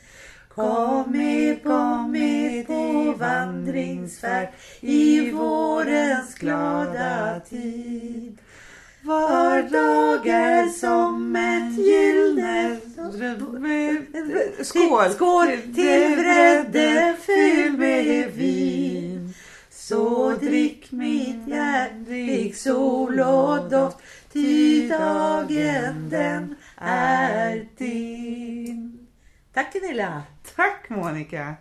Kom 0.49 1.13
med, 1.13 1.63
kom 1.63 2.13
med 2.13 2.67
på 2.67 3.15
vandringsfärd 3.19 4.49
i 4.81 5.31
vårens 5.31 6.35
glada 6.35 7.41
tid. 7.51 8.39
Var 9.03 9.63
dag 9.63 10.27
är 10.27 10.67
som 10.69 11.37
ett 11.37 11.79
gyllene 11.87 12.79
Skål! 14.63 15.11
Skål 15.11 15.47
till 15.75 16.17
bredde 16.17 17.17
fylld 17.27 17.79
med 17.79 18.33
vin. 18.33 19.22
Så 19.93 20.37
drick 20.41 20.93
mitt 20.93 21.49
hjärtig 21.49 22.57
sol 22.57 23.21
och 23.21 23.71
doft, 23.71 23.97
ty 24.33 24.89
dagen 24.89 26.09
den 26.11 26.57
är 26.77 27.67
din. 27.77 29.09
Tack 29.53 29.73
Gunilla! 29.73 30.23
Tack 30.57 30.89
Monica! 30.89 31.55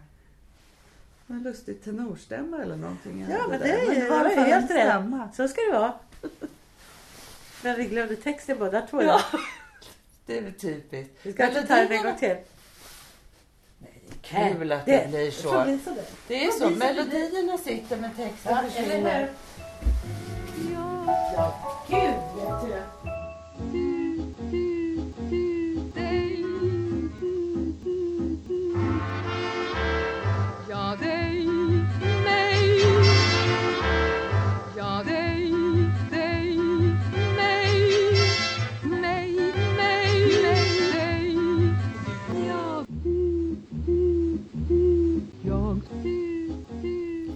En 1.27 1.43
lustig 1.43 1.83
tenorstämma 1.83 2.61
eller 2.61 2.75
någonting. 2.75 3.25
Ja, 3.29 3.47
men 3.49 3.59
där. 3.59 3.67
det, 3.67 3.73
är, 3.73 4.11
alla 4.11 4.29
det 4.29 4.35
var 4.35 4.43
en 4.43 4.45
helt 4.45 4.71
rätt. 4.71 5.35
Så 5.35 5.47
ska 5.47 5.61
det 5.61 5.79
vara. 5.79 5.93
Men 7.63 7.77
vi 7.77 7.85
glömde 7.85 8.15
texten 8.15 8.59
båda 8.59 8.81
två. 8.81 9.03
Ja. 9.03 9.21
Det 10.25 10.37
är 10.37 10.51
typiskt. 10.51 11.13
Vi 11.23 11.33
ska 11.33 11.47
inte 11.47 11.67
ta 11.67 11.75
den 11.75 11.91
en 11.91 12.03
gång 12.03 12.17
till. 12.17 12.37
Kul 14.21 14.71
att 14.71 14.85
det, 14.85 15.09
blir 15.09 15.31
så. 15.31 15.57
det 15.57 15.63
blir 15.63 15.79
så 15.83 15.89
där. 15.89 16.03
Det 16.27 16.45
är 16.45 16.51
så. 16.51 16.69
Melodierna 16.69 17.57
sitter 17.57 17.97
men 17.97 18.11
texten 18.15 18.57
försvinner. 18.71 19.29
Ja, 21.35 21.83
gud 21.89 22.73